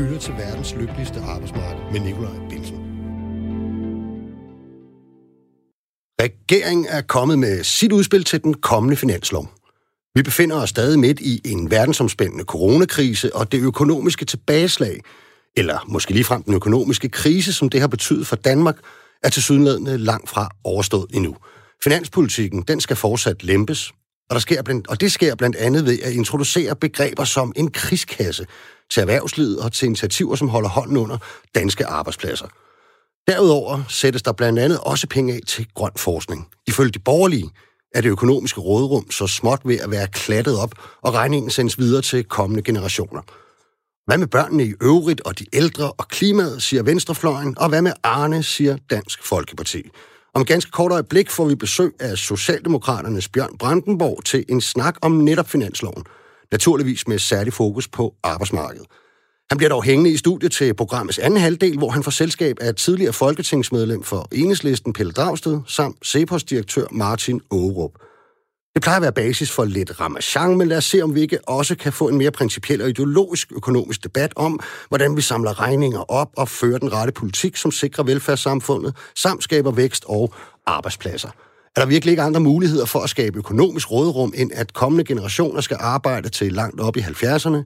lytter 0.00 0.18
til 0.18 0.34
verdens 0.34 0.74
lykkeligste 0.74 1.20
arbejdsmarked 1.20 1.92
med 1.92 2.00
Nikolaj 2.00 2.48
Bilsen. 2.50 2.76
Regeringen 6.20 6.86
er 6.88 7.00
kommet 7.00 7.38
med 7.38 7.64
sit 7.64 7.92
udspil 7.92 8.24
til 8.24 8.42
den 8.42 8.54
kommende 8.54 8.96
finanslov. 8.96 9.50
Vi 10.14 10.22
befinder 10.22 10.56
os 10.56 10.70
stadig 10.70 10.98
midt 10.98 11.20
i 11.20 11.40
en 11.44 11.70
verdensomspændende 11.70 12.44
coronakrise, 12.44 13.36
og 13.36 13.52
det 13.52 13.60
økonomiske 13.60 14.24
tilbageslag, 14.24 15.00
eller 15.56 15.84
måske 15.88 16.12
ligefrem 16.12 16.42
den 16.42 16.54
økonomiske 16.54 17.08
krise, 17.08 17.52
som 17.52 17.68
det 17.68 17.80
har 17.80 17.88
betydet 17.88 18.26
for 18.26 18.36
Danmark, 18.36 18.78
er 19.22 19.28
til 19.28 19.42
sydenladende 19.42 19.98
langt 19.98 20.28
fra 20.28 20.48
overstået 20.64 21.06
endnu. 21.14 21.36
Finanspolitikken, 21.84 22.62
den 22.62 22.80
skal 22.80 22.96
fortsat 22.96 23.44
lempes, 23.44 23.92
og, 24.30 24.34
der 24.34 24.40
sker 24.40 24.62
blandt, 24.62 24.88
og 24.88 25.00
det 25.00 25.12
sker 25.12 25.34
blandt 25.34 25.56
andet 25.56 25.84
ved 25.86 25.98
at 26.02 26.12
introducere 26.12 26.76
begreber 26.76 27.24
som 27.24 27.52
en 27.56 27.70
krigskasse 27.70 28.46
til 28.90 29.00
erhvervslivet 29.00 29.58
og 29.58 29.72
til 29.72 29.86
initiativer, 29.86 30.36
som 30.36 30.48
holder 30.48 30.68
hånden 30.68 30.96
under 30.96 31.18
danske 31.54 31.86
arbejdspladser. 31.86 32.46
Derudover 33.28 33.82
sættes 33.88 34.22
der 34.22 34.32
blandt 34.32 34.58
andet 34.58 34.80
også 34.80 35.06
penge 35.06 35.34
af 35.34 35.40
til 35.46 35.66
grøn 35.74 35.90
forskning. 35.96 36.48
Ifølge 36.66 36.90
de 36.90 36.98
borgerlige 36.98 37.50
er 37.94 38.00
det 38.00 38.08
økonomiske 38.08 38.60
råderum 38.60 39.10
så 39.10 39.26
småt 39.26 39.60
ved 39.64 39.78
at 39.78 39.90
være 39.90 40.06
klattet 40.06 40.58
op, 40.58 40.74
og 41.02 41.14
regningen 41.14 41.50
sendes 41.50 41.78
videre 41.78 42.02
til 42.02 42.24
kommende 42.24 42.62
generationer. 42.62 43.22
Hvad 44.06 44.18
med 44.18 44.26
børnene 44.26 44.64
i 44.64 44.74
øvrigt 44.82 45.20
og 45.20 45.38
de 45.38 45.46
ældre 45.52 45.92
og 45.92 46.08
klimaet, 46.08 46.62
siger 46.62 46.82
Venstrefløjen, 46.82 47.58
og 47.58 47.68
hvad 47.68 47.82
med 47.82 47.92
Arne, 48.02 48.42
siger 48.42 48.76
Dansk 48.90 49.24
Folkeparti. 49.24 49.90
Om 50.34 50.44
ganske 50.44 50.70
kort 50.70 50.92
øjeblik 50.92 51.30
får 51.30 51.44
vi 51.44 51.54
besøg 51.54 51.92
af 52.00 52.18
Socialdemokraternes 52.18 53.28
Bjørn 53.28 53.58
Brandenborg 53.58 54.24
til 54.24 54.44
en 54.48 54.60
snak 54.60 54.96
om 55.02 55.12
netop 55.12 55.48
finansloven. 55.48 56.04
Naturligvis 56.52 57.08
med 57.08 57.18
særlig 57.18 57.52
fokus 57.52 57.88
på 57.88 58.14
arbejdsmarkedet. 58.22 58.86
Han 59.50 59.58
bliver 59.58 59.68
dog 59.68 59.82
hængende 59.84 60.10
i 60.10 60.16
studiet 60.16 60.52
til 60.52 60.74
programmets 60.74 61.18
anden 61.18 61.40
halvdel, 61.40 61.78
hvor 61.78 61.90
han 61.90 62.02
får 62.02 62.10
selskab 62.10 62.56
af 62.60 62.74
tidligere 62.74 63.12
folketingsmedlem 63.12 64.02
for 64.02 64.28
Enhedslisten 64.32 64.92
Pelle 64.92 65.12
Dragsted 65.12 65.60
samt 65.66 66.06
Cepos-direktør 66.06 66.86
Martin 66.90 67.40
Aarup. 67.52 67.92
Det 68.74 68.82
plejer 68.82 68.96
at 68.96 69.02
være 69.02 69.12
basis 69.12 69.50
for 69.50 69.64
lidt 69.64 70.00
ramachan, 70.00 70.56
men 70.58 70.68
lad 70.68 70.76
os 70.76 70.84
se, 70.84 71.02
om 71.02 71.14
vi 71.14 71.20
ikke 71.20 71.38
også 71.48 71.74
kan 71.74 71.92
få 71.92 72.08
en 72.08 72.18
mere 72.18 72.30
principiel 72.30 72.82
og 72.82 72.88
ideologisk 72.88 73.52
økonomisk 73.52 74.04
debat 74.04 74.32
om, 74.36 74.60
hvordan 74.88 75.16
vi 75.16 75.20
samler 75.20 75.60
regninger 75.60 76.10
op 76.10 76.28
og 76.36 76.48
fører 76.48 76.78
den 76.78 76.92
rette 76.92 77.12
politik, 77.12 77.56
som 77.56 77.70
sikrer 77.70 78.04
velfærdssamfundet, 78.04 78.96
samt 79.16 79.44
skaber 79.44 79.70
vækst 79.70 80.04
og 80.08 80.34
arbejdspladser. 80.66 81.28
Er 81.76 81.80
der 81.80 81.86
virkelig 81.86 82.12
ikke 82.12 82.22
andre 82.22 82.40
muligheder 82.40 82.84
for 82.84 83.00
at 83.00 83.10
skabe 83.10 83.38
økonomisk 83.38 83.90
råderum, 83.90 84.32
end 84.36 84.50
at 84.54 84.72
kommende 84.72 85.04
generationer 85.04 85.60
skal 85.60 85.76
arbejde 85.80 86.28
til 86.28 86.52
langt 86.52 86.80
op 86.80 86.96
i 86.96 87.00
70'erne? 87.00 87.58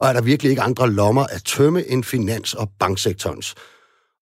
Og 0.00 0.08
er 0.08 0.12
der 0.12 0.22
virkelig 0.22 0.50
ikke 0.50 0.62
andre 0.62 0.90
lommer 0.90 1.26
at 1.30 1.42
tømme 1.44 1.88
end 1.88 2.04
finans- 2.04 2.54
og 2.54 2.70
banksektorens? 2.78 3.54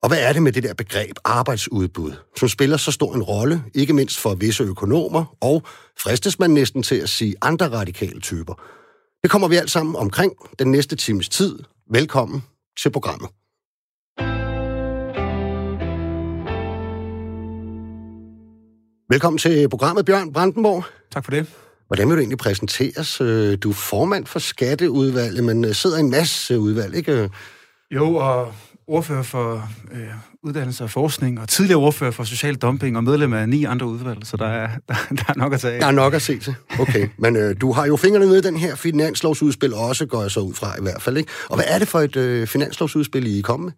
Og 0.03 0.09
hvad 0.09 0.19
er 0.29 0.33
det 0.33 0.43
med 0.43 0.53
det 0.53 0.62
der 0.62 0.75
begreb 0.75 1.17
arbejdsudbud, 1.25 2.12
som 2.37 2.48
spiller 2.48 2.77
så 2.77 2.93
stor 2.93 3.15
en 3.15 3.23
rolle, 3.23 3.65
ikke 3.75 3.93
mindst 3.93 4.19
for 4.19 4.34
visse 4.34 4.65
økonomer, 4.65 5.37
og 5.41 5.62
fristes 5.98 6.39
man 6.39 6.51
næsten 6.51 6.83
til 6.83 6.95
at 6.95 7.09
sige 7.09 7.34
andre 7.43 7.69
radikale 7.69 8.21
typer? 8.21 8.55
Det 9.23 9.31
kommer 9.31 9.48
vi 9.48 9.56
alt 9.56 9.71
sammen 9.71 9.97
omkring 9.97 10.33
den 10.59 10.71
næste 10.71 10.97
times 10.97 11.28
tid. 11.28 11.59
Velkommen 11.91 12.45
til 12.83 12.91
programmet. 12.91 13.28
Velkommen 19.11 19.39
til 19.39 19.69
programmet, 19.69 20.05
Bjørn 20.05 20.33
Brandenborg. 20.33 20.84
Tak 21.12 21.25
for 21.25 21.31
det. 21.31 21.47
Hvordan 21.87 22.09
vil 22.09 22.17
du 22.17 22.21
egentlig 22.21 22.39
præsenteres? 22.39 23.21
Øh, 23.21 23.59
du 23.62 23.71
er 23.71 23.75
formand 23.75 24.27
for 24.27 24.39
Skatteudvalget, 24.39 25.45
men 25.45 25.65
øh, 25.65 25.75
sidder 25.75 25.97
i 25.97 26.01
en 26.01 26.11
masse 26.11 26.59
udvalg, 26.59 26.95
ikke? 26.95 27.31
Jo, 27.91 28.15
og 28.15 28.55
ordfører 28.91 29.22
for 29.22 29.69
øh, 29.92 30.00
uddannelse 30.42 30.84
og 30.84 30.91
forskning, 30.91 31.41
og 31.41 31.48
tidligere 31.48 31.81
ordfører 31.81 32.10
for 32.10 32.25
social 32.25 32.54
dumping, 32.54 32.97
og 32.97 33.04
medlem 33.04 33.32
af 33.32 33.48
ni 33.48 33.65
andre 33.65 33.87
udvalg, 33.87 34.19
så 34.22 34.37
der 34.37 34.47
er, 34.47 34.69
der, 34.88 34.94
der 35.10 35.25
er 35.28 35.34
nok 35.37 35.53
at 35.53 35.60
tage 35.60 35.81
Der 35.81 35.87
er 35.87 35.91
nok 35.91 36.15
at 36.15 36.22
se 36.22 36.38
til. 36.38 36.54
Okay, 36.78 37.09
men 37.22 37.37
øh, 37.37 37.56
du 37.60 37.72
har 37.72 37.87
jo 37.87 37.97
fingrene 37.97 38.26
nede 38.26 38.38
i 38.38 38.42
den 38.42 38.56
her 38.56 38.75
finanslovsudspil 38.75 39.75
også, 39.75 40.06
går 40.06 40.22
jeg 40.22 40.31
så 40.31 40.41
ud 40.41 40.54
fra 40.54 40.78
i 40.78 40.82
hvert 40.82 41.03
fald, 41.03 41.16
ikke? 41.16 41.32
Og 41.48 41.56
hvad 41.56 41.65
er 41.69 41.78
det 41.78 41.88
for 41.88 42.00
et 42.00 42.16
øh, 42.16 42.47
finanslovsudspil, 42.47 43.26
I 43.26 43.38
er 43.38 43.42
kommet 43.42 43.65
med? 43.65 43.72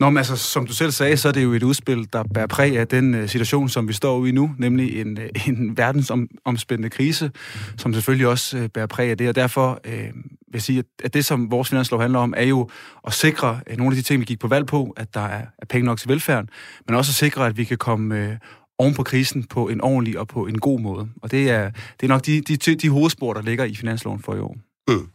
Nå, 0.00 0.10
men 0.10 0.16
altså, 0.16 0.36
som 0.36 0.66
du 0.66 0.72
selv 0.72 0.90
sagde, 0.90 1.16
så 1.16 1.28
er 1.28 1.32
det 1.32 1.42
jo 1.42 1.52
et 1.52 1.62
udspil, 1.62 2.08
der 2.12 2.22
bærer 2.34 2.46
præg 2.46 2.78
af 2.78 2.88
den 2.88 3.14
øh, 3.14 3.28
situation, 3.28 3.68
som 3.68 3.88
vi 3.88 3.92
står 3.92 4.26
i 4.26 4.30
nu, 4.30 4.50
nemlig 4.58 5.00
en, 5.00 5.18
øh, 5.18 5.48
en 5.48 5.76
verdensomspændende 5.76 6.90
krise, 6.90 7.30
som 7.76 7.94
selvfølgelig 7.94 8.26
også 8.26 8.58
øh, 8.58 8.68
bærer 8.68 8.86
præg 8.86 9.10
af 9.10 9.18
det, 9.18 9.28
og 9.28 9.34
derfor 9.34 9.80
øh, 9.84 10.08
vil 10.52 10.62
sige, 10.62 10.84
at, 11.04 11.14
det, 11.14 11.24
som 11.24 11.50
vores 11.50 11.68
finanslov 11.68 12.00
handler 12.00 12.18
om, 12.18 12.34
er 12.36 12.44
jo 12.44 12.68
at 13.06 13.12
sikre 13.12 13.60
nogle 13.76 13.92
af 13.92 13.96
de 13.96 14.02
ting, 14.02 14.20
vi 14.20 14.24
gik 14.24 14.40
på 14.40 14.48
valg 14.48 14.66
på, 14.66 14.94
at 14.96 15.14
der 15.14 15.20
er, 15.20 15.42
penge 15.68 15.86
nok 15.86 15.98
til 15.98 16.08
velfærden, 16.08 16.48
men 16.86 16.96
også 16.96 17.10
at 17.10 17.14
sikre, 17.14 17.46
at 17.46 17.56
vi 17.56 17.64
kan 17.64 17.76
komme 17.76 18.18
øh, 18.18 18.36
oven 18.78 18.94
på 18.94 19.02
krisen 19.02 19.44
på 19.44 19.68
en 19.68 19.80
ordentlig 19.80 20.18
og 20.18 20.28
på 20.28 20.46
en 20.46 20.58
god 20.58 20.80
måde. 20.80 21.08
Og 21.22 21.30
det 21.30 21.50
er, 21.50 21.70
det 22.00 22.06
er 22.06 22.08
nok 22.08 22.26
de, 22.26 22.40
de, 22.40 22.56
de 22.56 22.88
hovedspor, 22.88 23.32
der 23.32 23.42
ligger 23.42 23.64
i 23.64 23.74
finansloven 23.74 24.22
for 24.22 24.34
i 24.34 24.38
år. 24.38 24.56
Mm. 24.88 25.08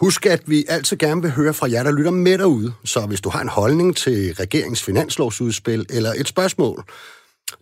Husk, 0.00 0.26
at 0.26 0.42
vi 0.46 0.64
altid 0.68 0.96
gerne 0.96 1.22
vil 1.22 1.30
høre 1.30 1.54
fra 1.54 1.70
jer, 1.70 1.82
der 1.82 1.92
lytter 1.92 2.10
med 2.10 2.38
derude. 2.38 2.72
Så 2.84 3.06
hvis 3.06 3.20
du 3.20 3.28
har 3.28 3.40
en 3.40 3.48
holdning 3.48 3.96
til 3.96 4.34
regeringens 4.34 4.82
finanslovsudspil 4.82 5.86
eller 5.90 6.12
et 6.16 6.28
spørgsmål 6.28 6.84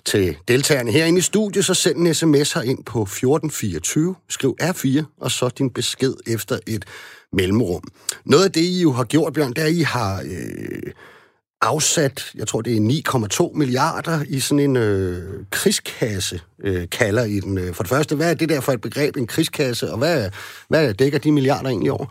til 0.05 0.37
deltagerne 0.49 0.93
herinde 0.93 1.19
i 1.19 1.23
studiet, 1.23 1.65
så 1.65 1.75
send 1.75 1.99
en 1.99 2.15
sms 2.15 2.53
her 2.53 2.63
ind 2.63 2.85
på 2.85 3.03
1424, 3.03 4.15
skriv 4.29 4.57
R4, 4.63 5.03
og 5.21 5.31
så 5.31 5.49
din 5.49 5.71
besked 5.71 6.15
efter 6.27 6.59
et 6.67 6.85
mellemrum. 7.33 7.83
Noget 8.25 8.45
af 8.45 8.53
det, 8.53 8.61
I 8.61 8.83
jo 8.83 8.93
har 8.93 9.05
gjort, 9.05 9.33
Bjørn, 9.33 9.53
det 9.53 9.59
er, 9.59 9.67
at 9.67 9.73
I 9.73 9.81
har 9.81 10.23
øh, 10.25 10.93
afsat, 11.63 12.31
jeg 12.35 12.49
tror 12.49 12.61
det 12.61 12.77
er 12.77 13.49
9,2 13.51 13.59
milliarder 13.59 14.25
i 14.29 14.41
sådan 14.41 14.59
en 14.59 14.77
øh, 14.77 15.45
krigskasse, 15.51 16.41
øh, 16.65 16.89
kalder 16.91 17.25
I 17.25 17.41
den. 17.41 17.59
Øh, 17.59 17.75
for 17.75 17.83
det 17.83 17.91
første, 17.91 18.17
hvad 18.17 18.31
er 18.31 18.35
det 18.35 18.49
der 18.49 18.61
for 18.61 18.73
et 18.73 18.81
begreb, 18.81 19.17
en 19.17 19.27
krigskasse, 19.27 19.93
og 19.93 19.99
hvad, 19.99 20.31
hvad 20.69 20.95
dækker 20.95 21.19
de 21.19 21.33
milliarder 21.33 21.69
egentlig 21.69 21.93
over? 21.93 22.07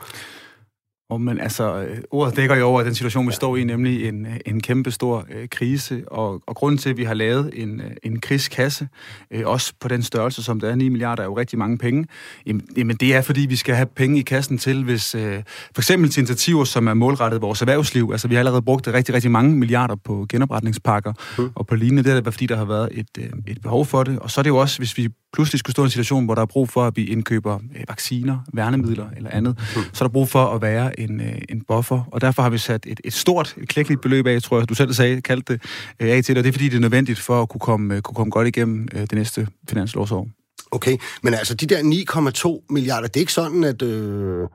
Og 1.12 1.22
men 1.22 1.40
altså, 1.40 1.86
ordet 2.12 2.36
dækker 2.36 2.56
jo 2.56 2.66
over 2.66 2.84
den 2.84 2.96
situation, 2.96 3.28
vi 3.28 3.34
står 3.34 3.58
i, 3.58 3.64
nemlig 3.64 4.08
en, 4.08 4.28
en 4.46 4.62
kæmpe 4.62 4.92
stor 4.92 5.26
øh, 5.32 5.50
krise, 5.50 6.04
og, 6.08 6.42
og 6.48 6.56
grunden 6.56 6.78
til, 6.78 6.90
at 6.90 6.98
vi 6.98 7.04
har 7.04 7.14
lavet 7.14 7.52
en, 7.54 7.82
en 8.04 8.20
krigskasse, 8.20 8.88
øh, 9.32 9.42
også 9.46 9.74
på 9.80 9.88
den 9.88 10.04
størrelse, 10.04 10.44
som 10.44 10.60
det 10.60 10.70
er 10.70 10.76
9 10.76 10.90
milliarder, 10.90 11.24
er 11.24 11.28
jo 11.28 11.38
rigtig 11.38 11.60
mange 11.60 11.78
penge, 11.78 12.06
jamen, 12.46 12.68
jamen 12.78 12.96
det 12.96 13.16
er, 13.16 13.22
fordi 13.22 13.42
vi 13.42 13.56
skal 13.56 13.76
have 13.76 13.86
penge 13.86 14.20
i 14.20 14.22
kassen 14.22 14.58
til, 14.58 14.84
hvis 14.84 15.16
øh, 15.16 15.44
for 15.76 15.82
eksempel 15.82 16.10
til 16.10 16.20
initiativer, 16.20 16.64
som 16.64 16.88
er 16.88 16.94
målrettet 16.94 17.42
vores 17.42 17.62
erhvervsliv, 17.62 18.10
altså 18.12 18.28
vi 18.28 18.36
har 18.36 18.40
allerede 18.40 18.62
brugt 18.62 18.88
rigtig, 18.88 19.16
rigtig 19.16 19.32
mange 19.32 19.56
milliarder 19.56 19.96
på 19.96 20.26
genopretningspakker, 20.30 21.14
mm. 21.38 21.50
og 21.56 21.68
på 21.68 21.76
lignende, 21.76 22.04
det 22.04 22.18
er 22.18 22.22
det, 22.22 22.34
fordi 22.34 22.46
der 22.46 22.58
har 22.58 22.66
været 22.66 22.90
et, 22.92 23.08
øh, 23.20 23.30
et 23.48 23.62
behov 23.62 23.86
for 23.86 24.04
det, 24.04 24.20
og 24.20 24.32
så 24.32 24.42
er 24.42 24.44
det 24.44 24.50
jo 24.50 24.58
også, 24.58 24.78
hvis 24.78 24.98
vi 24.98 25.10
pludselig 25.34 25.60
skulle 25.60 25.74
stå 25.74 25.82
i 25.82 25.86
en 25.86 25.90
situation, 25.90 26.26
hvor 26.26 26.36
der 26.36 26.42
er 26.42 26.46
brug 26.46 26.70
for, 26.70 26.84
at 26.84 26.98
vi 26.98 27.06
indkøber 27.06 27.56
øh, 27.56 27.84
vacciner, 27.90 28.38
værnemidler 28.54 29.06
eller 29.18 29.30
andet, 29.30 29.58
mm. 29.76 29.82
så 29.94 30.04
er 30.04 30.08
der 30.08 30.14
brug 30.14 30.30
for 30.30 30.46
at 30.46 30.62
være 30.62 31.00
en, 31.04 31.22
øh, 31.22 31.42
en 31.50 31.62
buffer, 31.68 32.04
og 32.12 32.22
derfor 32.22 32.42
har 32.42 32.50
vi 32.50 32.58
sat 32.58 32.86
et, 32.86 33.02
et 33.04 33.14
stort, 33.14 33.56
et 33.62 33.70
klækkeligt 33.70 34.02
beløb 34.02 34.28
af, 34.28 34.42
tror 34.42 34.60
jeg, 34.60 34.70
du 34.70 34.74
selv 34.74 34.94
sagde, 34.94 35.22
kaldte 35.22 35.54
det 35.54 35.62
øh, 36.00 36.10
af 36.10 36.24
til 36.24 36.36
det, 36.36 36.40
og 36.40 36.44
det 36.44 36.50
er 36.50 36.54
fordi, 36.54 36.70
det 36.70 36.76
er 36.76 36.82
nødvendigt 36.82 37.20
for 37.20 37.42
at 37.42 37.50
kunne 37.50 37.60
komme, 37.60 37.96
øh, 37.96 38.02
kunne 38.02 38.16
komme 38.16 38.32
godt 38.32 38.48
igennem 38.48 38.88
øh, 38.94 39.02
det 39.02 39.14
næste 39.14 39.48
finanslovsår. 39.70 40.28
Okay, 40.72 40.98
men 41.24 41.34
altså 41.34 41.54
de 41.54 41.66
der 41.66 42.60
9,2 42.62 42.66
milliarder, 42.70 43.08
det 43.08 43.16
er 43.16 43.22
ikke 43.22 43.34
sådan, 43.34 43.64
at... 43.64 43.82
Øh 43.82 44.48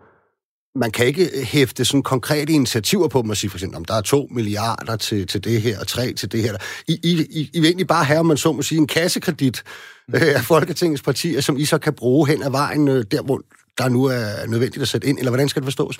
man 0.78 0.90
kan 0.90 1.06
ikke 1.06 1.30
hæfte 1.44 1.84
sådan 1.84 2.02
konkrete 2.02 2.52
initiativer 2.52 3.08
på 3.08 3.22
dem 3.22 3.30
og 3.30 3.36
sige 3.36 3.50
for 3.50 3.58
eksempel, 3.58 3.76
om 3.76 3.84
der 3.84 3.94
er 3.94 4.00
to 4.00 4.28
milliarder 4.30 4.96
til, 4.96 5.26
til 5.26 5.44
det 5.44 5.62
her, 5.62 5.80
og 5.80 5.86
tre 5.86 6.12
til 6.12 6.32
det 6.32 6.42
her. 6.42 6.56
I, 6.88 7.00
I, 7.02 7.26
I, 7.30 7.50
I 7.54 7.60
vil 7.60 7.66
egentlig 7.66 7.86
bare 7.86 8.04
have, 8.04 8.20
om 8.20 8.26
man 8.26 8.36
så 8.36 8.52
må 8.52 8.62
sige, 8.62 8.78
en 8.78 8.86
kassekredit 8.86 9.62
øh, 10.14 10.22
af 10.22 10.42
Folketingets 10.42 11.02
partier, 11.02 11.40
som 11.40 11.56
I 11.56 11.64
så 11.64 11.78
kan 11.78 11.92
bruge 11.92 12.28
hen 12.28 12.42
ad 12.42 12.50
vejen, 12.50 12.88
øh, 12.88 13.04
der 13.10 13.22
hvor 13.22 13.42
der 13.78 13.88
nu 13.88 14.04
er 14.04 14.46
nødvendigt 14.46 14.82
at 14.82 14.88
sætte 14.88 15.08
ind, 15.08 15.18
eller 15.18 15.30
hvordan 15.30 15.48
skal 15.48 15.62
det 15.62 15.66
forstås? 15.66 15.98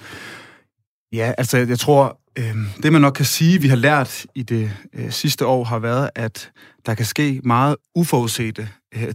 Ja, 1.12 1.32
altså 1.38 1.58
jeg 1.58 1.78
tror, 1.78 2.20
øh, 2.38 2.55
det 2.82 2.93
man 2.93 3.00
nok 3.00 3.12
kan 3.12 3.25
sige, 3.25 3.61
vi 3.61 3.69
har 3.69 3.76
lært 3.76 4.26
i 4.34 4.43
det 4.43 4.70
øh, 4.94 5.11
sidste 5.11 5.46
år, 5.46 5.64
har 5.64 5.78
været, 5.78 6.11
at 6.14 6.50
der 6.87 6.94
kan 6.94 7.06
ske 7.06 7.40
meget 7.44 7.76
uforudsete 7.94 8.69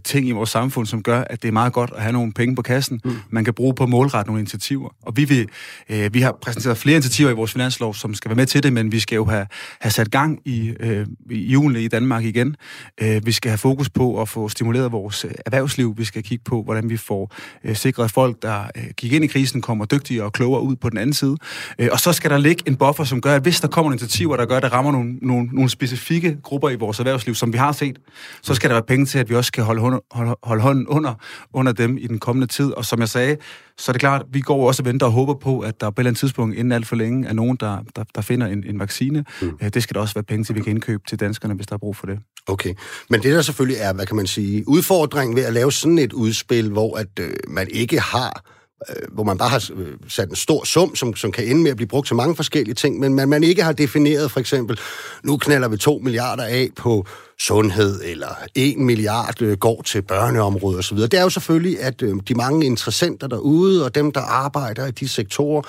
ting 0.04 0.28
i 0.28 0.30
vores 0.30 0.50
samfund, 0.50 0.86
som 0.86 1.02
gør, 1.02 1.24
at 1.30 1.42
det 1.42 1.48
er 1.48 1.52
meget 1.52 1.72
godt 1.72 1.92
at 1.96 2.02
have 2.02 2.12
nogle 2.12 2.32
penge 2.32 2.56
på 2.56 2.62
kassen, 2.62 3.00
mm. 3.04 3.16
man 3.30 3.44
kan 3.44 3.54
bruge 3.54 3.74
på 3.74 3.82
at 3.82 3.88
målrette 3.88 4.28
nogle 4.28 4.40
initiativer. 4.40 4.88
Og 5.02 5.16
vi, 5.16 5.24
vil, 5.24 5.48
øh, 5.88 6.14
vi 6.14 6.20
har 6.20 6.38
præsenteret 6.42 6.78
flere 6.78 6.96
initiativer 6.96 7.30
i 7.30 7.34
vores 7.34 7.52
finanslov, 7.52 7.94
som 7.94 8.14
skal 8.14 8.28
være 8.28 8.36
med 8.36 8.46
til 8.46 8.62
det, 8.62 8.72
men 8.72 8.92
vi 8.92 9.00
skal 9.00 9.16
jo 9.16 9.24
have, 9.24 9.46
have 9.80 9.92
sat 9.92 10.10
gang 10.10 10.40
i, 10.44 10.74
øh, 10.80 11.06
i 11.30 11.52
julen 11.52 11.76
i 11.76 11.88
Danmark 11.88 12.24
igen. 12.24 12.56
Øh, 13.00 13.26
vi 13.26 13.32
skal 13.32 13.50
have 13.50 13.58
fokus 13.58 13.90
på 13.90 14.20
at 14.20 14.28
få 14.28 14.48
stimuleret 14.48 14.92
vores 14.92 15.24
øh, 15.24 15.30
erhvervsliv. 15.46 15.94
Vi 15.98 16.04
skal 16.04 16.22
kigge 16.22 16.44
på, 16.44 16.62
hvordan 16.62 16.90
vi 16.90 16.96
får 16.96 17.34
øh, 17.64 17.76
sikret, 17.76 18.10
folk, 18.10 18.42
der 18.42 18.64
øh, 18.76 18.84
gik 18.96 19.12
ind 19.12 19.24
i 19.24 19.26
krisen, 19.26 19.60
kommer 19.60 19.84
dygtigere 19.84 20.24
og 20.24 20.32
klogere 20.32 20.62
ud 20.62 20.76
på 20.76 20.90
den 20.90 20.98
anden 20.98 21.14
side. 21.14 21.36
Øh, 21.78 21.88
og 21.92 22.00
så 22.00 22.12
skal 22.12 22.30
der 22.30 22.38
ligge 22.38 22.62
en 22.66 22.76
buffer, 22.76 23.04
som 23.04 23.20
gør, 23.20 23.34
at 23.34 23.42
hvis 23.42 23.60
der 23.60 23.68
kommer 23.68 23.90
nogle 23.90 23.94
initiativer, 23.94 24.36
der 24.36 24.46
gør, 24.46 24.56
at 24.56 24.62
der 24.62 24.68
rammer 24.68 24.92
nogle, 24.92 25.14
nogle, 25.22 25.48
nogle 25.52 25.70
specifikke 25.70 26.36
grupper 26.42 26.70
i 26.70 26.74
vores 26.74 26.98
erhvervsliv, 26.98 27.34
som 27.34 27.52
vi 27.52 27.58
har 27.58 27.72
set, 27.72 27.98
så 28.42 28.54
skal 28.54 28.70
der 28.70 28.74
være 28.74 28.82
penge 28.82 29.06
til, 29.06 29.18
at 29.18 29.30
vi 29.30 29.34
også 29.34 29.48
skal 29.48 29.64
holde 29.80 29.82
holde, 29.82 30.02
holde, 30.10 30.36
holde 30.42 30.62
hånden 30.62 30.86
under, 30.86 31.14
under 31.52 31.72
dem 31.72 31.98
i 31.98 32.06
den 32.06 32.18
kommende 32.18 32.46
tid. 32.46 32.72
Og 32.72 32.84
som 32.84 33.00
jeg 33.00 33.08
sagde, 33.08 33.36
så 33.78 33.90
er 33.90 33.92
det 33.92 34.00
klart, 34.00 34.22
vi 34.30 34.40
går 34.40 34.66
også 34.68 34.82
og 34.82 34.86
venter 34.86 35.06
og 35.06 35.12
håber 35.12 35.34
på, 35.34 35.60
at 35.60 35.80
der 35.80 35.90
på 35.90 35.94
et 35.94 35.98
eller 35.98 36.10
andet 36.10 36.20
tidspunkt, 36.20 36.56
inden 36.56 36.72
alt 36.72 36.86
for 36.86 36.96
længe, 36.96 37.28
er 37.28 37.32
nogen, 37.32 37.56
der, 37.60 37.78
der, 37.96 38.04
der 38.14 38.20
finder 38.20 38.46
en, 38.46 38.64
en 38.66 38.80
vaccine. 38.80 39.24
Mm. 39.42 39.58
Det 39.58 39.82
skal 39.82 39.94
der 39.94 40.00
også 40.00 40.14
være 40.14 40.24
penge 40.24 40.44
til, 40.44 40.54
vi 40.54 40.60
kan 40.60 40.70
indkøbe 40.70 41.02
til 41.08 41.20
danskerne, 41.20 41.54
hvis 41.54 41.66
der 41.66 41.74
er 41.74 41.78
brug 41.78 41.96
for 41.96 42.06
det. 42.06 42.18
Okay, 42.46 42.74
men 43.10 43.22
det 43.22 43.34
der 43.34 43.42
selvfølgelig 43.42 43.76
er, 43.80 43.92
hvad 43.92 44.06
kan 44.06 44.16
man 44.16 44.26
sige, 44.26 44.68
udfordringen 44.68 45.36
ved 45.36 45.44
at 45.44 45.52
lave 45.52 45.72
sådan 45.72 45.98
et 45.98 46.12
udspil, 46.12 46.70
hvor 46.70 46.96
at 46.96 47.18
øh, 47.20 47.30
man 47.48 47.68
ikke 47.70 48.00
har 48.00 48.44
øh, 48.88 49.14
hvor 49.14 49.24
man 49.24 49.38
bare 49.38 49.48
har 49.48 49.70
øh, 49.74 49.86
sat 50.08 50.28
en 50.28 50.36
stor 50.36 50.64
sum, 50.64 50.96
som, 50.96 51.16
som 51.16 51.32
kan 51.32 51.44
ende 51.44 51.62
med 51.62 51.70
at 51.70 51.76
blive 51.76 51.88
brugt 51.88 52.06
til 52.06 52.16
mange 52.16 52.36
forskellige 52.36 52.74
ting, 52.74 52.98
men 52.98 53.14
man, 53.14 53.28
man 53.28 53.42
ikke 53.42 53.62
har 53.62 53.72
defineret 53.72 54.30
for 54.30 54.40
eksempel, 54.40 54.78
nu 55.22 55.36
knaller 55.36 55.68
vi 55.68 55.76
to 55.76 56.00
milliarder 56.02 56.44
af 56.44 56.68
på 56.76 57.06
sundhed, 57.40 58.00
eller 58.04 58.28
en 58.54 58.84
milliard 58.84 59.42
øh, 59.42 59.58
går 59.58 59.82
til 59.82 60.02
børneområdet 60.02 60.78
osv. 60.78 60.98
Det 60.98 61.14
er 61.14 61.22
jo 61.22 61.30
selvfølgelig, 61.30 61.80
at 61.80 62.02
øh, 62.02 62.16
de 62.28 62.34
mange 62.34 62.66
interessenter 62.66 63.26
derude, 63.26 63.84
og 63.84 63.94
dem, 63.94 64.12
der 64.12 64.20
arbejder 64.20 64.86
i 64.86 64.90
de 64.90 65.08
sektorer, 65.08 65.62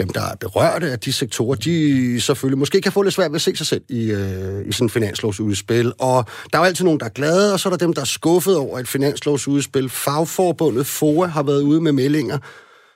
dem, 0.00 0.08
der 0.08 0.20
er 0.20 0.36
berørte 0.40 0.86
af 0.92 0.98
de 0.98 1.12
sektorer, 1.12 1.54
de 1.54 2.20
selvfølgelig 2.20 2.58
måske 2.58 2.80
kan 2.80 2.92
få 2.92 3.02
lidt 3.02 3.14
svært 3.14 3.30
ved 3.30 3.36
at 3.36 3.40
se 3.40 3.56
sig 3.56 3.66
selv 3.66 3.82
i, 3.88 4.10
øh, 4.10 4.68
i 4.68 4.72
sådan 4.72 4.86
en 4.86 4.90
finanslovsudspil. 4.90 5.92
Og 5.98 6.24
der 6.52 6.58
er 6.58 6.62
jo 6.62 6.66
altid 6.66 6.84
nogen, 6.84 7.00
der 7.00 7.06
er 7.06 7.10
glade, 7.20 7.52
og 7.52 7.60
så 7.60 7.68
er 7.68 7.70
der 7.70 7.86
dem, 7.86 7.92
der 7.92 8.00
er 8.00 8.12
skuffet 8.18 8.56
over 8.56 8.78
et 8.78 8.88
finanslovsudspil. 8.88 9.88
Fagforbundet 9.88 10.86
FOA 10.86 11.26
har 11.26 11.42
været 11.42 11.62
ude 11.62 11.80
med 11.80 11.92
meldinger, 11.92 12.38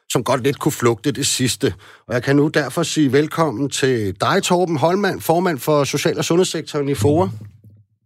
som 0.08 0.24
godt 0.24 0.42
lidt 0.42 0.58
kunne 0.58 0.72
flugte 0.72 1.12
det 1.12 1.26
sidste. 1.26 1.74
Og 2.08 2.14
jeg 2.14 2.22
kan 2.22 2.36
nu 2.36 2.48
derfor 2.48 2.82
sige 2.82 3.12
velkommen 3.12 3.70
til 3.70 4.14
dig, 4.20 4.42
Torben 4.42 4.76
Holmand, 4.76 5.20
formand 5.20 5.58
for 5.58 5.84
Social- 5.84 6.18
og 6.18 6.24
Sundhedssektoren 6.24 6.88
i 6.88 6.94
FOA. 6.94 7.28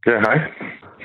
Ja, 0.06 0.19
hej. 0.27 0.39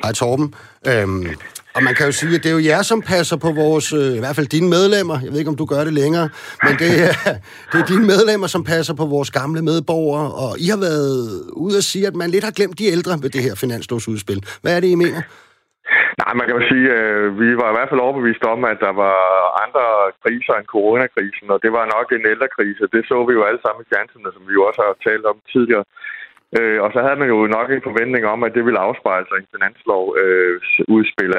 Hej, 0.03 0.11
Torben. 0.11 0.53
Øhm, 0.87 1.27
og 1.75 1.83
man 1.87 1.93
kan 1.97 2.05
jo 2.05 2.11
sige, 2.11 2.35
at 2.35 2.43
det 2.43 2.49
er 2.51 2.57
jo 2.59 2.63
jer, 2.71 2.81
som 2.91 2.99
passer 3.13 3.37
på 3.45 3.49
vores, 3.63 3.87
øh, 3.93 4.11
i 4.17 4.21
hvert 4.23 4.35
fald 4.37 4.47
dine 4.57 4.69
medlemmer, 4.75 5.17
jeg 5.23 5.31
ved 5.31 5.39
ikke, 5.41 5.53
om 5.53 5.61
du 5.63 5.67
gør 5.73 5.83
det 5.87 5.93
længere, 6.01 6.27
men 6.65 6.73
det 6.83 6.91
er, 7.07 7.13
det 7.71 7.77
er 7.81 7.87
dine 7.93 8.05
medlemmer, 8.13 8.47
som 8.55 8.63
passer 8.73 8.93
på 9.01 9.05
vores 9.15 9.31
gamle 9.39 9.61
medborgere, 9.71 10.27
og 10.43 10.51
I 10.65 10.67
har 10.73 10.79
været 10.87 11.11
ude 11.65 11.77
at 11.81 11.85
sige, 11.91 12.05
at 12.07 12.15
man 12.21 12.29
lidt 12.29 12.47
har 12.47 12.55
glemt 12.59 12.79
de 12.79 12.91
ældre 12.95 13.13
med 13.23 13.29
det 13.35 13.41
her 13.47 13.55
finanslovsudspil. 13.63 14.39
Hvad 14.61 14.71
er 14.75 14.79
det, 14.83 14.89
I 14.95 14.99
mener? 15.05 15.21
Nej, 16.21 16.31
man 16.39 16.45
kan 16.45 16.57
jo 16.59 16.63
sige, 16.71 16.87
at 16.99 17.11
vi 17.41 17.49
var 17.61 17.69
i 17.69 17.75
hvert 17.75 17.89
fald 17.91 18.05
overbevist 18.05 18.43
om, 18.53 18.59
at 18.71 18.79
der 18.85 18.93
var 19.05 19.17
andre 19.65 19.85
kriser 20.23 20.53
end 20.55 20.71
coronakrisen, 20.75 21.47
og 21.53 21.59
det 21.63 21.71
var 21.77 21.93
nok 21.95 22.07
en 22.09 22.25
ældrekrise. 22.33 22.83
Det 22.93 23.01
så 23.09 23.17
vi 23.27 23.33
jo 23.37 23.43
alle 23.49 23.61
sammen 23.63 23.83
i 23.83 23.89
fjernsynet, 23.91 24.31
som 24.33 24.43
vi 24.49 24.53
jo 24.57 24.63
også 24.69 24.81
har 24.85 24.93
talt 25.07 25.25
om 25.31 25.37
tidligere. 25.53 25.85
Øh, 26.59 26.79
og 26.85 26.89
så 26.93 26.99
havde 27.05 27.19
man 27.21 27.29
jo 27.33 27.39
nok 27.57 27.67
en 27.69 27.87
forventning 27.89 28.23
om, 28.33 28.39
at 28.47 28.53
det 28.55 28.63
ville 28.65 28.85
afspejle 28.87 29.25
sig 29.27 29.37
i 29.37 29.43
en 29.43 29.53
finanslov 29.55 30.03
øh, 30.21 30.55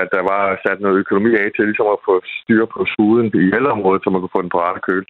at 0.04 0.08
der 0.16 0.22
var 0.32 0.42
sat 0.64 0.78
noget 0.80 1.00
økonomi 1.02 1.30
af 1.42 1.48
til 1.50 1.64
ligesom 1.70 1.88
at 1.94 2.04
få 2.08 2.14
styr 2.38 2.64
på 2.74 2.80
suden 2.94 3.26
i 3.42 3.46
ældreområdet, 3.58 4.02
så 4.02 4.08
man 4.10 4.20
kunne 4.20 4.36
få 4.36 4.42
den 4.44 4.54
på 4.54 4.60
rette 4.66 4.82
køl. 4.88 5.04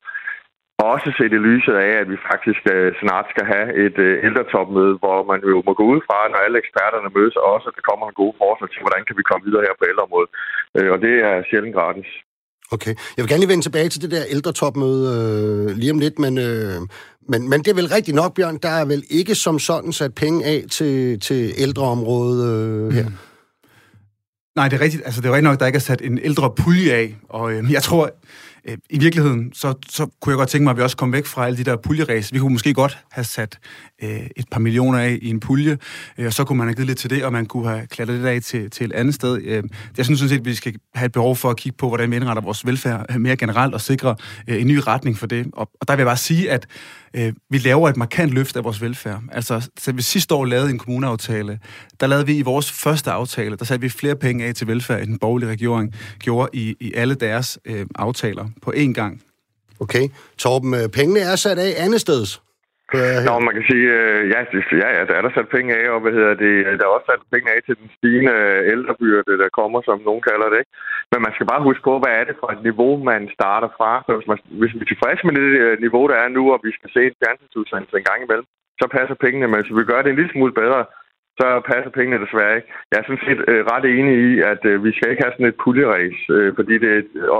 Og 0.80 0.86
også 0.94 1.08
set 1.18 1.32
i 1.36 1.44
lyset 1.48 1.76
af, 1.86 1.92
at 2.02 2.08
vi 2.12 2.18
faktisk 2.30 2.62
øh, 2.74 2.88
snart 3.02 3.26
skal 3.32 3.46
have 3.54 3.68
et 3.86 3.98
øh, 4.06 4.14
ældretopmøde, 4.26 4.94
hvor 5.02 5.18
man 5.30 5.40
jo 5.52 5.56
må 5.66 5.72
gå 5.80 5.84
ud 5.94 6.00
fra, 6.08 6.18
når 6.32 6.40
alle 6.44 6.58
eksperterne 6.62 7.10
mødes, 7.16 7.36
og 7.40 7.46
også 7.54 7.66
at 7.70 7.76
der 7.78 7.88
kommer 7.90 8.04
en 8.06 8.20
gode 8.22 8.34
forslag 8.42 8.68
til, 8.70 8.84
hvordan 8.84 9.04
kan 9.04 9.16
vi 9.18 9.28
komme 9.28 9.46
videre 9.46 9.66
her 9.66 9.74
på 9.78 9.84
ældreområdet. 9.90 10.30
Øh, 10.76 10.88
og 10.94 10.98
det 11.04 11.14
er 11.28 11.34
sjældent 11.48 11.76
gratis. 11.78 12.10
Okay. 12.76 12.94
Jeg 13.14 13.20
vil 13.22 13.30
gerne 13.30 13.42
lige 13.42 13.54
vende 13.54 13.66
tilbage 13.68 13.88
til 13.88 14.02
det 14.04 14.10
der 14.16 14.24
ældretopmøde 14.34 15.02
øh, 15.14 15.66
lige 15.80 15.94
om 15.94 16.02
lidt, 16.04 16.16
men, 16.24 16.34
øh, 16.48 16.78
men, 17.28 17.48
men 17.50 17.60
det 17.60 17.68
er 17.68 17.74
vel 17.74 17.88
rigtigt 17.88 18.14
nok, 18.14 18.34
Bjørn, 18.34 18.58
der 18.62 18.68
er 18.68 18.84
vel 18.84 19.04
ikke 19.10 19.34
som 19.34 19.58
sådan 19.58 19.92
sat 19.92 20.14
penge 20.14 20.44
af 20.44 20.64
til, 20.70 21.20
til 21.20 21.52
ældreområdet 21.56 22.48
øh, 22.48 22.92
her? 22.92 23.08
Mm. 23.08 23.14
Nej, 24.56 24.68
det 24.68 24.76
er 24.76 24.80
rigtigt. 24.80 25.02
Altså, 25.04 25.20
det 25.20 25.28
er 25.28 25.32
rigtigt 25.32 25.50
nok, 25.50 25.60
der 25.60 25.66
ikke 25.66 25.76
er 25.76 25.80
sat 25.80 26.02
en 26.02 26.18
ældre 26.22 26.50
pulje 26.56 26.92
af, 26.92 27.16
og 27.28 27.52
øh, 27.52 27.72
jeg 27.72 27.82
tror, 27.82 28.10
øh, 28.68 28.76
i 28.90 28.98
virkeligheden, 28.98 29.52
så, 29.54 29.74
så 29.88 30.06
kunne 30.20 30.30
jeg 30.30 30.36
godt 30.36 30.48
tænke 30.48 30.64
mig, 30.64 30.70
at 30.70 30.76
vi 30.76 30.82
også 30.82 30.96
kom 30.96 31.12
væk 31.12 31.26
fra 31.26 31.46
alle 31.46 31.58
de 31.58 31.64
der 31.64 31.76
puljeræs. 31.76 32.32
Vi 32.32 32.38
kunne 32.38 32.52
måske 32.52 32.74
godt 32.74 32.98
have 33.10 33.24
sat 33.24 33.58
øh, 34.02 34.26
et 34.36 34.44
par 34.50 34.60
millioner 34.60 34.98
af 34.98 35.18
i 35.22 35.30
en 35.30 35.40
pulje, 35.40 35.78
øh, 36.18 36.26
og 36.26 36.32
så 36.32 36.44
kunne 36.44 36.58
man 36.58 36.66
have 36.66 36.74
givet 36.74 36.86
lidt 36.86 36.98
til 36.98 37.10
det, 37.10 37.24
og 37.24 37.32
man 37.32 37.46
kunne 37.46 37.68
have 37.68 37.86
klatret 37.86 38.16
lidt 38.16 38.26
af 38.26 38.42
til, 38.42 38.70
til 38.70 38.86
et 38.86 38.92
andet 38.92 39.14
sted. 39.14 39.42
Øh, 39.44 39.62
jeg 39.96 40.04
synes 40.04 40.20
sådan 40.20 40.28
set, 40.28 40.38
at 40.38 40.44
vi 40.44 40.54
skal 40.54 40.74
have 40.94 41.06
et 41.06 41.12
behov 41.12 41.36
for 41.36 41.50
at 41.50 41.56
kigge 41.56 41.76
på, 41.76 41.88
hvordan 41.88 42.10
vi 42.10 42.16
indretter 42.16 42.42
vores 42.42 42.66
velfærd 42.66 43.18
mere 43.18 43.36
generelt, 43.36 43.74
og 43.74 43.80
sikre 43.80 44.16
øh, 44.48 44.60
en 44.60 44.66
ny 44.66 44.80
retning 44.86 45.18
for 45.18 45.26
det. 45.26 45.46
Og, 45.52 45.70
og 45.80 45.88
der 45.88 45.94
vil 45.94 46.00
jeg 46.00 46.06
bare 46.06 46.16
sige, 46.16 46.50
at 46.50 46.66
øh, 47.14 47.32
vi 47.50 47.58
laver 47.58 47.88
et 47.88 47.96
markant 47.96 48.32
løft 48.32 48.56
af 48.56 48.64
vores 48.64 48.82
velfærd. 48.82 49.20
Altså, 49.32 49.70
så 49.78 49.92
vi 49.92 50.02
sidste 50.02 50.34
år 50.34 50.44
lavede 50.44 50.70
en 50.70 50.78
kommuneaftale, 50.78 51.58
der 52.00 52.06
lavede 52.06 52.26
vi 52.26 52.36
i 52.36 52.42
vores 52.42 52.72
første 52.72 53.10
aftale, 53.10 53.56
der 53.56 53.64
satte 53.64 53.80
vi 53.80 53.88
flere 53.88 54.16
penge 54.16 54.44
af 54.44 54.54
til 54.54 54.66
velfærd, 54.66 55.00
end 55.00 55.08
den 55.08 55.18
borgerlige 55.18 55.50
regering 55.50 55.94
gjorde 56.18 56.50
i, 56.52 56.76
i 56.80 56.92
alle 56.94 57.14
deres 57.14 57.58
øh, 57.64 57.86
aftaler 57.94 58.48
på 58.62 58.72
én 58.76 58.92
gang. 58.92 59.22
Okay. 59.80 60.08
Torben, 60.38 60.74
øh, 60.74 60.88
pengene 60.88 61.20
er 61.20 61.36
sat 61.36 61.58
af 61.58 61.74
andet 61.84 62.00
steds. 62.00 62.43
Nå, 63.26 63.32
man 63.46 63.54
kan 63.56 63.66
sige, 63.70 63.86
øh, 63.98 64.20
ja, 64.32 64.40
ja, 64.84 64.88
ja, 64.96 65.02
der 65.08 65.14
er 65.16 65.22
der 65.24 65.32
sat 65.34 65.48
penge 65.56 65.70
af, 65.80 65.84
og 65.94 66.00
hvad 66.02 66.12
hedder 66.18 66.34
det, 66.44 66.54
øh, 66.66 66.72
der 66.78 66.84
er 66.86 66.96
også 66.96 67.08
sat 67.10 67.32
penge 67.34 67.48
af 67.54 67.58
til 67.62 67.74
den 67.80 67.88
stigende 67.96 68.34
øh, 68.44 68.72
ældrebyrde, 68.72 69.40
der 69.42 69.56
kommer, 69.58 69.78
som 69.88 69.98
nogen 70.08 70.22
kalder 70.30 70.48
det, 70.50 70.58
ikke? 70.62 70.72
Men 71.12 71.20
man 71.26 71.34
skal 71.34 71.46
bare 71.52 71.66
huske 71.68 71.86
på, 71.88 71.94
hvad 72.02 72.12
er 72.20 72.24
det 72.26 72.36
for 72.40 72.48
et 72.54 72.62
niveau, 72.68 72.92
man 73.12 73.22
starter 73.36 73.70
fra. 73.78 73.90
Så 74.06 74.10
hvis, 74.16 74.28
man, 74.30 74.38
hvis 74.60 74.74
vi 74.74 74.80
er 74.84 74.90
tilfredse 74.90 75.22
med 75.26 75.34
det 75.38 75.48
øh, 75.64 75.74
niveau, 75.84 76.04
der 76.12 76.16
er 76.24 76.28
nu, 76.36 76.42
og 76.54 76.58
vi 76.66 76.72
skal 76.78 76.90
se 76.96 77.02
en 77.06 77.20
fjernsynsudsendelse 77.20 77.96
en 77.96 78.08
gang 78.10 78.20
imellem, 78.22 78.48
så 78.80 78.86
passer 78.96 79.16
pengene, 79.24 79.46
men 79.48 79.58
hvis 79.60 79.76
vi 79.78 79.90
gør 79.90 80.00
det 80.02 80.10
en 80.10 80.20
lille 80.20 80.34
smule 80.34 80.54
bedre, 80.62 80.82
så 81.40 81.46
passer 81.70 81.90
pengene 81.98 82.24
desværre 82.24 82.56
ikke. 82.56 82.68
Jeg 82.90 82.98
er 82.98 83.06
sådan 83.06 83.26
set 83.26 83.40
øh, 83.50 83.62
ret 83.72 83.86
enig 83.98 84.14
i, 84.28 84.30
at 84.52 84.62
øh, 84.70 84.84
vi 84.86 84.90
skal 84.94 85.10
ikke 85.10 85.24
have 85.24 85.34
sådan 85.34 85.50
et 85.52 85.60
puljeræs, 85.62 86.18
øh, 86.36 86.50
fordi 86.58 86.74
det 86.84 86.94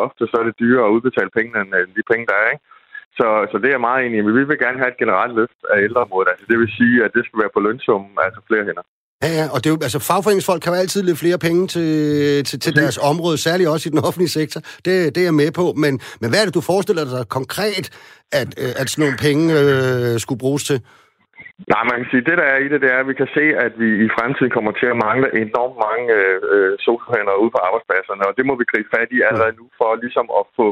ofte 0.05 0.23
så 0.27 0.37
er 0.41 0.47
det 0.47 0.61
dyrere 0.62 0.87
at 0.87 0.95
udbetale 0.97 1.31
pengene 1.37 1.59
end 1.62 1.73
øh, 1.79 1.85
de 1.97 2.03
penge, 2.11 2.27
der 2.31 2.37
er, 2.45 2.49
ikke? 2.55 2.65
Så, 3.19 3.27
så 3.51 3.57
det 3.61 3.69
er 3.69 3.77
jeg 3.77 3.89
meget 3.89 4.01
enig 4.07 4.19
i. 4.19 4.25
Men 4.25 4.35
vi 4.39 4.45
vil 4.45 4.63
gerne 4.65 4.79
have 4.83 4.93
et 4.95 5.03
generelt 5.03 5.35
løft 5.41 5.61
af 5.73 5.77
ældreområdet. 5.87 6.29
Altså, 6.33 6.45
det 6.51 6.59
vil 6.59 6.71
sige, 6.79 6.97
at 7.05 7.11
det 7.17 7.23
skal 7.25 7.41
være 7.43 7.55
på 7.55 7.61
lønsummen, 7.67 8.13
altså 8.27 8.41
flere 8.49 8.65
hænder. 8.69 8.85
Ja, 9.25 9.31
ja, 9.41 9.47
og 9.55 9.59
det 9.61 9.67
er 9.69 9.75
jo, 9.75 9.81
altså 9.89 10.01
fagforeningsfolk 10.11 10.61
kan 10.63 10.73
jo 10.73 10.79
altid 10.85 11.01
lidt 11.03 11.23
flere 11.25 11.39
penge 11.47 11.63
til, 11.75 11.91
til, 12.49 12.57
til 12.65 12.73
deres 12.81 12.99
område, 13.11 13.37
særligt 13.47 13.69
også 13.75 13.85
i 13.89 13.95
den 13.95 14.05
offentlige 14.09 14.37
sektor. 14.41 14.61
Det, 14.87 14.95
det 15.15 15.21
er 15.21 15.29
jeg 15.31 15.41
med 15.43 15.51
på, 15.61 15.67
men, 15.85 15.93
men 16.21 16.29
hvad 16.31 16.39
er 16.41 16.47
det, 16.47 16.59
du 16.59 16.65
forestiller 16.73 17.05
dig 17.15 17.25
konkret, 17.39 17.87
at, 18.41 18.51
øh, 18.63 18.73
at 18.81 18.87
sådan 18.91 19.03
nogle 19.05 19.19
penge 19.27 19.45
øh, 19.61 20.13
skulle 20.25 20.43
bruges 20.45 20.65
til? 20.71 20.79
Nej, 21.73 21.83
man 21.91 21.99
kan 22.01 22.11
sige, 22.13 22.27
det 22.29 22.37
der 22.41 22.49
er 22.55 22.59
i 22.65 22.69
det, 22.73 22.79
det 22.85 22.91
er, 22.95 23.01
at 23.03 23.11
vi 23.11 23.17
kan 23.23 23.31
se, 23.39 23.45
at 23.67 23.73
vi 23.83 23.89
i 24.07 24.09
fremtiden 24.17 24.55
kommer 24.57 24.73
til 24.81 24.89
at 24.93 25.01
mangle 25.07 25.29
enormt 25.45 25.77
mange 25.87 26.05
øh, 26.21 26.39
øh 26.55 26.73
sosuhænder 26.85 27.35
ude 27.43 27.55
på 27.55 27.61
arbejdspladserne, 27.67 28.23
og 28.29 28.35
det 28.39 28.45
må 28.49 28.55
vi 28.61 28.71
gribe 28.73 28.91
fat 28.97 29.11
i 29.17 29.19
allerede 29.29 29.55
nu, 29.61 29.65
for 29.79 29.89
ligesom 30.05 30.27
at 30.39 30.45
få 30.59 30.67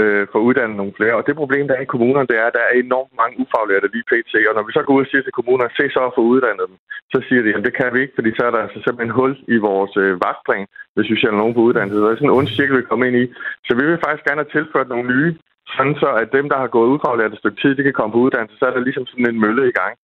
øh, 0.00 0.22
få 0.32 0.38
uddannet 0.48 0.76
nogle 0.76 0.96
flere. 0.98 1.14
Og 1.18 1.24
det 1.26 1.40
problem, 1.42 1.64
der 1.68 1.74
er 1.76 1.84
i 1.84 1.92
kommunerne, 1.94 2.30
det 2.30 2.36
er, 2.42 2.46
at 2.48 2.56
der 2.58 2.64
er 2.68 2.80
enormt 2.84 3.12
mange 3.20 3.34
ufaglærte 3.42 3.88
lige 3.94 4.08
pt. 4.10 4.34
Og 4.48 4.54
når 4.56 4.64
vi 4.66 4.72
så 4.76 4.82
går 4.82 4.94
ud 4.96 5.04
og 5.06 5.10
siger 5.10 5.22
til 5.22 5.38
kommunerne, 5.38 5.78
se 5.78 5.84
så 5.94 6.00
at 6.08 6.16
få 6.18 6.22
uddannet 6.34 6.66
dem, 6.70 6.78
så 7.12 7.18
siger 7.28 7.42
de, 7.42 7.54
at 7.56 7.64
det 7.66 7.74
kan 7.80 7.90
vi 7.94 7.98
ikke, 8.02 8.16
fordi 8.18 8.30
så 8.36 8.42
er 8.46 8.52
der 8.52 8.60
altså 8.66 8.78
simpelthen 8.82 9.16
hul 9.18 9.32
i 9.54 9.56
vores 9.68 9.94
øh, 10.04 10.12
vagtplan, 10.26 10.66
hvis 10.94 11.10
vi 11.12 11.16
ser 11.20 11.32
nogen 11.40 11.54
på 11.54 11.64
uddannelse. 11.68 12.00
Det 12.00 12.10
er 12.10 12.18
sådan 12.20 12.30
en 12.30 12.38
ond 12.38 12.48
cirkel, 12.56 12.76
vi 12.78 12.90
kommer 12.90 13.06
ind 13.06 13.18
i. 13.24 13.26
Så 13.66 13.72
vi 13.78 13.82
vil 13.86 14.04
faktisk 14.04 14.26
gerne 14.28 14.42
have 14.42 14.54
tilført 14.56 14.88
nogle 14.88 15.06
nye, 15.14 15.30
sådan 15.76 15.96
så 16.02 16.10
at 16.22 16.28
dem, 16.36 16.46
der 16.52 16.58
har 16.62 16.74
gået 16.76 16.92
ufaglært 16.94 17.32
et 17.32 17.42
stykke 17.42 17.60
tid, 17.62 17.72
de 17.74 17.86
kan 17.86 17.98
komme 17.98 18.12
på 18.14 18.22
uddannelse, 18.26 18.56
så 18.58 18.64
er 18.66 18.74
der 18.74 18.86
ligesom 18.88 19.06
sådan 19.06 19.28
en 19.30 19.42
mølle 19.44 19.64
i 19.68 19.76
gang. 19.80 19.94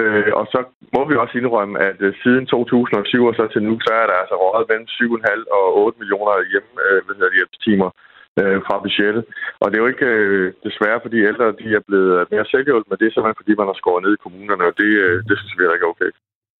Øh, 0.00 0.32
og 0.40 0.44
så 0.52 0.60
må 0.94 1.00
vi 1.08 1.14
også 1.22 1.34
indrømme, 1.38 1.74
at 1.88 1.98
øh, 2.06 2.12
siden 2.22 2.46
2007 2.46 3.24
og 3.30 3.34
så 3.34 3.44
til 3.46 3.62
nu, 3.62 3.74
så 3.86 3.92
er 4.02 4.06
der 4.10 4.16
altså 4.22 4.34
røget 4.42 4.68
mellem 4.70 4.88
7,5 4.88 5.56
og 5.56 5.66
8 5.84 5.98
millioner 6.00 6.34
hjemme 6.52 6.72
øh, 6.86 7.00
ved 7.08 7.34
hjælpstimer 7.36 7.90
øh, 7.94 8.09
Øh, 8.38 8.58
fra 8.66 8.76
budgettet. 8.84 9.24
Og 9.60 9.66
det 9.66 9.76
er 9.76 9.84
jo 9.84 9.92
ikke 9.94 10.06
øh, 10.06 10.52
desværre, 10.66 11.00
fordi 11.04 11.18
ældre 11.30 11.46
de 11.62 11.66
er 11.78 11.82
blevet 11.88 12.30
mere 12.32 12.46
selvhjulpet, 12.50 12.90
men 12.90 12.98
det 12.98 13.06
er 13.06 13.12
simpelthen, 13.12 13.40
fordi 13.40 13.52
man 13.60 13.68
har 13.70 13.76
skåret 13.80 14.02
ned 14.04 14.12
i 14.14 14.22
kommunerne, 14.24 14.64
og 14.70 14.74
det, 14.80 14.90
øh, 15.04 15.16
det 15.28 15.34
synes 15.38 15.54
vi 15.58 15.62
er 15.64 15.76
ikke 15.76 15.92
okay. 15.92 16.10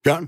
Bjørn? 0.05 0.27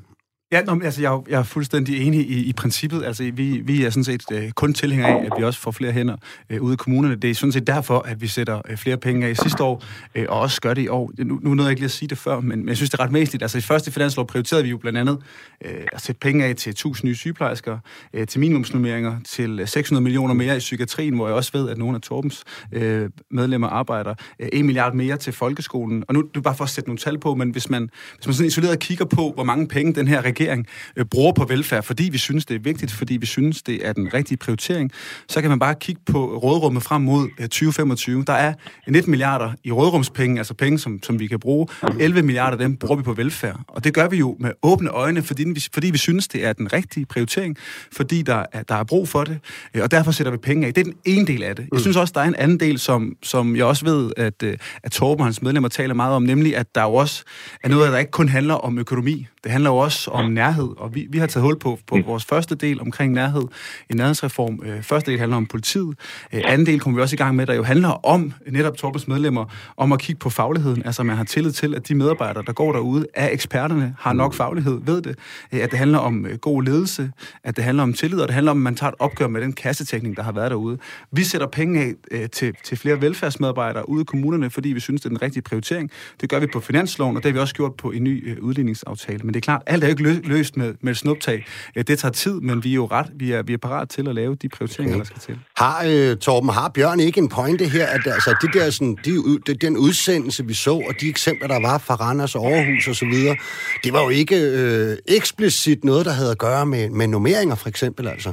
Ja, 0.52 0.62
nå, 0.62 0.80
altså, 0.84 1.00
jeg, 1.02 1.20
jeg 1.28 1.38
er 1.38 1.42
fuldstændig 1.42 2.06
enig 2.06 2.30
i, 2.30 2.44
i 2.44 2.52
princippet. 2.52 3.04
Altså, 3.04 3.30
vi, 3.34 3.60
vi 3.64 3.84
er 3.84 3.90
sådan 3.90 4.04
set 4.04 4.22
øh, 4.32 4.50
kun 4.50 4.74
tilhængere 4.74 5.10
af, 5.10 5.24
at 5.24 5.32
vi 5.38 5.44
også 5.44 5.60
får 5.60 5.70
flere 5.70 5.92
hænder 5.92 6.16
øh, 6.50 6.62
ude 6.62 6.74
i 6.74 6.76
kommunerne. 6.76 7.14
Det 7.14 7.30
er 7.30 7.34
sådan 7.34 7.52
set 7.52 7.66
derfor, 7.66 7.98
at 7.98 8.20
vi 8.20 8.26
sætter 8.26 8.62
øh, 8.68 8.76
flere 8.76 8.96
penge 8.96 9.26
af 9.26 9.36
sidste 9.36 9.62
år, 9.62 9.84
øh, 10.14 10.26
og 10.28 10.40
også 10.40 10.60
gør 10.60 10.74
det 10.74 10.82
i 10.82 10.88
år. 10.88 11.12
Nu, 11.18 11.38
nu 11.42 11.54
nåede 11.54 11.62
jeg 11.62 11.70
ikke 11.70 11.80
lige 11.80 11.84
at 11.84 11.90
sige 11.90 12.08
det 12.08 12.18
før, 12.18 12.40
men, 12.40 12.58
men 12.58 12.68
jeg 12.68 12.76
synes, 12.76 12.90
det 12.90 13.00
er 13.00 13.04
ret 13.04 13.12
væsentligt. 13.12 13.42
Altså, 13.42 13.58
i 13.58 13.60
første 13.60 13.92
finanslov 13.92 14.26
prioriterede 14.26 14.64
vi 14.64 14.70
jo 14.70 14.78
blandt 14.78 14.98
andet 14.98 15.18
øh, 15.64 15.86
at 15.92 16.02
sætte 16.02 16.18
penge 16.18 16.44
af 16.44 16.56
til 16.56 16.70
1000 16.70 17.08
nye 17.08 17.14
sygeplejersker, 17.14 17.78
øh, 18.14 18.26
til 18.26 18.40
minimumsnummeringer, 18.40 19.20
til 19.24 19.60
øh, 19.60 19.68
600 19.68 20.02
millioner 20.02 20.34
mere 20.34 20.56
i 20.56 20.58
psykiatrien, 20.58 21.14
hvor 21.14 21.26
jeg 21.26 21.36
også 21.36 21.50
ved, 21.54 21.68
at 21.68 21.78
nogle 21.78 21.94
af 21.94 22.00
Torbens 22.00 22.44
øh, 22.72 23.10
medlemmer 23.30 23.68
arbejder. 23.68 24.14
Øh, 24.40 24.48
1 24.52 24.64
milliard 24.64 24.94
mere 24.94 25.16
til 25.16 25.32
folkeskolen. 25.32 26.04
Og 26.08 26.14
nu 26.14 26.22
det 26.22 26.36
er 26.36 26.40
bare 26.40 26.56
for 26.56 26.64
at 26.64 26.70
sætte 26.70 26.88
nogle 26.88 26.98
tal 26.98 27.18
på, 27.18 27.34
men 27.34 27.50
hvis 27.50 27.70
man, 27.70 27.90
hvis 28.16 28.26
man 28.26 28.34
sådan 28.34 28.46
isoleret 28.46 28.78
kigger 28.78 29.04
på, 29.04 29.32
hvor 29.34 29.44
mange 29.44 29.68
penge 29.68 29.94
den 29.94 30.08
her 30.08 30.22
regering 30.22 30.41
regering 30.42 30.66
øh, 30.96 31.04
bruger 31.04 31.32
på 31.32 31.44
velfærd, 31.44 31.82
fordi 31.82 32.08
vi 32.12 32.18
synes, 32.18 32.46
det 32.46 32.54
er 32.54 32.60
vigtigt, 32.60 32.92
fordi 32.92 33.16
vi 33.16 33.26
synes, 33.26 33.62
det 33.62 33.86
er 33.86 33.92
den 33.92 34.14
rigtige 34.14 34.38
prioritering, 34.38 34.90
så 35.28 35.40
kan 35.40 35.50
man 35.50 35.58
bare 35.58 35.74
kigge 35.74 36.00
på 36.06 36.36
rådrummet 36.36 36.82
frem 36.82 37.02
mod 37.02 37.28
2025. 37.40 38.24
Der 38.26 38.32
er 38.32 38.54
19 38.88 39.10
milliarder 39.10 39.52
i 39.64 39.72
rådrumspenge, 39.72 40.38
altså 40.38 40.54
penge, 40.54 40.78
som, 40.78 41.02
som 41.02 41.20
vi 41.20 41.26
kan 41.26 41.40
bruge. 41.40 41.66
11 42.00 42.22
milliarder 42.22 42.52
af 42.52 42.58
dem 42.58 42.76
bruger 42.76 42.96
vi 42.96 43.02
på 43.02 43.12
velfærd. 43.12 43.60
Og 43.68 43.84
det 43.84 43.94
gør 43.94 44.08
vi 44.08 44.16
jo 44.16 44.36
med 44.40 44.50
åbne 44.62 44.90
øjne, 44.90 45.22
fordi 45.22 45.44
vi, 45.44 45.64
fordi 45.74 45.90
vi 45.90 45.98
synes, 45.98 46.28
det 46.28 46.44
er 46.46 46.52
den 46.52 46.72
rigtige 46.72 47.06
prioritering, 47.06 47.56
fordi 47.92 48.22
der 48.22 48.44
er, 48.52 48.62
der 48.62 48.74
er 48.74 48.84
brug 48.84 49.08
for 49.08 49.24
det, 49.24 49.38
og 49.82 49.90
derfor 49.90 50.10
sætter 50.10 50.32
vi 50.32 50.38
penge 50.38 50.66
af. 50.66 50.74
Det 50.74 50.80
er 50.80 50.84
den 50.84 50.94
ene 51.04 51.26
del 51.26 51.42
af 51.42 51.56
det. 51.56 51.68
Jeg 51.72 51.80
synes 51.80 51.96
også, 51.96 52.12
der 52.14 52.20
er 52.20 52.24
en 52.24 52.34
anden 52.34 52.60
del, 52.60 52.78
som, 52.78 53.16
som 53.22 53.56
jeg 53.56 53.64
også 53.64 53.84
ved, 53.84 54.10
at, 54.16 54.42
at 54.82 54.92
Torben 54.92 55.20
og 55.20 55.26
hans 55.26 55.42
medlemmer 55.42 55.68
taler 55.68 55.94
meget 55.94 56.14
om, 56.14 56.22
nemlig 56.22 56.56
at 56.56 56.74
der 56.74 56.82
jo 56.82 56.94
også 56.94 57.24
er 57.64 57.68
noget, 57.68 57.92
der 57.92 57.98
ikke 57.98 58.10
kun 58.10 58.28
handler 58.28 58.54
om 58.54 58.78
økonomi. 58.78 59.26
Det 59.44 59.52
handler 59.52 59.70
jo 59.70 59.76
også 59.76 60.10
om 60.10 60.31
nærhed, 60.34 60.68
og 60.76 60.94
vi, 60.94 61.06
vi 61.10 61.18
har 61.18 61.26
taget 61.26 61.44
hul 61.44 61.58
på, 61.58 61.78
på 61.86 61.96
mm. 61.96 62.06
vores 62.06 62.24
første 62.24 62.54
del 62.54 62.80
omkring 62.80 63.12
nærhed, 63.12 63.42
en 63.90 63.96
nærhedsreform. 63.96 64.60
Øh, 64.64 64.82
første 64.82 65.10
del 65.10 65.20
handler 65.20 65.36
om 65.36 65.46
politiet. 65.46 65.98
Øh, 66.32 66.42
anden 66.44 66.66
del 66.66 66.80
kommer 66.80 66.98
vi 66.98 67.02
også 67.02 67.14
i 67.14 67.16
gang 67.16 67.36
med, 67.36 67.46
der 67.46 67.54
jo 67.54 67.62
handler 67.62 68.06
om 68.06 68.32
netop 68.50 68.76
Torbens 68.76 69.08
medlemmer, 69.08 69.44
om 69.76 69.92
at 69.92 69.98
kigge 69.98 70.18
på 70.18 70.30
fagligheden. 70.30 70.82
Altså 70.86 71.02
man 71.02 71.16
har 71.16 71.24
tillid 71.24 71.52
til, 71.52 71.74
at 71.74 71.88
de 71.88 71.94
medarbejdere, 71.94 72.44
der 72.46 72.52
går 72.52 72.72
derude, 72.72 73.06
er 73.14 73.28
eksperterne, 73.32 73.94
har 73.98 74.12
nok 74.12 74.34
faglighed, 74.34 74.80
ved 74.84 75.02
det. 75.02 75.18
Øh, 75.52 75.60
at 75.62 75.70
det 75.70 75.78
handler 75.78 75.98
om 75.98 76.26
øh, 76.26 76.38
god 76.38 76.62
ledelse, 76.62 77.12
at 77.44 77.56
det 77.56 77.64
handler 77.64 77.82
om 77.82 77.92
tillid, 77.92 78.20
og 78.20 78.28
det 78.28 78.34
handler 78.34 78.50
om, 78.50 78.58
at 78.58 78.62
man 78.62 78.74
tager 78.74 78.90
et 78.90 78.96
opgør 78.98 79.28
med 79.28 79.40
den 79.40 79.52
kassetækning, 79.52 80.16
der 80.16 80.22
har 80.22 80.32
været 80.32 80.50
derude. 80.50 80.78
Vi 81.12 81.24
sætter 81.24 81.46
penge 81.46 81.80
af 81.80 81.94
øh, 82.10 82.28
til, 82.28 82.54
til 82.64 82.78
flere 82.78 83.00
velfærdsmedarbejdere 83.00 83.88
ude 83.88 84.02
i 84.02 84.04
kommunerne, 84.04 84.50
fordi 84.50 84.68
vi 84.68 84.80
synes, 84.80 85.00
det 85.00 85.06
er 85.06 85.08
den 85.08 85.22
rigtige 85.22 85.42
prioritering. 85.42 85.90
Det 86.20 86.30
gør 86.30 86.38
vi 86.38 86.46
på 86.52 86.60
finansloven, 86.60 87.16
og 87.16 87.22
det 87.22 87.30
har 87.30 87.32
vi 87.32 87.38
også 87.38 87.54
gjort 87.54 87.74
på 87.74 87.90
en 87.90 88.04
ny 88.04 88.30
øh, 88.30 88.42
udligningsaftale. 88.42 89.18
Men 89.18 89.34
det 89.34 89.36
er 89.36 89.44
klart, 89.44 89.62
alt 89.66 89.84
er 89.84 89.88
jo 89.88 89.90
ikke 89.90 90.02
løst 90.24 90.56
med, 90.56 90.74
med 90.80 90.94
snuptag. 90.94 91.46
Øh, 91.76 91.84
det 91.86 91.98
tager 91.98 92.12
tid, 92.12 92.40
men 92.40 92.64
vi 92.64 92.70
er 92.70 92.74
jo 92.74 92.86
ret, 92.86 93.06
vi 93.14 93.32
er, 93.32 93.42
vi 93.42 93.52
er 93.52 93.58
parat 93.58 93.88
til 93.88 94.08
at 94.08 94.14
lave 94.14 94.34
de 94.34 94.48
prioriteringer, 94.48 94.94
okay. 94.94 94.98
der 94.98 95.04
skal 95.04 95.20
til. 95.20 95.38
Har, 95.56 95.84
øh, 95.86 96.16
Torben, 96.16 96.50
har 96.50 96.68
Bjørn 96.68 97.00
ikke 97.00 97.18
en 97.18 97.28
pointe 97.28 97.68
her, 97.68 97.86
at 97.86 98.06
altså, 98.06 98.34
det 98.42 98.50
der, 98.54 98.70
sådan, 98.70 98.98
de, 99.04 99.38
de, 99.46 99.54
den 99.54 99.76
udsendelse, 99.76 100.46
vi 100.46 100.54
så, 100.54 100.74
og 100.74 100.94
de 101.00 101.08
eksempler, 101.08 101.48
der 101.48 101.60
var 101.60 101.78
fra 101.78 101.94
Randers 101.94 102.34
og 102.34 102.52
Aarhus 102.52 102.88
og 102.88 102.96
så 102.96 103.06
videre, 103.06 103.36
det 103.84 103.92
var 103.92 104.02
jo 104.02 104.08
ikke 104.08 104.36
øh, 104.36 104.96
eksplicit 105.06 105.84
noget, 105.84 106.06
der 106.06 106.12
havde 106.12 106.30
at 106.30 106.38
gøre 106.38 106.66
med, 106.66 106.90
med 106.90 107.06
nummeringer, 107.06 107.54
for 107.54 107.68
eksempel, 107.68 108.08
altså. 108.08 108.32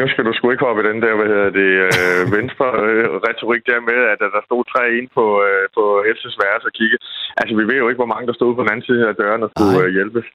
Nu 0.00 0.04
skal 0.08 0.24
du 0.26 0.32
sgu 0.34 0.44
ikke 0.50 0.66
hoppe 0.66 0.82
i 0.82 0.88
den 0.90 1.02
der, 1.04 1.14
hvad 1.18 1.28
hedder 1.32 1.50
det, 1.60 1.70
øh, 1.86 2.22
venstre 2.38 2.66
øh, 2.88 3.06
retorik 3.26 3.62
der 3.70 3.80
med, 3.90 3.98
at 4.12 4.18
der 4.36 4.42
stod 4.48 4.62
tre 4.72 4.82
ind 4.98 5.08
på, 5.18 5.24
øh, 5.46 5.64
på 5.76 5.84
Helses 6.06 6.36
værelse 6.42 6.68
og 6.70 6.76
kigge. 6.80 6.98
Altså, 7.40 7.52
vi 7.60 7.64
ved 7.70 7.78
jo 7.80 7.88
ikke, 7.88 8.02
hvor 8.02 8.12
mange 8.14 8.28
der 8.28 8.36
stod 8.40 8.52
på 8.54 8.62
den 8.62 8.72
anden 8.72 8.88
side 8.88 9.02
af 9.10 9.18
døren 9.22 9.44
og 9.44 9.50
skulle 9.50 9.80
øh, 9.84 9.94
hjælpes. 9.96 10.26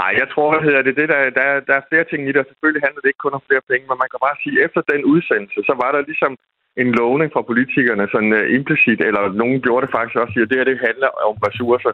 Nej, 0.00 0.10
jeg 0.20 0.28
tror, 0.32 0.48
hvad 0.50 0.62
hedder 0.66 0.82
det, 0.86 0.94
det 1.00 1.08
der, 1.12 1.20
der, 1.38 1.48
der 1.68 1.74
er 1.76 1.88
flere 1.90 2.06
ting 2.10 2.20
i 2.22 2.32
det, 2.34 2.50
selvfølgelig 2.50 2.84
handler 2.86 3.00
det 3.00 3.10
ikke 3.10 3.24
kun 3.24 3.38
om 3.38 3.46
flere 3.48 3.68
penge, 3.70 3.84
men 3.88 3.98
man 4.02 4.10
kan 4.12 4.24
bare 4.26 4.40
sige, 4.42 4.56
at 4.58 4.64
efter 4.66 4.80
den 4.92 5.02
udsendelse, 5.12 5.60
så 5.68 5.74
var 5.82 5.90
der 5.92 6.08
ligesom 6.10 6.32
en 6.82 6.90
lovning 7.00 7.30
fra 7.32 7.48
politikerne, 7.50 8.04
sådan 8.14 8.32
uh, 8.40 8.44
implicit, 8.58 9.00
eller 9.08 9.22
nogen 9.42 9.58
gjorde 9.64 9.82
det 9.84 9.94
faktisk 9.96 10.18
også, 10.22 10.34
at 10.42 10.48
det 10.50 10.58
her 10.58 10.70
det 10.70 10.86
handler 10.88 11.10
om 11.28 11.36
ressourcer. 11.46 11.92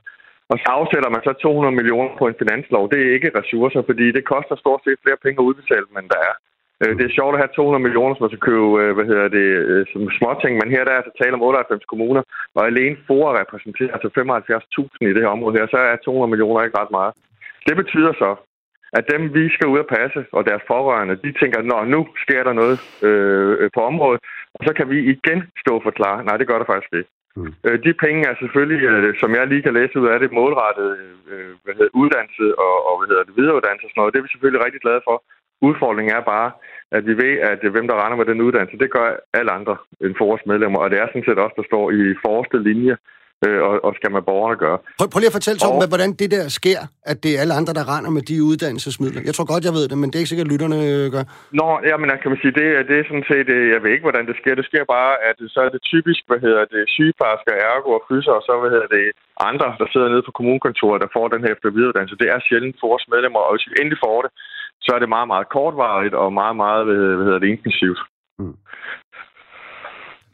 Og 0.53 0.57
så 0.63 0.69
afsætter 0.79 1.11
man 1.15 1.23
så 1.27 1.33
200 1.33 1.79
millioner 1.79 2.11
på 2.21 2.25
en 2.27 2.41
finanslov. 2.43 2.83
Det 2.93 2.99
er 3.01 3.15
ikke 3.17 3.37
ressourcer, 3.39 3.83
fordi 3.91 4.07
det 4.17 4.31
koster 4.33 4.57
stort 4.57 4.81
set 4.85 5.03
flere 5.05 5.23
penge 5.25 5.39
at 5.41 5.49
udbetale, 5.49 5.89
men 5.97 6.05
der 6.13 6.21
er. 6.31 6.35
Øh, 6.83 6.93
det 6.99 7.05
er 7.07 7.17
sjovt 7.19 7.35
at 7.35 7.43
have 7.43 7.57
200 7.57 7.85
millioner, 7.87 8.15
som 8.15 8.23
man 8.25 8.33
skal 8.33 8.47
købe, 8.51 8.69
øh, 8.83 8.93
hvad 8.97 9.07
hedder 9.11 9.29
det, 9.39 9.49
øh, 9.73 9.83
som 9.93 10.03
småting, 10.19 10.53
men 10.61 10.73
her 10.75 10.85
der 10.85 10.93
er 10.93 11.01
altså 11.01 11.15
tale 11.15 11.35
om 11.39 11.43
98 11.43 11.85
kommuner, 11.93 12.23
og 12.57 12.63
alene 12.71 12.97
FOA 13.07 13.31
repræsenterer 13.43 13.93
altså 13.97 14.09
75.000 14.19 15.11
i 15.11 15.15
det 15.15 15.25
her 15.25 15.35
område 15.37 15.57
her, 15.59 15.67
så 15.75 15.79
er 15.89 15.97
200 15.97 16.31
millioner 16.33 16.63
ikke 16.63 16.81
ret 16.83 16.97
meget. 16.99 17.13
Det 17.69 17.75
betyder 17.83 18.13
så, 18.23 18.31
at 18.99 19.05
dem, 19.13 19.23
vi 19.39 19.45
skal 19.55 19.69
ud 19.75 19.79
og 19.85 19.91
passe, 19.99 20.21
og 20.37 20.43
deres 20.49 20.65
forrørende, 20.71 21.17
de 21.25 21.31
tænker, 21.41 21.59
at 21.59 21.89
nu 21.95 22.01
sker 22.25 22.43
der 22.45 22.55
noget 22.61 22.77
øh, 23.09 23.71
på 23.77 23.81
området, 23.91 24.21
og 24.57 24.61
så 24.67 24.73
kan 24.79 24.87
vi 24.93 24.99
igen 25.15 25.41
stå 25.63 25.73
og 25.79 25.87
forklare, 25.89 26.25
nej, 26.25 26.37
det 26.37 26.49
gør 26.49 26.59
der 26.59 26.73
faktisk 26.73 26.95
ikke. 27.01 27.11
Mm. 27.37 27.53
de 27.87 27.93
penge 28.05 28.21
er 28.31 28.35
selvfølgelig, 28.43 28.79
som 29.23 29.31
jeg 29.35 29.47
lige 29.47 29.63
kan 29.67 29.75
læse 29.75 30.01
ud 30.01 30.09
af 30.13 30.19
det, 30.21 30.33
målrettet 30.33 30.89
øh, 31.33 31.53
hvad 31.65 31.75
hedder, 31.79 31.97
uddannelse 32.01 32.47
og, 32.65 32.75
og 32.89 32.95
hvad 32.99 33.09
hedder 33.11 33.25
det, 33.25 33.37
videreuddannelse 33.37 33.87
og 33.87 33.91
sådan 33.91 34.01
noget. 34.01 34.13
Det 34.13 34.19
er 34.19 34.27
vi 34.27 34.33
selvfølgelig 34.33 34.65
rigtig 34.65 34.81
glade 34.85 35.03
for. 35.09 35.17
Udfordringen 35.69 36.15
er 36.19 36.25
bare, 36.35 36.51
at 36.97 37.03
vi 37.09 37.15
ved, 37.25 37.35
at 37.51 37.61
hvem 37.75 37.87
der 37.89 37.97
render 38.03 38.17
med 38.21 38.27
den 38.31 38.41
uddannelse, 38.47 38.83
det 38.83 38.91
gør 38.97 39.09
alle 39.39 39.53
andre 39.59 39.77
end 40.05 40.15
vores 40.19 40.43
medlemmer, 40.51 40.79
og 40.81 40.91
det 40.91 40.99
er 40.99 41.07
sådan 41.09 41.29
set 41.29 41.39
også, 41.45 41.57
der 41.61 41.71
står 41.71 41.85
i 41.99 42.03
forreste 42.25 42.59
linje, 42.69 42.95
øh, 43.47 43.61
og, 43.69 43.75
og 43.87 43.91
skal 43.99 44.11
med 44.17 44.23
borgerne 44.31 44.57
gøre. 44.65 44.79
Prøv, 44.99 45.09
prøv 45.13 45.21
lige 45.21 45.33
at 45.33 45.39
fortælle, 45.39 45.59
Tom, 45.59 45.77
og... 45.77 45.89
hvordan 45.93 46.11
det 46.21 46.29
der 46.37 46.45
sker, 46.61 46.81
at 47.11 47.17
det 47.25 47.31
er 47.33 47.41
alle 47.43 47.55
andre, 47.61 47.73
der 47.79 47.85
render 47.93 48.11
med 48.17 48.25
de 48.31 48.37
uddannelsesmidler. 48.51 49.21
Jeg 49.29 49.35
tror 49.35 49.47
godt, 49.53 49.69
jeg 49.69 49.75
ved 49.79 49.87
det, 49.91 49.97
men 49.99 50.09
det 50.09 50.17
er 50.17 50.23
ikke 50.23 50.33
sikkert, 50.33 50.49
at 50.49 50.55
lytterne 50.55 50.79
øh, 50.91 51.05
gør. 51.15 51.25
Nå, 51.61 51.69
jamen, 51.89 52.07
kan 52.23 52.33
man 52.33 52.43
sige, 52.43 52.55
det, 52.61 52.67
det 52.89 52.97
er 52.99 53.07
sådan 53.11 53.29
set, 53.33 53.49
øh, 53.57 53.65
jeg 53.75 53.81
ved 53.83 53.91
ikke, 53.95 54.09
hvordan 54.09 54.27
det 54.31 54.37
sker. 54.41 54.55
Det 54.61 54.67
sker 54.71 54.85
bare, 54.97 55.13
at 55.29 55.37
så 55.55 55.61
er 55.67 55.71
det 55.75 55.83
typisk, 55.93 56.23
hvad 56.29 56.41
hedder 56.47 56.65
det, 56.75 56.83
sygeplejersker, 56.97 57.53
ergo 57.73 57.89
og 57.99 58.03
fyser, 58.09 58.33
og 58.39 58.43
så, 58.47 58.53
hvad 58.61 58.71
hedder 58.75 58.91
det, 58.99 59.07
andre, 59.51 59.69
der 59.81 59.87
sidder 59.93 60.09
nede 60.13 60.27
på 60.27 60.37
kommunekontoret, 60.39 61.03
der 61.05 61.15
får 61.17 61.27
den 61.35 61.45
her 61.45 61.53
efter 61.55 61.75
videreuddannelse. 61.77 62.21
Det 62.23 62.29
er 62.35 62.41
sjældent 62.49 62.77
for 62.81 62.87
vores 62.93 63.07
medlemmer, 63.13 63.41
og 63.47 63.53
hvis 63.53 63.69
vi 63.69 63.75
endelig 63.81 64.01
får 64.07 64.19
det, 64.25 64.33
så 64.85 64.93
er 64.95 64.99
det 64.99 65.09
meget, 65.09 65.29
meget 65.29 65.49
kortvarigt 65.49 66.15
og 66.15 66.33
meget, 66.33 66.57
meget, 66.57 66.87
hvad 66.87 67.25
hedder 67.27 67.39
det, 67.39 67.49
intensivt. 67.49 68.01
Mm. 68.39 68.57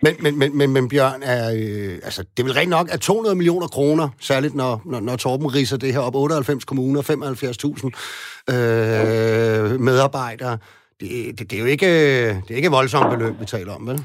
Men, 0.02 0.14
men, 0.22 0.38
men, 0.38 0.58
men, 0.58 0.72
men 0.72 0.88
Bjørn, 0.88 1.22
er, 1.22 1.44
øh, 1.50 1.94
altså, 1.94 2.22
det 2.22 2.42
er 2.42 2.44
vel 2.44 2.52
rent 2.52 2.70
nok, 2.70 2.88
at 2.90 3.00
200 3.00 3.36
millioner 3.36 3.66
kroner, 3.66 4.08
særligt 4.20 4.54
når, 4.54 4.82
når, 4.84 5.00
når 5.00 5.16
Torben 5.16 5.54
riser 5.54 5.76
det 5.76 5.92
her 5.92 6.00
op, 6.00 6.14
98 6.14 6.64
kommuner, 6.64 7.00
75.000 7.02 8.54
øh, 8.54 9.80
medarbejdere, 9.80 10.58
det, 11.00 11.38
det, 11.38 11.50
det, 11.50 11.56
er 11.56 11.60
jo 11.60 11.66
ikke, 11.66 11.86
det 12.28 12.50
er 12.50 12.56
ikke 12.56 12.70
voldsomt 12.70 13.18
beløb, 13.18 13.40
vi 13.40 13.44
taler 13.44 13.74
om, 13.74 13.86
vel? 13.86 14.00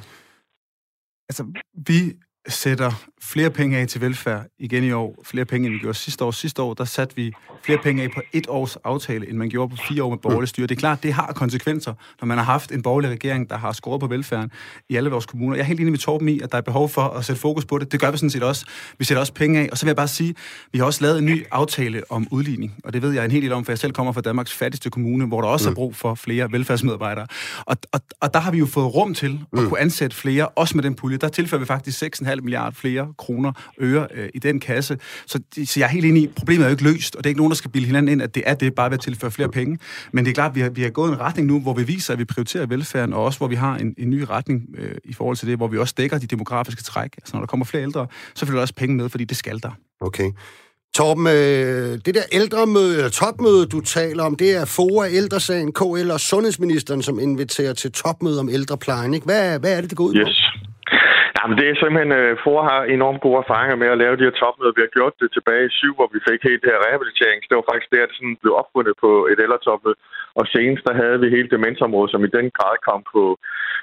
Altså, 1.29 1.43
vi 1.87 2.13
sætter 2.47 2.91
flere 3.21 3.49
penge 3.49 3.77
af 3.77 3.87
til 3.87 4.01
velfærd 4.01 4.45
igen 4.59 4.83
i 4.83 4.91
år, 4.91 5.23
flere 5.25 5.45
penge, 5.45 5.67
end 5.67 5.73
vi 5.73 5.79
gjorde 5.79 5.97
sidste 5.97 6.25
år. 6.25 6.31
Sidste 6.31 6.61
år, 6.61 6.73
der 6.73 6.85
satte 6.85 7.15
vi 7.15 7.33
flere 7.63 7.77
penge 7.83 8.03
af 8.03 8.11
på 8.11 8.21
et 8.33 8.47
års 8.49 8.75
aftale, 8.75 9.29
end 9.29 9.37
man 9.37 9.49
gjorde 9.49 9.69
på 9.69 9.83
fire 9.87 10.03
år 10.03 10.09
med 10.09 10.17
borgerlig 10.17 10.49
styre. 10.49 10.67
Det 10.67 10.75
er 10.75 10.79
klart, 10.79 11.03
det 11.03 11.13
har 11.13 11.33
konsekvenser, 11.35 11.93
når 12.21 12.25
man 12.25 12.37
har 12.37 12.45
haft 12.45 12.71
en 12.71 12.81
borgerlig 12.81 13.09
regering, 13.09 13.49
der 13.49 13.57
har 13.57 13.71
skåret 13.71 13.99
på 13.99 14.07
velfærden 14.07 14.51
i 14.89 14.95
alle 14.95 15.09
vores 15.09 15.25
kommuner. 15.25 15.55
Jeg 15.55 15.63
er 15.63 15.67
helt 15.67 15.79
enig 15.79 15.91
med 15.91 15.99
Torben 15.99 16.29
i, 16.29 16.39
at 16.39 16.51
der 16.51 16.57
er 16.57 16.61
behov 16.61 16.89
for 16.89 17.01
at 17.01 17.25
sætte 17.25 17.41
fokus 17.41 17.65
på 17.65 17.77
det. 17.77 17.91
Det 17.91 17.99
gør 17.99 18.11
vi 18.11 18.17
sådan 18.17 18.29
set 18.29 18.43
også. 18.43 18.65
Vi 18.99 19.05
sætter 19.05 19.19
også 19.19 19.33
penge 19.33 19.59
af. 19.59 19.69
Og 19.71 19.77
så 19.77 19.85
vil 19.85 19.89
jeg 19.89 19.95
bare 19.95 20.07
sige, 20.07 20.35
vi 20.71 20.79
har 20.79 20.85
også 20.85 21.01
lavet 21.01 21.17
en 21.17 21.25
ny 21.25 21.45
aftale 21.51 22.03
om 22.09 22.27
udligning. 22.31 22.73
Og 22.83 22.93
det 22.93 23.01
ved 23.01 23.11
jeg 23.11 23.25
en 23.25 23.31
hel 23.31 23.41
del 23.41 23.53
om, 23.53 23.65
for 23.65 23.71
jeg 23.71 23.79
selv 23.79 23.93
kommer 23.93 24.13
fra 24.13 24.21
Danmarks 24.21 24.53
fattigste 24.53 24.89
kommune, 24.89 25.25
hvor 25.25 25.41
der 25.41 25.47
også 25.47 25.69
er 25.69 25.73
brug 25.73 25.95
for 25.95 26.15
flere 26.15 26.51
velfærdsmedarbejdere. 26.51 27.27
Og, 27.65 27.77
og, 27.91 27.99
og 28.21 28.33
der 28.33 28.39
har 28.39 28.51
vi 28.51 28.57
jo 28.57 28.65
fået 28.65 28.95
rum 28.95 29.13
til 29.13 29.39
at 29.53 29.59
kunne 29.59 29.79
ansætte 29.79 30.15
flere, 30.15 30.47
også 30.47 30.77
med 30.77 30.83
den 30.83 30.95
pulje. 30.95 31.17
Der 31.17 31.27
tilfører 31.27 31.59
vi 31.59 31.65
faktisk 31.65 32.03
6,5 32.03 32.32
milliarder 32.41 32.71
flere 32.71 33.13
kroner 33.17 33.51
øre 33.81 34.07
øh, 34.13 34.29
i 34.33 34.39
den 34.39 34.59
kasse. 34.59 34.97
Så, 35.25 35.39
så 35.65 35.79
jeg 35.79 35.85
er 35.85 35.89
helt 35.89 36.05
enig 36.05 36.23
i, 36.23 36.27
problemet 36.27 36.63
er 36.63 36.69
jo 36.69 36.71
ikke 36.71 36.83
løst, 36.83 37.15
og 37.15 37.23
det 37.23 37.27
er 37.27 37.29
ikke 37.29 37.39
nogen, 37.39 37.51
der 37.51 37.55
skal 37.55 37.71
bilde 37.71 37.85
hinanden 37.85 38.11
ind, 38.11 38.21
at 38.21 38.35
det 38.35 38.43
er 38.45 38.53
det 38.53 38.75
bare 38.75 38.89
ved 38.89 38.97
at 38.97 39.01
tilføre 39.03 39.31
flere 39.31 39.49
penge. 39.49 39.79
Men 40.11 40.25
det 40.25 40.31
er 40.31 40.35
klart, 40.35 40.49
at 40.49 40.55
vi 40.55 40.61
har, 40.61 40.69
vi 40.69 40.81
har 40.81 40.89
gået 40.89 41.11
en 41.11 41.19
retning 41.19 41.47
nu, 41.47 41.59
hvor 41.59 41.73
vi 41.73 41.83
viser, 41.83 42.13
at 42.13 42.19
vi 42.19 42.25
prioriterer 42.25 42.65
velfærden, 42.65 43.13
og 43.13 43.23
også 43.23 43.37
hvor 43.37 43.47
vi 43.47 43.55
har 43.55 43.75
en, 43.75 43.95
en 43.97 44.09
ny 44.09 44.25
retning 44.29 44.61
øh, 44.77 44.95
i 45.03 45.13
forhold 45.13 45.37
til 45.37 45.47
det, 45.47 45.57
hvor 45.57 45.67
vi 45.67 45.77
også 45.77 45.93
dækker 45.97 46.17
de 46.17 46.27
demografiske 46.27 46.83
træk. 46.83 47.15
Altså 47.17 47.35
når 47.35 47.39
der 47.39 47.47
kommer 47.47 47.65
flere 47.65 47.83
ældre, 47.83 48.07
så 48.35 48.45
følger 48.45 48.57
der 48.57 48.61
også 48.61 48.75
penge 48.75 48.95
med, 48.95 49.09
fordi 49.09 49.23
det 49.23 49.37
skal 49.37 49.59
der. 49.63 49.71
Okay. 50.01 50.31
Torben, 50.95 51.27
øh, 51.27 51.99
det 52.05 52.15
der 52.15 52.23
ældremøde, 52.31 52.95
eller 52.97 53.09
topmøde, 53.09 53.65
du 53.65 53.79
taler 53.79 54.23
om, 54.23 54.35
det 54.35 54.55
er 54.55 54.65
FOA, 54.65 55.09
Ældresagen, 55.09 55.71
KL 55.71 56.11
og 56.11 56.19
Sundhedsministeren, 56.19 57.01
som 57.01 57.19
inviterer 57.19 57.73
til 57.73 57.91
topmøde 57.91 58.39
om 58.39 58.49
ældreplejen. 58.49 59.13
Ikke? 59.13 59.25
Hvad, 59.25 59.59
hvad 59.59 59.77
er 59.77 59.81
det, 59.81 59.89
det 59.89 59.97
går 59.97 60.03
ud 60.03 60.13
på? 60.13 60.19
Yes. 60.19 60.72
Jamen, 61.43 61.57
det 61.59 61.67
er 61.67 61.75
simpelthen, 61.81 62.11
øh, 62.21 62.31
uh, 62.31 62.41
FOR 62.43 62.61
har 62.69 62.81
enormt 62.97 63.21
gode 63.25 63.39
erfaringer 63.43 63.77
med 63.81 63.89
at 63.93 64.01
lave 64.03 64.17
de 64.17 64.27
her 64.27 64.39
topmøder. 64.41 64.77
Vi 64.77 64.85
har 64.85 64.95
gjort 64.97 65.15
det 65.21 65.29
tilbage 65.37 65.65
i 65.67 65.75
syv, 65.79 65.93
hvor 65.97 66.09
vi 66.13 66.19
fik 66.27 66.41
helt 66.49 66.61
det 66.63 66.73
her 66.73 66.83
rehabilitering. 66.87 67.37
Det 67.49 67.55
var 67.57 67.69
faktisk 67.69 67.89
der, 67.93 68.09
det 68.09 68.15
sådan 68.17 68.37
blev 68.41 68.53
opfundet 68.61 68.95
på 69.03 69.11
et 69.31 69.39
ældretopmøde. 69.43 69.97
Og 70.39 70.43
senest, 70.53 70.83
der 70.87 70.95
havde 71.01 71.17
vi 71.23 71.35
hele 71.35 71.53
demensområdet, 71.55 72.11
som 72.11 72.25
i 72.27 72.35
den 72.37 72.47
grad 72.57 72.75
kom 72.87 73.01
på, 73.13 73.23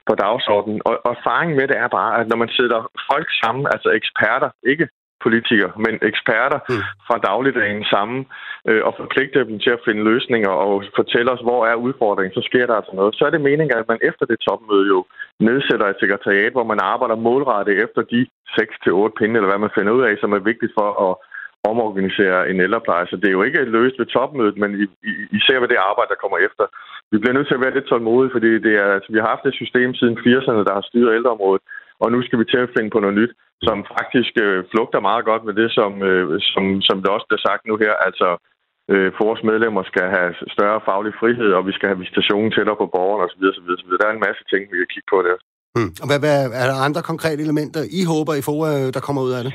på 0.09 0.13
dagsordenen. 0.25 0.81
Og, 0.89 0.95
og 1.07 1.11
erfaringen 1.17 1.57
med 1.59 1.67
det 1.71 1.79
er 1.85 1.89
bare, 1.99 2.13
at 2.21 2.27
når 2.31 2.39
man 2.43 2.51
sætter 2.59 2.81
folk 3.11 3.29
sammen, 3.43 3.65
altså 3.75 3.89
eksperter, 4.01 4.51
ikke 4.73 4.87
politikere, 5.25 5.73
men 5.85 5.95
eksperter 6.11 6.61
mm. 6.69 6.83
fra 7.07 7.17
dagligdagen 7.29 7.85
sammen, 7.95 8.21
øh, 8.69 8.83
og 8.89 8.93
forpligte 9.01 9.45
dem 9.49 9.59
til 9.65 9.73
at 9.77 9.85
finde 9.87 10.03
løsninger 10.11 10.53
og 10.65 10.85
fortælle 11.01 11.31
os, 11.35 11.43
hvor 11.49 11.61
er 11.71 11.83
udfordringen, 11.87 12.35
så 12.39 12.43
sker 12.49 12.67
der 12.67 12.75
altså 12.75 12.93
noget. 12.95 13.15
Så 13.15 13.23
er 13.27 13.31
det 13.33 13.47
meningen, 13.49 13.79
at 13.79 13.89
man 13.93 14.01
efter 14.11 14.25
det 14.27 14.39
topmøde 14.49 14.87
jo 14.95 14.99
nedsætter 15.49 15.87
et 15.87 16.01
sekretariat, 16.03 16.53
hvor 16.53 16.67
man 16.73 16.81
arbejder 16.93 17.25
målrettet 17.29 17.75
efter 17.85 18.03
de 18.13 18.21
6-8 18.57 19.19
pinde, 19.19 19.37
eller 19.37 19.51
hvad 19.51 19.65
man 19.65 19.77
finder 19.77 19.93
ud 19.93 20.03
af, 20.09 20.15
som 20.21 20.33
er 20.33 20.49
vigtigt 20.51 20.73
for 20.79 20.89
at 21.09 21.13
omorganisere 21.71 22.51
en 22.51 22.61
ældrepleje. 22.67 23.07
Så 23.11 23.17
det 23.17 23.29
er 23.29 23.37
jo 23.39 23.43
ikke 23.43 23.65
løst 23.77 23.99
ved 23.99 24.07
topmødet, 24.07 24.57
men 24.63 24.71
I, 24.83 24.85
I, 25.11 25.13
I 25.37 25.39
ser, 25.47 25.59
hvad 25.59 25.69
det 25.69 25.87
arbejde, 25.91 26.13
der 26.13 26.23
kommer 26.23 26.39
efter. 26.49 26.65
Vi 27.13 27.19
bliver 27.19 27.37
nødt 27.37 27.49
til 27.49 27.59
at 27.59 27.65
være 27.65 27.75
lidt 27.75 27.89
tålmodige, 27.89 28.35
fordi 28.37 28.51
det 28.67 28.75
er, 28.83 28.89
altså, 28.97 29.09
vi 29.13 29.19
har 29.21 29.29
haft 29.35 29.47
et 29.47 29.61
system 29.63 29.95
siden 29.95 30.17
80'erne, 30.27 30.65
der 30.69 30.75
har 30.79 30.85
styret 30.91 31.17
ældreområdet, 31.19 31.63
og 32.03 32.07
nu 32.13 32.19
skal 32.23 32.39
vi 32.39 32.45
til 32.45 32.61
at 32.65 32.73
finde 32.77 32.91
på 32.91 33.01
noget 33.01 33.19
nyt, 33.21 33.33
som 33.67 33.77
faktisk 33.99 34.33
øh, 34.45 34.65
flugter 34.71 35.01
meget 35.09 35.25
godt 35.31 35.43
med 35.45 35.55
det, 35.61 35.69
som, 35.79 35.93
øh, 36.11 36.41
som, 36.53 36.65
som 36.89 36.97
det 37.03 37.11
også 37.11 37.27
bliver 37.29 37.47
sagt 37.49 37.63
nu 37.67 37.75
her. 37.85 37.95
Altså 38.09 38.29
øh, 38.93 39.09
for 39.17 39.23
vores 39.29 39.43
medlemmer 39.51 39.83
skal 39.83 40.07
have 40.17 40.31
større 40.57 40.81
faglig 40.89 41.13
frihed, 41.21 41.51
og 41.59 41.67
vi 41.69 41.73
skal 41.77 41.89
have 41.89 42.03
visitationen 42.05 42.51
tættere 42.53 42.81
på 42.81 42.87
borgerne 42.95 43.25
osv. 43.27 43.43
osv., 43.51 43.69
osv. 43.75 43.91
Der 44.01 44.07
er 44.09 44.15
en 44.15 44.27
masse 44.29 44.43
ting, 44.51 44.63
vi 44.71 44.77
kan 44.79 44.93
kigge 44.95 45.11
på 45.15 45.19
der. 45.27 45.37
Mm. 45.77 45.91
Og 46.03 46.07
hvad, 46.09 46.19
hvad, 46.25 46.37
er 46.63 46.67
der 46.71 46.85
andre 46.87 47.03
konkrete 47.11 47.43
elementer, 47.47 47.81
I 47.99 48.01
håber, 48.13 48.33
I 48.35 48.43
får, 48.49 48.61
der 48.97 49.03
kommer 49.07 49.23
ud 49.23 49.33
af 49.39 49.43
det? 49.47 49.53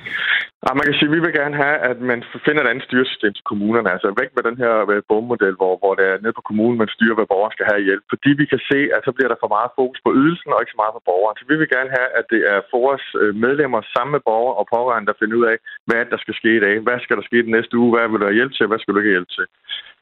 Ja, 0.65 0.69
man 0.77 0.85
kan 0.87 0.97
sige, 0.97 1.09
at 1.11 1.15
vi 1.15 1.23
vil 1.25 1.39
gerne 1.41 1.57
have, 1.65 1.77
at 1.91 1.97
man 2.11 2.19
finder 2.45 2.61
et 2.61 2.71
andet 2.71 2.87
styresystem 2.87 3.33
til 3.35 3.49
kommunerne. 3.51 3.89
Altså 3.95 4.07
væk 4.21 4.31
med 4.35 4.43
den 4.49 4.57
her 4.63 4.73
bommodel, 5.09 5.55
hvor, 5.61 5.73
hvor 5.81 5.93
det 5.99 6.05
er 6.11 6.21
nede 6.23 6.37
på 6.37 6.47
kommunen, 6.49 6.77
man 6.81 6.95
styrer, 6.95 7.17
hvad 7.17 7.31
borgeren 7.31 7.55
skal 7.55 7.69
have 7.71 7.85
hjælp. 7.87 8.03
Fordi 8.13 8.29
vi 8.41 8.45
kan 8.51 8.61
se, 8.71 8.79
at 8.95 9.01
så 9.07 9.11
bliver 9.15 9.31
der 9.31 9.41
for 9.43 9.51
meget 9.55 9.75
fokus 9.79 9.99
på 10.05 10.11
ydelsen, 10.21 10.53
og 10.53 10.59
ikke 10.59 10.75
så 10.75 10.81
meget 10.81 10.97
på 10.97 11.05
borgeren. 11.09 11.37
Så 11.37 11.45
vi 11.51 11.55
vil 11.59 11.73
gerne 11.75 11.91
have, 11.97 12.09
at 12.19 12.25
det 12.33 12.41
er 12.53 12.59
vores 12.75 13.05
øh, 13.21 13.31
medlemmer 13.45 13.81
sammen 13.93 14.11
med 14.15 14.23
borgere 14.29 14.57
og 14.59 14.65
pårørende, 14.75 15.09
der 15.09 15.19
finder 15.19 15.35
ud 15.39 15.45
af, 15.53 15.57
hvad 15.89 16.03
der 16.11 16.19
skal 16.23 16.35
ske 16.39 16.51
i 16.55 16.63
dag. 16.65 16.75
Hvad 16.85 16.99
skal 17.03 17.17
der 17.19 17.25
ske 17.29 17.45
den 17.45 17.53
næste 17.57 17.73
uge? 17.81 17.91
Hvad 17.93 18.07
vil 18.11 18.23
der 18.25 18.37
hjælp 18.37 18.53
til? 18.55 18.69
Hvad 18.69 18.79
skal 18.79 18.91
du 18.93 18.99
ikke 18.99 19.15
hjælp 19.15 19.31
til? 19.37 19.45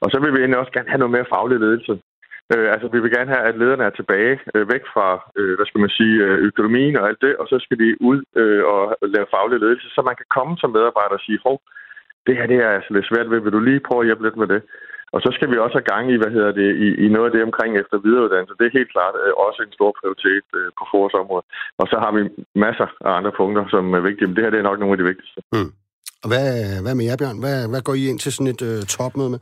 Og 0.02 0.08
så 0.12 0.16
vil 0.22 0.32
vi 0.34 0.38
egentlig 0.40 0.60
også 0.62 0.74
gerne 0.76 0.90
have 0.92 1.02
noget 1.02 1.16
mere 1.16 1.32
faglig 1.34 1.58
ledelse. 1.66 1.94
Øh, 2.52 2.66
altså, 2.74 2.86
vi 2.94 2.98
vil 3.00 3.14
gerne 3.16 3.32
have, 3.34 3.44
at 3.50 3.58
lederne 3.60 3.84
er 3.84 3.94
tilbage, 3.96 4.34
øh, 4.54 4.64
væk 4.72 4.84
fra, 4.92 5.08
øh, 5.38 5.52
hvad 5.56 5.66
skal 5.66 5.82
man 5.84 5.92
sige, 5.98 6.16
øh, 6.26 6.36
økonomien 6.48 6.96
og 6.98 7.04
alt 7.08 7.20
det, 7.26 7.32
og 7.40 7.46
så 7.52 7.56
skal 7.64 7.78
de 7.82 7.88
ud 8.10 8.18
øh, 8.40 8.62
og 8.72 8.82
lave 9.14 9.32
faglig 9.34 9.58
ledelse, 9.60 9.88
så 9.94 10.00
man 10.08 10.16
kan 10.20 10.28
komme 10.36 10.54
som 10.58 10.70
medarbejder 10.76 11.16
og 11.18 11.24
sige, 11.26 11.44
hov, 11.46 11.56
det 12.26 12.36
her 12.36 12.46
det 12.52 12.58
er 12.66 12.70
altså 12.76 12.90
lidt 12.92 13.10
svært 13.10 13.30
ved, 13.30 13.40
vil 13.40 13.56
du 13.56 13.60
lige 13.60 13.86
prøve 13.88 14.00
at 14.02 14.08
hjælpe 14.08 14.26
lidt 14.26 14.40
med 14.42 14.48
det? 14.54 14.62
Og 15.14 15.20
så 15.24 15.30
skal 15.36 15.48
vi 15.50 15.56
også 15.64 15.76
have 15.78 15.90
gang 15.94 16.04
i, 16.12 16.20
hvad 16.20 16.32
hedder 16.36 16.52
det, 16.60 16.68
i, 16.86 16.88
i 17.04 17.06
noget 17.14 17.28
af 17.28 17.34
det 17.34 17.42
omkring 17.48 17.72
efter 17.82 17.96
videreuddannelse. 18.04 18.58
Det 18.58 18.66
er 18.66 18.78
helt 18.78 18.92
klart 18.94 19.14
øh, 19.24 19.32
også 19.46 19.60
en 19.62 19.76
stor 19.78 19.90
prioritet 20.00 20.46
øh, 20.58 20.68
på 20.78 20.84
område. 21.22 21.44
Og 21.80 21.86
så 21.90 21.96
har 22.04 22.10
vi 22.16 22.22
masser 22.64 22.88
af 23.06 23.12
andre 23.18 23.32
punkter, 23.40 23.64
som 23.74 23.84
er 23.98 24.02
vigtige, 24.08 24.26
men 24.26 24.36
det 24.36 24.44
her 24.44 24.52
det 24.52 24.60
er 24.60 24.70
nok 24.70 24.80
nogle 24.80 24.94
af 24.94 25.00
de 25.00 25.10
vigtigste. 25.10 25.38
Mm. 25.56 25.70
Og 26.22 26.28
hvad, 26.32 26.48
hvad 26.84 26.94
med 26.96 27.04
jer, 27.08 27.16
Bjørn? 27.20 27.38
Hvad, 27.44 27.58
hvad 27.72 27.82
går 27.86 27.94
I 28.00 28.04
ind 28.10 28.18
til 28.20 28.32
sådan 28.32 28.52
et 28.54 28.62
øh, 28.70 28.80
topmøde 28.94 29.30
med? 29.34 29.40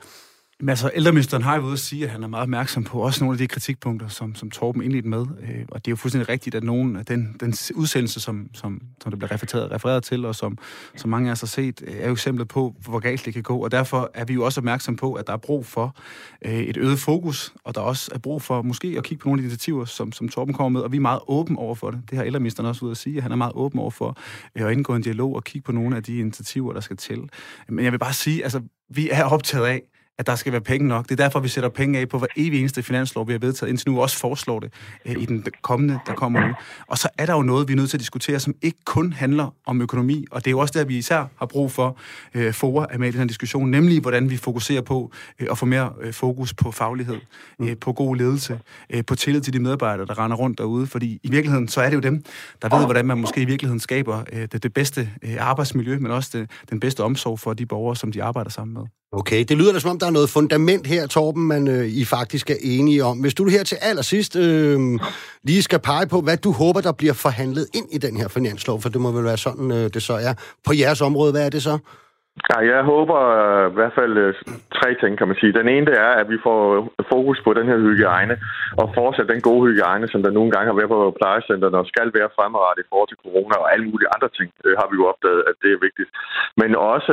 Men 0.63 0.69
altså, 0.69 0.91
ældreministeren 0.95 1.43
har 1.43 1.57
jo 1.57 1.63
ude 1.63 1.73
at 1.73 1.79
sige, 1.79 2.05
at 2.05 2.11
han 2.11 2.23
er 2.23 2.27
meget 2.27 2.43
opmærksom 2.43 2.85
på 2.85 3.01
også 3.01 3.25
nogle 3.25 3.35
af 3.35 3.39
de 3.39 3.47
kritikpunkter, 3.47 4.09
som, 4.09 4.35
som 4.35 4.51
Torben 4.51 4.83
indledte 4.83 5.09
med. 5.09 5.21
Øh, 5.21 5.65
og 5.69 5.85
det 5.85 5.91
er 5.91 5.93
jo 5.93 5.97
fuldstændig 5.97 6.29
rigtigt, 6.29 6.55
at 6.55 6.65
nogen 6.65 6.97
af 6.97 7.07
den, 7.07 7.37
den 7.41 7.55
udsendelse, 7.75 8.21
som, 8.21 8.51
som, 8.55 8.81
som 9.03 9.11
der 9.13 9.17
bliver 9.17 9.33
refereret, 9.33 9.71
refereret 9.71 10.03
til, 10.03 10.25
og 10.25 10.35
som, 10.35 10.59
som 10.97 11.11
mange 11.11 11.29
af 11.29 11.33
os 11.33 11.41
har 11.41 11.47
set, 11.47 11.83
øh, 11.87 11.95
er 11.97 12.07
jo 12.07 12.13
eksemplet 12.13 12.49
på, 12.49 12.75
hvor 12.85 12.99
galt 12.99 13.25
det 13.25 13.35
kan 13.35 13.43
gå. 13.43 13.59
Og 13.59 13.71
derfor 13.71 14.11
er 14.15 14.25
vi 14.25 14.35
jo 14.35 14.45
også 14.45 14.61
opmærksom 14.61 14.97
på, 14.97 15.13
at 15.13 15.27
der 15.27 15.33
er 15.33 15.37
brug 15.37 15.67
for 15.67 15.97
øh, 16.45 16.53
et 16.53 16.77
øget 16.77 16.99
fokus, 16.99 17.55
og 17.65 17.75
der 17.75 17.81
også 17.81 18.11
er 18.15 18.19
brug 18.19 18.43
for 18.43 18.63
måske 18.63 18.95
at 18.99 19.05
kigge 19.05 19.23
på 19.23 19.29
nogle 19.29 19.39
af 19.39 19.43
de 19.43 19.45
initiativer, 19.45 19.85
som, 19.85 20.13
som 20.13 20.29
Torben 20.29 20.55
kommer 20.55 20.79
med, 20.79 20.81
og 20.81 20.93
vi 20.93 20.97
er 20.97 21.01
meget 21.01 21.21
åben 21.29 21.57
over 21.57 21.75
for 21.75 21.91
det. 21.91 22.01
Det 22.11 22.19
har 22.19 22.25
ældreministeren 22.25 22.69
også 22.69 22.85
ude 22.85 22.91
at 22.91 22.97
sige, 22.97 23.17
at 23.17 23.23
han 23.23 23.33
er 23.33 23.37
meget 23.37 23.53
åben 23.55 23.81
over 23.81 23.91
for 23.91 24.17
øh, 24.57 24.67
at 24.67 24.73
indgå 24.73 24.95
en 24.95 25.03
dialog 25.03 25.37
og 25.37 25.45
kigge 25.45 25.67
på 25.67 25.73
nogle 25.73 25.97
af 25.97 26.03
de 26.03 26.19
initiativer, 26.19 26.73
der 26.73 26.81
skal 26.81 26.97
til. 26.97 27.21
Men 27.69 27.85
jeg 27.85 27.93
vil 27.93 27.99
bare 27.99 28.13
sige, 28.13 28.43
altså, 28.43 28.61
vi 28.89 29.09
er 29.11 29.25
optaget 29.25 29.67
af, 29.67 29.83
at 30.19 30.27
der 30.27 30.35
skal 30.35 30.53
være 30.53 30.61
penge 30.61 30.89
nok. 30.89 31.05
Det 31.05 31.21
er 31.21 31.25
derfor, 31.25 31.41
vi 31.41 31.49
sætter 31.49 31.71
penge 31.71 31.99
af 31.99 32.09
på 32.09 32.19
hver 32.19 32.29
evig 32.37 32.61
eneste 32.61 32.83
finanslov, 32.83 33.29
vi 33.29 33.33
har 33.33 33.39
vedtaget 33.39 33.71
indtil 33.71 33.91
nu, 33.91 33.97
og 33.97 34.03
også 34.03 34.19
foreslår 34.19 34.61
det 34.61 34.73
øh, 35.07 35.23
i 35.23 35.27
den 35.27 35.47
kommende, 35.63 35.99
der 36.07 36.15
kommer 36.15 36.47
nu. 36.47 36.55
Og 36.87 36.99
så 36.99 37.09
er 37.19 37.27
der 37.27 37.35
jo 37.35 37.43
noget, 37.43 37.69
vi 37.69 37.73
er 37.73 37.77
nødt 37.77 37.91
til 37.91 37.97
at 37.97 38.01
diskutere, 38.01 38.41
som 38.41 38.55
ikke 38.63 38.79
kun 38.85 39.13
handler 39.13 39.55
om 39.67 39.83
økonomi, 39.83 40.25
og 40.31 40.45
det 40.45 40.47
er 40.47 40.51
jo 40.51 40.59
også 40.59 40.79
der, 40.79 40.85
vi 40.85 40.99
især 40.99 41.27
har 41.37 41.47
brug 41.47 41.73
for 41.73 41.97
øh, 42.35 42.53
for 42.53 42.83
at 42.83 43.01
med 43.01 43.09
i 43.09 43.11
den 43.11 43.19
her 43.19 43.27
diskussion, 43.27 43.71
nemlig 43.71 44.01
hvordan 44.01 44.31
vi 44.31 44.37
fokuserer 44.37 44.83
på 44.83 45.13
øh, 45.39 45.49
at 45.51 45.59
få 45.59 45.67
mere 45.67 45.93
øh, 46.01 46.13
fokus 46.13 46.55
på 46.55 46.71
faglighed, 46.71 47.19
øh, 47.61 47.77
på 47.77 47.93
god 47.93 48.17
ledelse, 48.17 48.61
øh, 48.91 49.05
på 49.05 49.15
tillid 49.15 49.41
til 49.41 49.53
de 49.53 49.59
medarbejdere, 49.59 50.07
der 50.07 50.19
render 50.19 50.37
rundt 50.37 50.59
derude, 50.59 50.87
fordi 50.87 51.21
i 51.23 51.31
virkeligheden, 51.31 51.69
så 51.69 51.81
er 51.81 51.89
det 51.89 51.97
jo 51.97 52.01
dem, 52.01 52.25
der 52.63 52.79
ved, 52.79 52.85
hvordan 52.85 53.07
man 53.07 53.19
måske 53.19 53.43
i 53.43 53.45
virkeligheden 53.45 53.81
skaber 53.81 54.25
øh, 54.33 54.49
det, 54.53 54.63
det 54.63 54.75
bedste 54.75 55.11
øh, 55.23 55.37
arbejdsmiljø, 55.39 55.99
men 55.99 56.11
også 56.11 56.39
det, 56.39 56.51
den 56.71 56.81
bedste 56.81 57.05
omsorg 57.05 57.41
for 57.41 57.53
de 57.53 57.67
borgere, 57.67 57.97
som 57.97 58.13
de 58.13 58.23
arbejder 58.23 58.51
sammen 58.51 58.75
med. 58.75 59.02
Okay, 59.21 59.41
det 59.49 59.57
lyder 59.59 59.73
da 59.73 59.79
som 59.79 59.91
om, 59.91 59.99
der 60.03 60.09
er 60.09 60.19
noget 60.19 60.35
fundament 60.39 60.85
her, 60.95 61.03
Torben, 61.07 61.45
man 61.55 61.63
øh, 61.75 61.85
I 62.01 62.05
faktisk 62.17 62.47
er 62.51 62.61
enige 62.77 63.01
om. 63.11 63.17
Hvis 63.23 63.35
du 63.35 63.43
her 63.57 63.65
til 63.71 63.79
allersidst 63.91 64.33
øh, 64.47 64.79
lige 65.49 65.63
skal 65.69 65.81
pege 65.91 66.07
på, 66.13 66.19
hvad 66.27 66.39
du 66.47 66.51
håber, 66.63 66.81
der 66.89 66.95
bliver 67.01 67.17
forhandlet 67.27 67.67
ind 67.79 67.89
i 67.97 67.99
den 68.07 68.15
her 68.21 68.29
finanslov, 68.37 68.77
for 68.83 68.89
det 68.93 69.01
må 69.05 69.11
vel 69.17 69.25
være 69.31 69.41
sådan, 69.47 69.69
øh, 69.79 69.85
det 69.95 70.03
så 70.09 70.17
er. 70.29 70.35
På 70.67 70.73
jeres 70.83 71.01
område, 71.09 71.33
hvad 71.33 71.45
er 71.47 71.53
det 71.57 71.63
så? 71.69 71.75
Ja, 72.51 72.59
jeg 72.73 72.83
håber 72.93 73.19
øh, 73.41 73.67
i 73.73 73.75
hvert 73.79 73.95
fald 73.99 74.15
øh, 74.25 74.35
tre 74.79 74.91
ting, 75.03 75.13
kan 75.19 75.29
man 75.29 75.37
sige. 75.41 75.59
Den 75.61 75.69
ene 75.75 75.87
det 75.91 75.97
er, 76.07 76.13
at 76.21 76.27
vi 76.33 76.39
får 76.47 76.59
fokus 77.15 77.39
på 77.47 77.51
den 77.59 77.67
her 77.71 77.79
hygiejne, 77.87 78.37
og 78.81 78.87
fortsat 78.99 79.33
den 79.33 79.41
gode 79.49 79.63
hygiejne, 79.69 80.07
som 80.13 80.21
der 80.23 80.37
nogle 80.39 80.51
gange 80.53 80.69
har 80.71 80.79
været 80.79 80.95
på 80.95 81.01
plejecentrene, 81.21 81.79
og 81.83 81.91
skal 81.93 82.09
være 82.19 82.35
fremadrettet 82.37 82.85
i 82.85 82.91
forhold 82.91 83.11
til 83.11 83.23
corona 83.25 83.55
og 83.63 83.69
alle 83.73 83.87
mulige 83.91 84.13
andre 84.15 84.31
ting, 84.39 84.49
øh, 84.65 84.75
har 84.81 84.87
vi 84.91 84.95
jo 85.01 85.05
opdaget, 85.13 85.43
at 85.51 85.57
det 85.63 85.71
er 85.73 85.85
vigtigt. 85.87 86.11
Men 86.61 86.71
også 86.93 87.13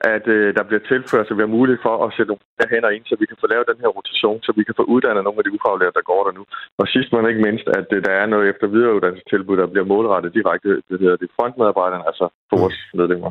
at 0.00 0.24
øh, 0.36 0.48
der 0.56 0.64
bliver 0.68 0.82
tilført, 0.90 1.26
så 1.26 1.34
vi 1.34 1.42
har 1.46 1.56
mulighed 1.58 1.80
for 1.86 1.94
at 2.04 2.10
sætte 2.16 2.30
nogle 2.32 2.70
hænder 2.72 2.90
ind, 2.96 3.04
så 3.10 3.14
vi 3.20 3.26
kan 3.30 3.40
få 3.40 3.46
lavet 3.52 3.70
den 3.70 3.82
her 3.82 3.90
rotation, 3.98 4.38
så 4.46 4.50
vi 4.58 4.62
kan 4.68 4.78
få 4.80 4.84
uddannet 4.94 5.22
nogle 5.24 5.40
af 5.40 5.44
de 5.44 5.54
ufaglærte, 5.56 5.96
der 5.98 6.10
går 6.12 6.22
der 6.26 6.32
nu. 6.38 6.42
Og 6.80 6.86
sidst 6.94 7.08
men 7.12 7.30
ikke 7.30 7.46
mindst, 7.48 7.66
at 7.78 7.88
øh, 7.96 7.98
der 8.06 8.12
er 8.22 8.26
noget 8.32 8.44
efter 8.52 8.66
videreuddannelsestilbud, 8.74 9.56
der 9.60 9.66
bliver 9.72 9.86
målrettet 9.92 10.34
direkte, 10.38 10.68
det 10.88 10.96
hedder 11.02 11.18
det 11.22 11.28
frontmedarbejderne, 11.36 12.04
altså 12.10 12.26
vores 12.52 12.78
medlemmer. 12.98 13.30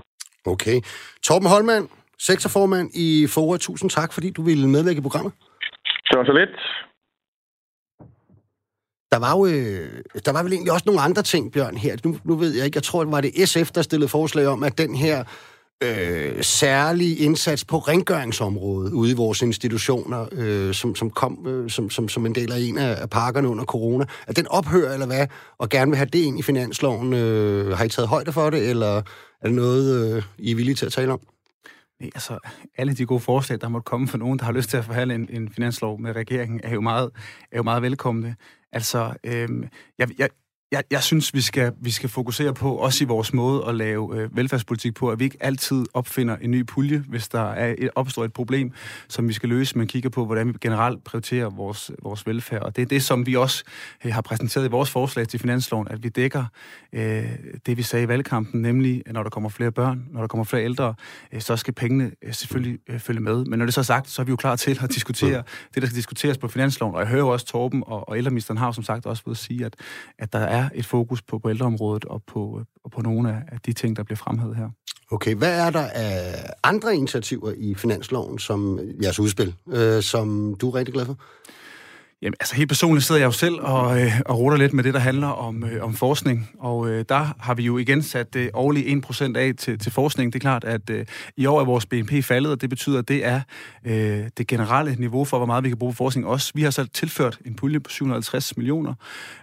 Okay. 0.53 0.77
Torben 1.27 1.49
Holmann, 1.53 1.86
sektorformand 2.29 2.88
i 3.05 3.08
FOA, 3.34 3.58
tusind 3.58 3.89
tak, 3.97 4.10
fordi 4.15 4.29
du 4.38 4.41
ville 4.49 4.67
medvirke 4.75 5.01
i 5.03 5.08
programmet. 5.08 5.34
Det 6.08 6.15
var 6.19 6.25
så 6.32 6.36
lidt. 6.41 6.55
Der 9.13 9.19
var 9.25 9.32
jo 9.38 9.41
øh, 9.53 9.88
der 10.25 10.32
var 10.36 10.43
vel 10.43 10.53
egentlig 10.53 10.73
også 10.73 10.88
nogle 10.89 11.01
andre 11.08 11.23
ting, 11.32 11.43
Bjørn, 11.53 11.77
her. 11.77 11.93
Nu, 12.05 12.12
nu 12.23 12.34
ved 12.36 12.51
jeg 12.58 12.65
ikke, 12.65 12.77
jeg 12.77 12.84
tror, 12.84 13.03
det 13.03 13.12
var 13.12 13.21
det 13.21 13.49
SF, 13.49 13.69
der 13.75 13.82
stillede 13.82 14.10
forslag 14.10 14.47
om, 14.47 14.63
at 14.63 14.77
den 14.77 14.95
her 14.95 15.17
øh, 15.83 16.43
særlig 16.43 17.21
indsats 17.21 17.65
på 17.65 17.77
rengøringsområdet 17.77 18.93
ude 18.93 19.11
i 19.11 19.13
vores 19.13 19.41
institutioner, 19.41 20.27
øh, 20.31 20.73
som, 20.73 20.95
som 20.95 21.09
kom 21.09 21.47
øh, 21.47 21.69
som, 21.69 21.89
som, 21.89 22.09
som 22.09 22.25
en 22.25 22.35
del 22.35 22.51
af 22.51 22.59
en 22.59 22.77
af 22.77 23.09
parkerne 23.09 23.47
under 23.47 23.65
corona, 23.65 24.05
at 24.27 24.35
den 24.35 24.47
ophører, 24.47 24.93
eller 24.93 25.05
hvad, 25.05 25.27
og 25.57 25.69
gerne 25.69 25.91
vil 25.91 25.97
have 25.97 26.09
det 26.13 26.19
ind 26.19 26.39
i 26.39 26.41
finansloven. 26.41 27.13
Øh, 27.13 27.77
har 27.77 27.85
I 27.85 27.89
taget 27.89 28.09
højde 28.09 28.31
for 28.33 28.49
det, 28.49 28.69
eller 28.69 29.01
er 29.41 29.47
det 29.47 29.53
noget, 29.53 30.15
øh, 30.15 30.23
I 30.37 30.51
er 30.51 30.55
villige 30.55 30.75
til 30.75 30.85
at 30.85 30.91
tale 30.91 31.13
om? 31.13 31.19
Nej, 31.99 32.09
altså, 32.15 32.39
alle 32.77 32.93
de 32.95 33.05
gode 33.05 33.19
forslag, 33.19 33.61
der 33.61 33.69
måtte 33.69 33.85
komme 33.85 34.07
fra 34.07 34.17
nogen, 34.17 34.39
der 34.39 34.45
har 34.45 34.51
lyst 34.51 34.69
til 34.69 34.77
at 34.77 34.85
forhandle 34.85 35.15
en, 35.15 35.29
en 35.29 35.49
finanslov 35.49 35.99
med 35.99 36.15
regeringen, 36.15 36.59
er 36.63 36.73
jo 36.73 36.81
meget, 36.81 37.11
er 37.51 37.57
jo 37.57 37.63
meget 37.63 37.81
velkomne. 37.81 38.35
Altså, 38.71 39.13
øh, 39.23 39.49
jeg, 39.97 40.07
jeg, 40.17 40.29
jeg, 40.71 40.84
jeg 40.91 41.03
synes, 41.03 41.34
vi 41.34 41.41
skal, 41.41 41.73
vi 41.82 41.91
skal 41.91 42.10
fokusere 42.10 42.53
på, 42.53 42.75
også 42.75 43.03
i 43.03 43.08
vores 43.08 43.34
måde 43.34 43.65
at 43.67 43.75
lave 43.75 44.17
øh, 44.17 44.38
velfærdspolitik 44.38 44.95
på, 44.95 45.10
at 45.10 45.19
vi 45.19 45.23
ikke 45.23 45.38
altid 45.39 45.86
opfinder 45.93 46.38
en 46.38 46.51
ny 46.51 46.65
pulje, 46.65 47.03
hvis 47.08 47.27
der 47.27 47.51
er 47.51 47.75
et, 47.77 47.89
opstår 47.95 48.25
et 48.25 48.34
problem, 48.34 48.71
som 49.08 49.27
vi 49.27 49.34
skal 49.34 49.49
løse, 49.49 49.77
men 49.77 49.88
kigger 49.88 50.10
på, 50.10 50.25
hvordan 50.25 50.47
vi 50.47 50.53
generelt 50.62 51.03
prioriterer 51.03 51.49
vores, 51.49 51.91
vores 52.03 52.27
velfærd. 52.27 52.62
Og 52.62 52.75
det 52.75 52.82
er 52.82 52.86
det, 52.86 53.03
som 53.03 53.25
vi 53.25 53.36
også 53.36 53.63
øh, 54.05 54.13
har 54.13 54.21
præsenteret 54.21 54.65
i 54.65 54.69
vores 54.69 54.89
forslag 54.89 55.27
til 55.27 55.39
finansloven, 55.39 55.88
at 55.88 56.03
vi 56.03 56.10
dækker 56.10 56.45
øh, 56.93 57.23
det, 57.65 57.77
vi 57.77 57.84
sagde 57.84 58.03
i 58.03 58.08
valgkampen, 58.08 58.62
nemlig, 58.62 59.03
at 59.05 59.13
når 59.13 59.23
der 59.23 59.29
kommer 59.29 59.49
flere 59.49 59.71
børn, 59.71 60.05
når 60.12 60.21
der 60.21 60.27
kommer 60.27 60.43
flere 60.43 60.63
ældre, 60.63 60.93
øh, 61.32 61.41
så 61.41 61.58
skal 61.58 61.73
pengene 61.73 62.12
øh, 62.23 62.34
selvfølgelig 62.34 62.79
øh, 62.89 62.99
følge 62.99 63.19
med. 63.19 63.45
Men 63.45 63.60
når 63.60 63.65
det 63.65 63.73
så 63.73 63.82
er 63.82 63.84
sagt, 63.84 64.10
så 64.10 64.21
er 64.21 64.23
vi 64.25 64.29
jo 64.29 64.36
klar 64.36 64.55
til 64.55 64.79
at 64.84 64.93
diskutere 64.95 65.43
det, 65.73 65.82
der 65.82 65.88
skal 65.88 65.95
diskuteres 65.95 66.38
på 66.38 66.47
finansloven. 66.47 66.95
Og 66.95 67.01
jeg 67.01 67.10
hører 67.10 67.25
også 67.25 67.45
Torben 67.45 67.84
og, 67.86 68.10
og 68.10 68.17
ældreministeren 68.17 68.58
har 68.58 68.71
som 68.71 68.84
sagt 68.84 69.05
også 69.05 69.23
ved 69.25 69.32
at 69.32 69.38
sige, 69.38 69.65
at, 69.65 69.75
at 70.17 70.34
der 70.34 70.39
er 70.39 70.58
er 70.59 70.69
et 70.75 70.85
fokus 70.85 71.21
på, 71.21 71.39
på 71.39 71.49
ældreområdet 71.49 72.05
og 72.05 72.23
på, 72.27 72.61
og 72.83 72.91
på 72.91 73.01
nogle 73.01 73.29
af 73.29 73.59
de 73.65 73.73
ting, 73.73 73.95
der 73.95 74.03
bliver 74.03 74.17
fremhævet 74.17 74.55
her. 74.55 74.69
Okay, 75.11 75.35
hvad 75.35 75.59
er 75.59 75.69
der 75.69 75.87
af 75.93 76.49
andre 76.63 76.95
initiativer 76.95 77.53
i 77.57 77.75
finansloven, 77.75 78.39
som 78.39 78.79
jeres 79.03 79.19
udspil, 79.19 79.53
øh, 79.67 80.03
som 80.03 80.55
du 80.61 80.69
er 80.69 80.75
rigtig 80.75 80.93
glad 80.93 81.05
for? 81.05 81.17
Jamen, 82.21 82.36
altså 82.39 82.55
helt 82.55 82.69
personligt 82.69 83.05
sidder 83.05 83.21
jeg 83.21 83.25
jo 83.25 83.32
selv 83.32 83.55
og, 83.62 84.01
øh, 84.01 84.12
og 84.25 84.39
rutter 84.39 84.58
lidt 84.58 84.73
med 84.73 84.84
det, 84.84 84.93
der 84.93 84.99
handler 84.99 85.27
om, 85.27 85.63
øh, 85.63 85.84
om 85.84 85.93
forskning. 85.93 86.49
Og 86.60 86.89
øh, 86.89 87.05
der 87.10 87.36
har 87.39 87.53
vi 87.53 87.63
jo 87.63 87.77
igen 87.77 88.03
sat 88.03 88.36
øh, 88.36 88.49
årligt 88.53 89.05
1% 89.05 89.38
af 89.38 89.53
til, 89.58 89.79
til 89.79 89.91
forskning. 89.91 90.34
Det 90.34 90.39
er 90.39 90.41
klart, 90.41 90.63
at 90.63 90.89
øh, 90.89 91.05
i 91.38 91.45
år 91.45 91.62
er 91.62 91.65
vores 91.65 91.86
BNP 91.86 92.23
faldet, 92.23 92.51
og 92.51 92.62
det 92.62 92.69
betyder, 92.69 92.99
at 92.99 93.08
det 93.08 93.25
er 93.25 93.41
øh, 93.86 94.23
det 94.38 94.47
generelle 94.47 94.95
niveau 94.95 95.25
for, 95.25 95.38
hvor 95.38 95.45
meget 95.45 95.63
vi 95.63 95.69
kan 95.69 95.77
bruge 95.77 95.93
på 95.93 95.97
forskning 95.97 96.27
også. 96.27 96.51
Vi 96.55 96.62
har 96.62 96.69
så 96.69 96.86
tilført 96.86 97.39
en 97.45 97.55
pulje 97.55 97.79
på 97.79 97.89
750 97.89 98.58
millioner, 98.58 98.93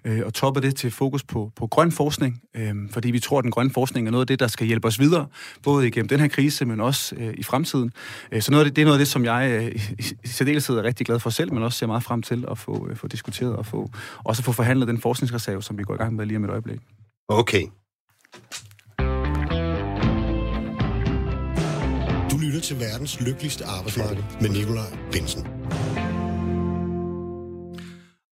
øh, 0.05 0.23
og 0.27 0.35
topper 0.35 0.61
det 0.61 0.77
til 0.77 0.91
fokus 0.91 1.25
på, 1.25 1.53
på 1.57 1.67
grøn 1.67 1.93
forskning, 1.93 2.43
øh, 2.57 2.75
fordi 2.91 3.11
vi 3.11 3.19
tror, 3.19 3.39
at 3.39 3.43
den 3.43 3.51
grønne 3.51 3.73
forskning 3.73 4.07
er 4.07 4.11
noget 4.11 4.23
af 4.23 4.27
det, 4.27 4.41
der 4.41 4.47
skal 4.47 4.67
hjælpe 4.67 4.89
os 4.89 5.01
videre, 5.01 5.27
både 5.63 5.87
igennem 5.87 6.09
den 6.09 6.21
her 6.21 6.29
krise, 6.29 6.65
men 6.65 6.81
også 6.81 7.15
øh, 7.19 7.35
i 7.39 7.43
fremtiden. 7.43 7.93
Øh, 8.33 8.43
så 8.43 8.51
noget 8.51 8.65
af 8.65 8.71
det, 8.71 8.77
det 8.77 8.83
er 8.83 8.87
noget 8.87 8.99
af 8.99 9.01
det, 9.01 9.09
som 9.09 9.25
jeg 9.25 9.51
øh, 9.51 9.83
i, 9.99 10.05
i 10.25 10.29
særdeleshed 10.29 10.77
er 10.77 10.83
rigtig 10.83 11.07
glad 11.07 11.19
for 11.19 11.31
selv, 11.31 11.53
men 11.53 11.63
også 11.63 11.79
ser 11.79 11.87
meget 11.87 12.03
frem 12.03 12.23
til 12.23 12.45
at 12.51 12.66
få, 12.67 12.89
øh, 12.91 12.97
få 12.97 13.07
diskuteret 13.09 13.57
og 13.57 13.67
få, 13.67 13.91
også 14.25 14.43
få 14.43 14.53
forhandlet 14.53 14.89
den 14.89 15.01
forskningsreserve, 15.01 15.63
som 15.63 15.79
vi 15.79 15.83
går 15.83 15.95
i 15.95 15.97
gang 15.97 16.15
med 16.15 16.27
lige 16.27 16.37
om 16.37 16.45
et 16.45 16.51
øjeblik. 16.51 16.81
Okay. 17.29 17.63
Du 22.31 22.37
lytter 22.45 22.61
til 22.63 22.81
verdens 22.81 23.21
lykkeligste 23.21 23.65
arbejdsmarked 23.65 24.23
med 24.41 24.51
Nikolaj 24.51 24.99
Bensen. 25.13 25.47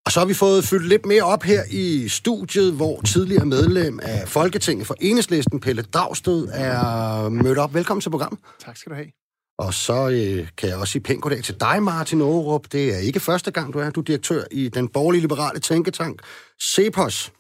Og 0.07 0.13
så 0.13 0.21
har 0.21 0.27
vi 0.27 0.35
fået 0.35 0.65
fyldt 0.65 0.89
lidt 0.89 1.07
mere 1.07 1.23
op 1.23 1.43
her 1.43 1.63
i 1.71 2.09
studiet, 2.09 2.75
hvor 2.75 3.01
tidligere 3.01 3.47
medlem 3.47 4.01
af 4.03 4.29
Folketinget 4.29 4.87
for 4.87 4.97
Enhedslisten, 5.01 5.61
Pelle 5.61 5.83
Dragsted, 5.83 6.49
er 6.53 7.29
mødt 7.29 7.59
op. 7.59 7.75
Velkommen 7.75 8.01
til 8.01 8.11
programmet. 8.11 8.41
Tak 8.65 8.77
skal 8.77 8.91
du 8.91 8.97
have. 8.97 9.24
Og 9.59 9.75
så 9.75 10.09
øh, 10.09 10.49
kan 10.57 10.69
jeg 10.69 10.77
også 10.77 10.93
sige 10.93 11.03
pænt 11.03 11.23
goddag 11.23 11.43
til 11.43 11.61
dig, 11.61 11.83
Martin 11.83 12.21
Aarup. 12.21 12.73
Det 12.73 12.95
er 12.95 12.99
ikke 12.99 13.21
første 13.21 13.51
gang, 13.51 13.73
du 13.73 13.79
er. 13.79 13.91
Du 13.91 14.01
er 14.01 14.05
direktør 14.05 14.45
i 14.51 14.69
den 14.69 14.89
borgerlige 14.89 15.21
liberale 15.21 15.61
tænketank 15.61 16.23
Cepos. 16.63 17.33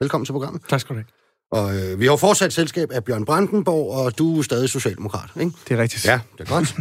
Velkommen 0.00 0.24
til 0.24 0.32
programmet. 0.32 0.62
Tak 0.68 0.80
skal 0.80 0.96
du 0.96 1.00
have. 1.00 1.06
Og 1.52 1.76
øh, 1.76 2.00
vi 2.00 2.04
har 2.04 2.12
jo 2.12 2.16
fortsat 2.16 2.52
selskab 2.52 2.90
af 2.92 3.04
Bjørn 3.04 3.24
Brandenborg, 3.24 3.94
og 3.94 4.18
du 4.18 4.38
er 4.38 4.42
stadig 4.42 4.68
socialdemokrat, 4.68 5.30
ikke? 5.40 5.52
Det 5.68 5.78
er 5.78 5.82
rigtigt. 5.82 6.04
Ja, 6.04 6.20
det 6.38 6.48
er 6.48 6.54
godt. 6.54 6.74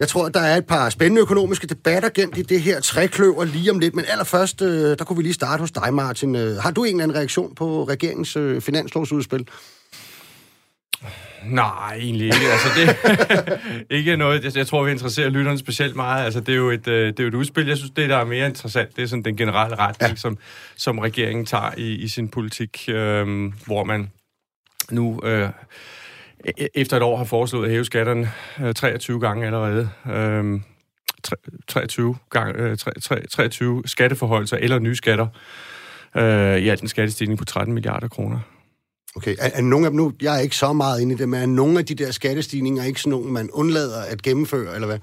Jeg 0.00 0.08
tror, 0.08 0.26
at 0.26 0.34
der 0.34 0.40
er 0.40 0.56
et 0.56 0.66
par 0.66 0.90
spændende 0.90 1.22
økonomiske 1.22 1.66
debatter 1.66 2.08
gemt 2.08 2.38
i 2.38 2.42
det 2.42 2.62
her 2.62 2.80
trækløver 2.80 3.44
lige 3.44 3.70
om 3.70 3.78
lidt, 3.78 3.94
men 3.94 4.04
allerførst, 4.08 4.62
øh, 4.62 4.98
der 4.98 5.04
kunne 5.04 5.16
vi 5.16 5.22
lige 5.22 5.34
starte 5.34 5.60
hos 5.60 5.70
dig, 5.70 5.94
Martin. 5.94 6.34
Øh, 6.34 6.56
har 6.56 6.70
du 6.70 6.84
en 6.84 6.90
eller 6.90 7.02
anden 7.02 7.18
reaktion 7.18 7.54
på 7.54 7.84
regeringens 7.84 8.36
øh, 8.36 8.60
finanslovsudspil? 8.60 9.48
Nej, 11.46 11.96
egentlig 11.96 12.26
ikke. 12.26 12.36
Altså, 12.52 12.68
det 12.76 13.58
ikke 13.98 14.16
noget, 14.16 14.44
jeg, 14.44 14.56
jeg 14.56 14.66
tror, 14.66 14.84
vi 14.84 14.90
interesserer 14.90 15.28
lytterne 15.28 15.58
specielt 15.58 15.96
meget. 15.96 16.24
Altså, 16.24 16.40
det 16.40 16.48
er 16.52 16.56
jo 16.56 16.70
et, 16.70 16.88
øh, 16.88 17.06
det 17.06 17.20
er 17.20 17.24
jo 17.24 17.28
et 17.28 17.34
udspil. 17.34 17.66
Jeg 17.66 17.76
synes, 17.76 17.90
det, 17.90 18.08
der 18.08 18.16
er 18.16 18.24
mere 18.24 18.46
interessant, 18.46 18.96
det 18.96 19.02
er 19.02 19.06
sådan 19.06 19.24
den 19.24 19.36
generelle 19.36 19.76
retning, 19.76 20.10
ja. 20.10 20.16
som, 20.16 20.38
som 20.76 20.98
regeringen 20.98 21.46
tager 21.46 21.70
i, 21.76 21.94
i 21.94 22.08
sin 22.08 22.28
politik, 22.28 22.84
øh, 22.88 23.52
hvor 23.66 23.84
man 23.84 24.10
nu... 24.90 25.20
Øh, 25.24 25.48
e- 26.48 26.66
efter 26.74 26.96
et 26.96 27.02
år 27.02 27.16
har 27.16 27.24
foreslået 27.24 27.64
at 27.64 27.70
hæve 27.70 27.84
skatterne 27.84 28.32
øh, 28.60 28.74
23 28.74 29.20
gange 29.20 29.46
allerede. 29.46 29.88
Øh, 30.06 30.60
23, 31.68 32.16
gang, 32.30 32.56
øh, 32.56 32.76
23 33.30 33.82
skatteforholdelser 33.86 34.56
eller 34.56 34.78
nye 34.78 34.96
skatter. 34.96 35.26
Øh, 36.16 36.58
I 36.58 36.68
alt 36.68 36.82
en 36.82 36.88
skattestigning 36.88 37.38
på 37.38 37.44
13 37.44 37.74
milliarder 37.74 38.08
kroner. 38.08 38.38
Okay, 39.16 39.36
er, 39.38 39.50
er 39.54 39.62
nogle 39.62 39.86
af 39.86 39.90
dem 39.90 39.96
nu, 39.96 40.12
jeg 40.22 40.36
er 40.36 40.40
ikke 40.40 40.56
så 40.56 40.72
meget 40.72 41.00
inde 41.00 41.14
i 41.14 41.18
det, 41.18 41.28
men 41.28 41.42
er 41.42 41.46
nogle 41.46 41.78
af 41.78 41.86
de 41.86 41.94
der 41.94 42.10
skattestigninger 42.10 42.84
ikke 42.84 43.00
sådan 43.00 43.10
nogle, 43.10 43.32
man 43.32 43.50
undlader 43.50 44.02
at 44.02 44.22
gennemføre, 44.22 44.74
eller 44.74 44.86
hvad? 44.86 44.98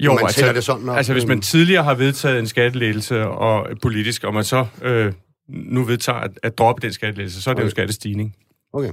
Jo, 0.00 0.14
man 0.14 0.24
altså, 0.24 0.52
det 0.52 0.64
sådan 0.64 0.88
op, 0.88 0.96
altså 0.96 1.12
hvis 1.12 1.26
man 1.26 1.40
tidligere 1.40 1.84
har 1.84 1.94
vedtaget 1.94 2.38
en 2.38 2.46
skattelettelse 2.46 3.26
og 3.26 3.66
politisk, 3.82 4.24
og 4.24 4.34
man 4.34 4.44
så 4.44 4.66
øh, 4.82 5.12
nu 5.48 5.84
vedtager 5.84 6.18
at, 6.18 6.30
at 6.42 6.58
droppe 6.58 6.82
den 6.82 6.92
skattelettelse, 6.92 7.42
så 7.42 7.50
er 7.50 7.54
det 7.54 7.60
okay. 7.60 7.66
jo 7.66 7.70
skattestigning. 7.70 8.36
Okay. 8.72 8.92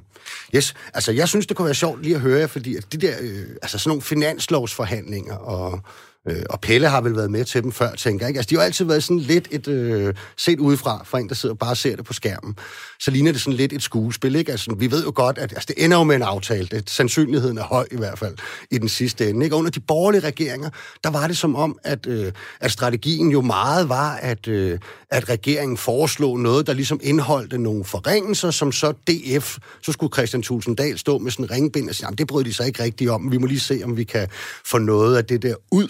Yes, 0.56 0.74
altså 0.94 1.12
jeg 1.12 1.30
synes, 1.30 1.48
det 1.48 1.58
kunne 1.58 1.66
være 1.66 1.76
sjovt 1.76 2.04
lige 2.04 2.16
at 2.16 2.22
høre, 2.22 2.48
fordi 2.48 2.76
at 2.76 2.94
de 2.94 2.98
der, 2.98 3.14
øh, 3.22 3.46
altså 3.62 3.78
sådan 3.78 3.90
nogle 3.90 4.02
finanslovsforhandlinger 4.02 5.36
og 5.36 5.80
Øh, 6.28 6.44
og 6.50 6.62
Pelle 6.62 6.88
har 6.88 7.02
vel 7.02 7.16
været 7.16 7.32
med 7.32 7.46
til 7.46 7.64
dem 7.64 7.72
før, 7.72 7.96
tænker 7.96 8.26
jeg. 8.26 8.36
Altså, 8.36 8.50
de 8.50 8.56
har 8.56 8.64
altid 8.64 8.86
været 8.86 9.04
sådan 9.04 9.20
lidt 9.20 9.48
et... 9.52 9.68
Øh, 9.68 10.14
set 10.38 10.60
udefra, 10.60 11.04
for 11.06 11.18
en, 11.18 11.30
der 11.30 11.36
sidder 11.36 11.56
og 11.56 11.60
bare 11.60 11.76
ser 11.76 11.96
det 11.96 12.06
på 12.06 12.14
skærmen, 12.14 12.56
så 13.00 13.12
ligner 13.12 13.32
det 13.32 13.42
sådan 13.42 13.58
lidt 13.58 13.74
et 13.74 13.84
skuespil, 13.84 14.36
ikke? 14.36 14.52
Altså, 14.52 14.76
vi 14.78 14.92
ved 14.92 15.04
jo 15.04 15.12
godt, 15.16 15.38
at 15.38 15.54
altså, 15.54 15.66
det 15.68 15.86
ender 15.86 15.98
jo 15.98 16.04
med 16.04 16.16
en 16.16 16.22
aftale. 16.22 16.68
Det, 16.72 16.90
sandsynligheden 16.90 17.58
er 17.58 17.64
høj 17.64 17.88
i 17.92 17.98
hvert 17.98 18.20
fald 18.20 18.36
i 18.72 18.78
den 18.78 18.90
sidste 18.90 19.30
ende, 19.30 19.46
ikke? 19.46 19.56
Under 19.56 19.72
de 19.72 19.80
borgerlige 19.80 20.22
regeringer, 20.22 20.70
der 21.04 21.10
var 21.10 21.28
det 21.28 21.38
som 21.38 21.56
om, 21.56 21.80
at, 21.84 22.08
øh, 22.08 22.32
at 22.60 22.72
strategien 22.72 23.30
jo 23.30 23.42
meget 23.42 23.90
var, 23.90 24.16
at, 24.16 24.48
øh, 24.48 24.80
at 25.10 25.30
regeringen 25.30 25.78
foreslog 25.78 26.40
noget, 26.40 26.68
der 26.68 26.74
ligesom 26.74 27.00
indholdte 27.04 27.58
nogle 27.58 27.86
forringelser, 27.86 28.52
som 28.52 28.72
så 28.72 28.92
DF, 28.92 29.58
så 29.82 29.92
skulle 29.92 30.14
Christian 30.14 30.42
Tulsendal 30.42 30.98
stå 30.98 31.18
med 31.18 31.32
sådan 31.32 31.46
en 31.46 31.52
ringbind 31.52 31.90
og 31.90 31.96
sige, 31.96 32.10
det 32.18 32.28
brød 32.28 32.44
de 32.44 32.54
sig 32.54 32.68
ikke 32.68 32.84
rigtigt 32.84 33.10
om, 33.10 33.32
vi 33.32 33.38
må 33.38 33.46
lige 33.46 33.60
se, 33.60 33.82
om 33.84 33.98
vi 33.98 34.04
kan 34.04 34.28
få 34.66 34.78
noget 34.78 35.18
af 35.18 35.26
det 35.26 35.42
der 35.42 35.56
ud 35.72 35.88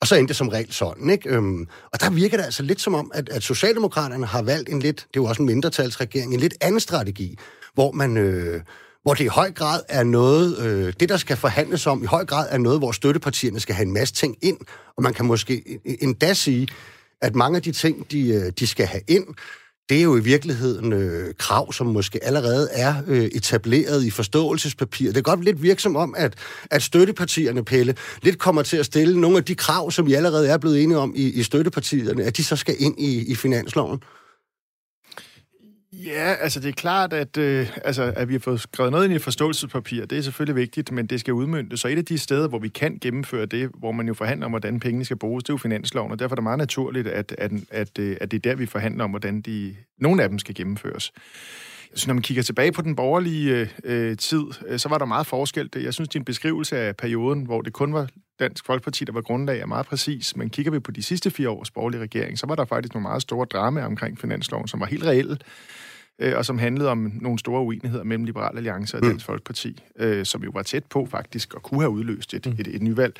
og 0.00 0.06
så 0.06 0.14
endte 0.14 0.28
det 0.28 0.36
som 0.36 0.48
regel 0.48 0.72
sådan, 0.72 1.10
ikke? 1.10 1.28
Øhm, 1.28 1.68
og 1.92 2.00
der 2.00 2.10
virker 2.10 2.36
det 2.36 2.44
altså 2.44 2.62
lidt 2.62 2.80
som 2.80 2.94
om, 2.94 3.10
at, 3.14 3.28
at 3.28 3.42
Socialdemokraterne 3.42 4.26
har 4.26 4.42
valgt 4.42 4.68
en 4.68 4.80
lidt, 4.80 4.96
det 4.96 5.20
er 5.20 5.22
jo 5.22 5.24
også 5.24 5.42
en 5.42 5.46
mindretalsregering, 5.46 6.34
en 6.34 6.40
lidt 6.40 6.54
anden 6.60 6.80
strategi, 6.80 7.38
hvor 7.74 7.92
man... 7.92 8.16
Øh, 8.16 8.60
hvor 9.02 9.14
det 9.14 9.24
i 9.24 9.26
høj 9.26 9.50
grad 9.50 9.80
er 9.88 10.04
noget, 10.04 10.58
øh, 10.58 10.92
det 11.00 11.08
der 11.08 11.16
skal 11.16 11.36
forhandles 11.36 11.86
om, 11.86 12.02
i 12.02 12.06
høj 12.06 12.24
grad 12.24 12.48
er 12.50 12.58
noget, 12.58 12.78
hvor 12.78 12.92
støttepartierne 12.92 13.60
skal 13.60 13.74
have 13.74 13.86
en 13.86 13.92
masse 13.92 14.14
ting 14.14 14.36
ind, 14.42 14.58
og 14.96 15.02
man 15.02 15.14
kan 15.14 15.26
måske 15.26 15.80
e-, 15.86 15.96
endda 16.00 16.34
sige, 16.34 16.68
at 17.22 17.34
mange 17.34 17.56
af 17.56 17.62
de 17.62 17.72
ting, 17.72 18.10
de, 18.10 18.28
øh, 18.28 18.52
de 18.58 18.66
skal 18.66 18.86
have 18.86 19.02
ind, 19.08 19.24
det 19.88 19.98
er 19.98 20.02
jo 20.02 20.16
i 20.16 20.20
virkeligheden 20.20 20.92
øh, 20.92 21.34
krav, 21.38 21.72
som 21.72 21.86
måske 21.86 22.24
allerede 22.24 22.68
er 22.72 22.94
øh, 23.06 23.24
etableret 23.24 24.04
i 24.04 24.10
forståelsespapiret. 24.10 25.14
Det 25.14 25.20
er 25.20 25.22
godt 25.22 25.44
lidt 25.44 25.62
virksom 25.62 25.96
om, 25.96 26.14
at, 26.18 26.34
at 26.70 26.82
støttepartierne, 26.82 27.64
Pelle, 27.64 27.94
lidt 28.22 28.38
kommer 28.38 28.62
til 28.62 28.76
at 28.76 28.86
stille 28.86 29.20
nogle 29.20 29.36
af 29.36 29.44
de 29.44 29.54
krav, 29.54 29.90
som 29.90 30.06
vi 30.06 30.14
allerede 30.14 30.48
er 30.48 30.58
blevet 30.58 30.82
enige 30.82 30.98
om 30.98 31.12
i, 31.16 31.30
i 31.32 31.42
støttepartierne, 31.42 32.24
at 32.24 32.36
de 32.36 32.44
så 32.44 32.56
skal 32.56 32.74
ind 32.78 33.00
i, 33.00 33.30
i 33.30 33.34
finansloven. 33.34 34.00
Ja, 36.06 36.34
altså 36.40 36.60
det 36.60 36.68
er 36.68 36.72
klart, 36.72 37.12
at, 37.12 37.36
øh, 37.36 37.68
altså, 37.84 38.12
at 38.16 38.28
vi 38.28 38.34
har 38.34 38.38
fået 38.38 38.60
skrevet 38.60 38.92
noget 38.92 39.04
ind 39.04 39.12
i 39.12 39.16
et 39.16 39.22
forståelsespapir. 39.22 40.06
Det 40.06 40.18
er 40.18 40.22
selvfølgelig 40.22 40.56
vigtigt, 40.56 40.92
men 40.92 41.06
det 41.06 41.20
skal 41.20 41.34
udmyndtes. 41.34 41.80
Så 41.80 41.88
et 41.88 41.98
af 41.98 42.04
de 42.04 42.18
steder, 42.18 42.48
hvor 42.48 42.58
vi 42.58 42.68
kan 42.68 42.98
gennemføre 43.00 43.46
det, 43.46 43.70
hvor 43.78 43.92
man 43.92 44.08
jo 44.08 44.14
forhandler 44.14 44.46
om, 44.46 44.52
hvordan 44.52 44.80
pengene 44.80 45.04
skal 45.04 45.16
bruges, 45.16 45.44
det 45.44 45.50
er 45.50 45.54
jo 45.54 45.58
finansloven, 45.58 46.12
og 46.12 46.18
derfor 46.18 46.34
er 46.34 46.36
det 46.36 46.42
meget 46.42 46.58
naturligt, 46.58 47.08
at, 47.08 47.34
at, 47.38 47.52
at, 47.70 47.98
øh, 47.98 48.16
at 48.20 48.30
det 48.30 48.36
er 48.36 48.50
der, 48.50 48.54
vi 48.54 48.66
forhandler 48.66 49.04
om, 49.04 49.10
hvordan 49.10 49.40
de, 49.40 49.76
nogle 49.98 50.22
af 50.22 50.28
dem 50.28 50.38
skal 50.38 50.54
gennemføres. 50.54 51.12
Så 51.94 52.06
når 52.06 52.14
man 52.14 52.22
kigger 52.22 52.42
tilbage 52.42 52.72
på 52.72 52.82
den 52.82 52.96
borgerlige 52.96 53.70
øh, 53.84 54.16
tid, 54.16 54.44
øh, 54.66 54.78
så 54.78 54.88
var 54.88 54.98
der 54.98 55.04
meget 55.04 55.26
forskel. 55.26 55.70
Jeg 55.76 55.94
synes, 55.94 56.08
din 56.08 56.24
beskrivelse 56.24 56.78
af 56.78 56.96
perioden, 56.96 57.44
hvor 57.44 57.60
det 57.62 57.72
kun 57.72 57.92
var 57.92 58.08
Dansk 58.38 58.66
Folkeparti, 58.66 59.04
der 59.04 59.12
var 59.12 59.20
grundlag, 59.20 59.60
er 59.60 59.66
meget 59.66 59.86
præcis. 59.86 60.36
Men 60.36 60.50
kigger 60.50 60.72
vi 60.72 60.78
på 60.78 60.90
de 60.90 61.02
sidste 61.02 61.30
fire 61.30 61.50
års 61.50 61.70
borgerlige 61.70 62.00
regering, 62.00 62.38
så 62.38 62.46
var 62.46 62.54
der 62.54 62.64
faktisk 62.64 62.94
nogle 62.94 63.02
meget 63.02 63.22
store 63.22 63.46
drama 63.46 63.84
omkring 63.84 64.18
finansloven, 64.18 64.68
som 64.68 64.80
var 64.80 64.86
helt 64.86 65.04
reelle 65.04 65.38
øh, 66.18 66.36
og 66.36 66.44
som 66.44 66.58
handlede 66.58 66.90
om 66.90 67.12
nogle 67.20 67.38
store 67.38 67.62
uenigheder 67.62 68.04
mellem 68.04 68.24
Liberal 68.24 68.56
Alliance 68.56 68.96
og 68.96 69.04
mm. 69.04 69.10
Dansk. 69.10 69.26
Folkeparti, 69.26 69.82
øh, 69.98 70.26
som 70.26 70.42
jo 70.42 70.50
var 70.54 70.62
tæt 70.62 70.84
på 70.84 71.06
faktisk 71.10 71.54
at 71.56 71.62
kunne 71.62 71.80
have 71.80 71.90
udløst 71.90 72.34
et, 72.34 72.46
mm. 72.46 72.56
et, 72.58 72.66
et 72.66 72.82
nyvalg. 72.82 73.16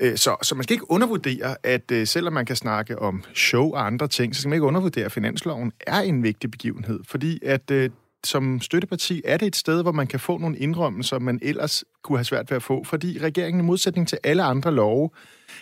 Øh, 0.00 0.16
så, 0.16 0.36
så 0.42 0.54
man 0.54 0.64
skal 0.64 0.74
ikke 0.74 0.90
undervurdere, 0.90 1.56
at 1.62 1.90
øh, 1.92 2.06
selvom 2.06 2.32
man 2.32 2.46
kan 2.46 2.56
snakke 2.56 2.98
om 2.98 3.24
show 3.34 3.70
og 3.70 3.86
andre 3.86 4.08
ting, 4.08 4.34
så 4.34 4.40
skal 4.40 4.48
man 4.48 4.56
ikke 4.56 4.66
undervurdere, 4.66 5.04
at 5.04 5.12
finansloven 5.12 5.72
er 5.86 6.00
en 6.00 6.22
vigtig 6.22 6.50
begivenhed, 6.50 7.00
fordi 7.04 7.38
at 7.44 7.70
øh, 7.70 7.90
som 8.24 8.60
støtteparti 8.60 9.22
er 9.24 9.36
det 9.36 9.46
et 9.46 9.56
sted, 9.56 9.82
hvor 9.82 9.92
man 9.92 10.06
kan 10.06 10.20
få 10.20 10.38
nogle 10.38 10.58
indrømmelser, 10.58 11.18
man 11.18 11.38
ellers 11.42 11.84
kunne 12.02 12.18
have 12.18 12.24
svært 12.24 12.50
ved 12.50 12.56
at 12.56 12.62
få, 12.62 12.84
fordi 12.84 13.18
regeringen 13.22 13.64
i 13.64 13.66
modsætning 13.66 14.08
til 14.08 14.18
alle 14.24 14.42
andre 14.42 14.72
love, 14.72 15.10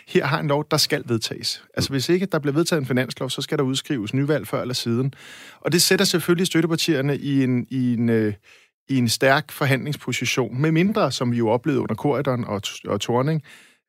her 0.08 0.26
har 0.26 0.40
en 0.40 0.48
lov, 0.48 0.66
der 0.70 0.76
skal 0.76 1.02
vedtages. 1.06 1.64
Altså 1.74 1.90
hvis 1.90 2.08
ikke 2.08 2.26
der 2.26 2.38
bliver 2.38 2.54
vedtaget 2.54 2.80
en 2.80 2.86
finanslov, 2.86 3.30
så 3.30 3.42
skal 3.42 3.58
der 3.58 3.64
udskrives 3.64 4.14
nyvalg 4.14 4.48
før 4.48 4.60
eller 4.60 4.74
siden. 4.74 5.14
Og 5.60 5.72
det 5.72 5.82
sætter 5.82 6.04
selvfølgelig 6.04 6.46
støttepartierne 6.46 7.16
i 7.16 7.44
en, 7.44 7.66
i 7.70 7.94
en, 7.94 8.08
øh, 8.08 8.34
i 8.88 8.96
en 8.96 9.08
stærk 9.08 9.52
forhandlingsposition, 9.52 10.60
med 10.60 10.72
mindre, 10.72 11.12
som 11.12 11.32
vi 11.32 11.36
jo 11.36 11.48
oplevede 11.48 11.80
under 11.80 11.94
Korridon 11.94 12.44
og, 12.44 12.62
og 12.86 13.00
Torning, 13.00 13.42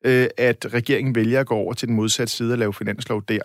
øh, 0.04 0.26
at 0.36 0.66
regeringen 0.74 1.14
vælger 1.14 1.40
at 1.40 1.46
gå 1.46 1.54
over 1.54 1.74
til 1.74 1.88
den 1.88 1.96
modsatte 1.96 2.32
side 2.32 2.52
og 2.52 2.58
lave 2.58 2.74
finanslov 2.74 3.22
der 3.28 3.40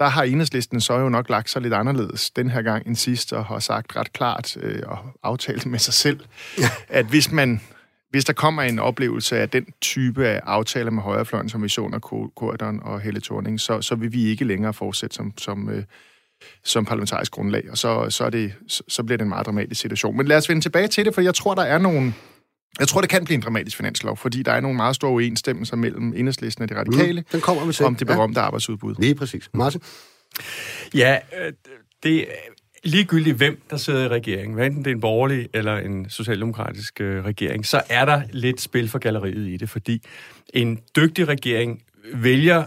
der 0.00 0.08
har 0.08 0.22
enhedslisten 0.22 0.80
så 0.80 0.98
jo 0.98 1.08
nok 1.08 1.28
lagt 1.28 1.50
sig 1.50 1.62
lidt 1.62 1.74
anderledes 1.74 2.30
den 2.30 2.50
her 2.50 2.62
gang 2.62 2.86
end 2.86 2.96
sidst, 2.96 3.32
og 3.32 3.44
har 3.44 3.58
sagt 3.58 3.96
ret 3.96 4.12
klart 4.12 4.56
øh, 4.56 4.82
og 4.86 4.98
aftalt 5.22 5.66
med 5.66 5.78
sig 5.78 5.94
selv, 5.94 6.20
ja. 6.58 6.70
at 6.88 7.06
hvis 7.06 7.32
man 7.32 7.60
hvis 8.10 8.24
der 8.24 8.32
kommer 8.32 8.62
en 8.62 8.78
oplevelse 8.78 9.38
af 9.38 9.48
den 9.48 9.66
type 9.80 10.26
af 10.26 10.40
aftaler 10.44 10.90
med 10.90 11.02
højrefløjen, 11.02 11.48
som 11.48 11.62
vi 11.62 11.68
så 11.68 11.80
under 11.80 11.98
Korridon 12.36 12.80
og 12.82 13.00
Helle 13.00 13.20
Thorning, 13.20 13.60
så, 13.60 13.82
så 13.82 13.94
vil 13.94 14.12
vi 14.12 14.24
ikke 14.24 14.44
længere 14.44 14.74
fortsætte 14.74 15.16
som, 15.16 15.32
som, 15.38 15.68
øh, 15.70 15.84
som 16.64 16.84
parlamentarisk 16.84 17.32
grundlag, 17.32 17.70
og 17.70 17.78
så, 17.78 18.10
så, 18.10 18.24
er 18.24 18.30
det, 18.30 18.54
så, 18.68 18.82
så 18.88 19.02
bliver 19.02 19.16
det 19.16 19.22
en 19.22 19.28
meget 19.28 19.46
dramatisk 19.46 19.80
situation. 19.80 20.16
Men 20.16 20.26
lad 20.26 20.36
os 20.36 20.48
vende 20.48 20.62
tilbage 20.62 20.88
til 20.88 21.04
det, 21.04 21.14
for 21.14 21.20
jeg 21.20 21.34
tror, 21.34 21.54
der 21.54 21.62
er 21.62 21.78
nogle, 21.78 22.14
jeg 22.78 22.88
tror, 22.88 23.00
det 23.00 23.10
kan 23.10 23.24
blive 23.24 23.34
en 23.34 23.42
dramatisk 23.42 23.76
finanslov, 23.76 24.16
fordi 24.16 24.42
der 24.42 24.52
er 24.52 24.60
nogle 24.60 24.76
meget 24.76 24.96
store 24.96 25.12
uenstemmelser 25.12 25.76
mellem 25.76 26.12
enhedslisten 26.16 26.62
og 26.62 26.68
de 26.68 26.78
radikale 26.78 27.20
mm, 27.20 27.26
den 27.32 27.40
kommer 27.40 27.66
vi 27.66 27.72
til. 27.72 27.86
om 27.86 27.94
det 27.94 28.06
berømte 28.06 28.40
ja. 28.40 28.46
arbejdsudbud. 28.46 28.94
Lige 28.98 29.14
præcis. 29.14 29.50
Martin? 29.54 29.80
Ja, 30.94 31.18
øh, 31.40 31.52
det 32.02 32.26
ligegyldigt 32.84 33.36
hvem, 33.36 33.62
der 33.70 33.76
sidder 33.76 34.04
i 34.04 34.08
regeringen, 34.08 34.54
hvad 34.54 34.66
enten 34.66 34.84
det 34.84 34.90
er 34.90 34.94
en 34.94 35.00
borgerlig 35.00 35.48
eller 35.54 35.76
en 35.76 36.10
socialdemokratisk 36.10 37.00
øh, 37.00 37.24
regering, 37.24 37.66
så 37.66 37.82
er 37.88 38.04
der 38.04 38.22
lidt 38.30 38.60
spil 38.60 38.88
for 38.88 38.98
galleriet 38.98 39.48
i 39.48 39.56
det, 39.56 39.70
fordi 39.70 40.02
en 40.54 40.80
dygtig 40.96 41.28
regering 41.28 41.82
vælger 42.14 42.64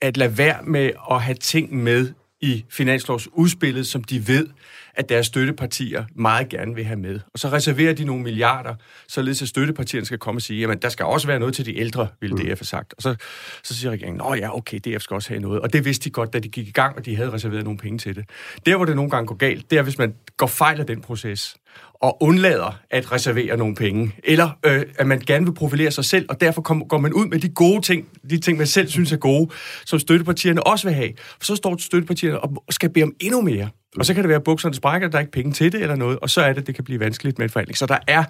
at 0.00 0.16
lade 0.16 0.38
være 0.38 0.62
med 0.64 0.90
at 1.10 1.22
have 1.22 1.34
ting 1.34 1.76
med 1.82 2.12
i 2.40 2.64
finanslovsudspillet, 2.68 3.86
som 3.86 4.04
de 4.04 4.28
ved, 4.28 4.48
at 4.94 5.08
deres 5.08 5.26
støttepartier 5.26 6.04
meget 6.14 6.48
gerne 6.48 6.74
vil 6.74 6.84
have 6.84 6.98
med. 6.98 7.20
Og 7.32 7.38
så 7.38 7.48
reserverer 7.48 7.92
de 7.92 8.04
nogle 8.04 8.22
milliarder, 8.22 8.74
således 9.08 9.42
at 9.42 9.48
støttepartierne 9.48 10.06
skal 10.06 10.18
komme 10.18 10.38
og 10.38 10.42
sige, 10.42 10.60
jamen 10.60 10.78
der 10.78 10.88
skal 10.88 11.06
også 11.06 11.26
være 11.26 11.38
noget 11.38 11.54
til 11.54 11.66
de 11.66 11.78
ældre, 11.78 12.08
ville 12.20 12.36
DF 12.36 12.44
have 12.44 12.56
sagt. 12.56 12.94
Og 12.96 13.02
så, 13.02 13.16
så 13.62 13.74
siger 13.74 13.90
regeringen, 13.90 14.18
nå 14.18 14.34
ja, 14.34 14.56
okay, 14.56 14.78
DF 14.78 15.02
skal 15.02 15.14
også 15.14 15.28
have 15.28 15.40
noget. 15.40 15.60
Og 15.60 15.72
det 15.72 15.84
vidste 15.84 16.04
de 16.04 16.10
godt, 16.10 16.32
da 16.32 16.38
de 16.38 16.48
gik 16.48 16.68
i 16.68 16.72
gang, 16.72 16.96
og 16.96 17.06
de 17.06 17.16
havde 17.16 17.32
reserveret 17.32 17.64
nogle 17.64 17.78
penge 17.78 17.98
til 17.98 18.16
det. 18.16 18.24
Der, 18.66 18.76
hvor 18.76 18.84
det 18.84 18.96
nogle 18.96 19.10
gange 19.10 19.26
går 19.26 19.34
galt, 19.34 19.70
det 19.70 19.78
er, 19.78 19.82
hvis 19.82 19.98
man 19.98 20.14
går 20.36 20.46
fejl 20.46 20.80
af 20.80 20.86
den 20.86 21.00
proces, 21.00 21.56
og 21.94 22.22
undlader 22.22 22.80
at 22.90 23.12
reservere 23.12 23.56
nogle 23.56 23.74
penge, 23.74 24.12
eller 24.24 24.50
øh, 24.66 24.82
at 24.98 25.06
man 25.06 25.20
gerne 25.26 25.46
vil 25.46 25.52
profilere 25.52 25.90
sig 25.90 26.04
selv, 26.04 26.26
og 26.28 26.40
derfor 26.40 26.62
kom, 26.62 26.88
går 26.88 26.98
man 26.98 27.12
ud 27.12 27.26
med 27.26 27.38
de 27.38 27.48
gode 27.48 27.82
ting, 27.82 28.08
de 28.30 28.40
ting, 28.40 28.58
man 28.58 28.66
selv 28.66 28.88
synes 28.88 29.12
er 29.12 29.16
gode, 29.16 29.50
som 29.86 29.98
støttepartierne 29.98 30.66
også 30.66 30.86
vil 30.88 30.94
have. 30.94 31.10
For 31.18 31.44
så 31.44 31.56
står 31.56 31.76
støttepartierne 31.76 32.40
og 32.40 32.62
skal 32.70 32.90
bede 32.90 33.04
om 33.04 33.14
endnu 33.20 33.40
mere. 33.40 33.68
Og 33.96 34.06
så 34.06 34.14
kan 34.14 34.22
det 34.22 34.28
være, 34.28 34.36
at 34.36 34.44
bukserne 34.44 34.74
sprækker, 34.74 35.08
der 35.08 35.18
er 35.18 35.20
ikke 35.20 35.32
penge 35.32 35.52
til 35.52 35.72
det 35.72 35.82
eller 35.82 35.96
noget, 35.96 36.18
og 36.18 36.30
så 36.30 36.40
er 36.40 36.52
det, 36.52 36.66
det 36.66 36.74
kan 36.74 36.84
blive 36.84 37.00
vanskeligt 37.00 37.38
med 37.38 37.44
en 37.44 37.50
forhandling. 37.50 37.78
Så 37.78 37.86
der 37.86 37.98
er 38.06 38.24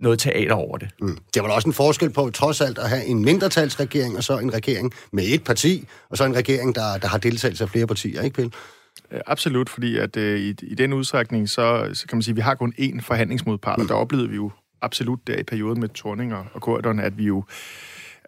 noget 0.00 0.18
teater 0.18 0.54
over 0.54 0.78
det. 0.78 0.88
Mm. 1.00 1.18
Det 1.34 1.42
var 1.42 1.48
også 1.48 1.68
en 1.68 1.72
forskel 1.72 2.10
på, 2.10 2.30
trods 2.30 2.60
alt, 2.60 2.78
at 2.78 2.88
have 2.88 3.04
en 3.04 3.24
mindretalsregering, 3.24 4.16
og 4.16 4.24
så 4.24 4.38
en 4.38 4.54
regering 4.54 4.92
med 5.12 5.24
et 5.26 5.44
parti, 5.44 5.88
og 6.10 6.16
så 6.16 6.24
en 6.24 6.36
regering, 6.36 6.74
der, 6.74 6.98
der 6.98 7.08
har 7.08 7.18
deltagelse 7.18 7.64
af 7.64 7.70
flere 7.70 7.86
partier, 7.86 8.22
ikke 8.22 8.34
Pelle? 8.34 8.50
Øh, 9.12 9.20
absolut, 9.26 9.68
fordi 9.68 9.98
at 9.98 10.16
øh, 10.16 10.40
i, 10.40 10.54
i 10.62 10.74
den 10.74 10.92
udstrækning, 10.92 11.48
så, 11.48 11.90
så 11.92 12.06
kan 12.06 12.16
man 12.16 12.22
sige, 12.22 12.32
at 12.32 12.36
vi 12.36 12.40
har 12.40 12.54
kun 12.54 12.72
én 12.78 13.00
forhandlingsmodpart, 13.00 13.78
mm. 13.78 13.82
og 13.82 13.88
der 13.88 13.94
oplevede 13.94 14.28
vi 14.28 14.36
jo 14.36 14.50
absolut 14.82 15.26
der 15.26 15.36
i 15.36 15.42
perioden 15.42 15.80
med 15.80 15.88
Torning 15.88 16.34
og, 16.34 16.46
og 16.52 16.62
Korydon, 16.62 17.00
at 17.00 17.18
vi 17.18 17.24
jo 17.24 17.44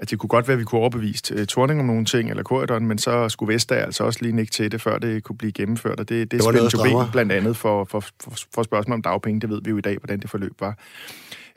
at 0.01 0.11
det 0.11 0.19
kunne 0.19 0.29
godt 0.29 0.49
være, 0.49 0.53
at 0.53 0.59
vi 0.59 0.65
kunne 0.65 0.81
overbevise 0.81 1.35
uh, 1.35 1.45
Torning 1.45 1.81
om 1.81 1.87
nogle 1.87 2.05
ting, 2.05 2.31
eller 2.31 2.43
Korydon, 2.43 2.87
men 2.87 2.99
så 2.99 3.29
skulle 3.29 3.55
Vestager 3.55 3.85
altså 3.85 4.05
også 4.05 4.19
lige 4.23 4.41
ikke 4.41 4.53
til 4.53 4.73
det, 4.73 4.81
før 4.81 4.99
det 4.99 5.23
kunne 5.23 5.39
blive 5.39 5.53
gennemført, 5.53 6.01
og 6.01 6.09
det, 6.09 6.31
det, 6.31 6.33
det 6.33 6.43
spændte 6.43 6.93
jo 6.93 7.03
ben 7.03 7.13
blandt 7.13 7.33
andet 7.33 7.57
for, 7.57 7.85
for, 7.85 8.01
for, 8.01 8.33
for 8.55 8.63
spørgsmål 8.63 8.95
om 8.95 9.03
dagpenge, 9.03 9.41
det 9.41 9.51
ved 9.51 9.61
vi 9.65 9.71
jo 9.71 9.79
i 9.79 9.81
dag, 9.81 9.99
hvordan 9.99 10.21
det 10.21 10.31
forløb 10.31 10.53
var. 10.61 10.79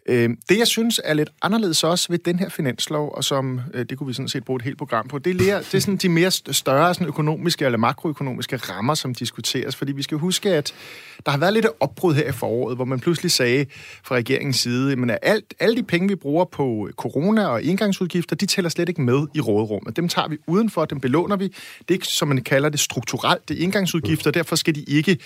Øh, 0.05 0.29
det, 0.49 0.57
jeg 0.57 0.67
synes 0.67 1.01
er 1.03 1.13
lidt 1.13 1.29
anderledes 1.41 1.83
også 1.83 2.07
ved 2.09 2.19
den 2.19 2.39
her 2.39 2.49
finanslov, 2.49 3.13
og 3.15 3.23
som 3.23 3.61
øh, 3.73 3.85
det 3.85 3.97
kunne 3.97 4.07
vi 4.07 4.13
sådan 4.13 4.27
set 4.27 4.45
bruge 4.45 4.57
et 4.57 4.61
helt 4.61 4.77
program 4.77 5.07
på, 5.07 5.19
det 5.19 5.49
er, 5.49 5.57
det 5.57 5.73
er 5.73 5.79
sådan 5.79 5.97
de 5.97 6.09
mere 6.09 6.31
større 6.31 6.93
sådan 6.93 7.07
økonomiske 7.07 7.65
eller 7.65 7.77
makroøkonomiske 7.77 8.55
rammer, 8.55 8.93
som 8.93 9.15
diskuteres. 9.15 9.75
Fordi 9.75 9.91
vi 9.91 10.03
skal 10.03 10.17
huske, 10.17 10.49
at 10.49 10.73
der 11.25 11.31
har 11.31 11.37
været 11.37 11.53
lidt 11.53 11.65
opbrud 11.79 12.13
her 12.13 12.29
i 12.29 12.31
foråret, 12.31 12.75
hvor 12.75 12.85
man 12.85 12.99
pludselig 12.99 13.31
sagde 13.31 13.65
fra 14.03 14.15
regeringens 14.15 14.57
side, 14.57 14.91
at 15.11 15.19
alt, 15.21 15.53
alle 15.59 15.75
de 15.75 15.83
penge, 15.83 16.07
vi 16.07 16.15
bruger 16.15 16.45
på 16.45 16.89
corona 16.95 17.47
og 17.47 17.63
indgangsudgifter, 17.63 18.35
de 18.35 18.45
tæller 18.45 18.69
slet 18.69 18.89
ikke 18.89 19.01
med 19.01 19.27
i 19.35 19.39
rådrummet. 19.39 19.97
Dem 19.97 20.07
tager 20.07 20.27
vi 20.27 20.37
udenfor, 20.47 20.85
dem 20.85 20.99
belåner 20.99 21.35
vi. 21.35 21.47
Det 21.47 21.89
er 21.89 21.93
ikke, 21.93 22.07
som 22.07 22.27
man 22.27 22.43
kalder 22.43 22.69
det, 22.69 22.79
strukturelt. 22.79 23.49
Det 23.49 23.59
er 23.59 23.63
indgangsudgifter, 23.63 24.31
derfor 24.31 24.55
skal 24.55 24.75
de 24.75 24.83
ikke 24.83 25.17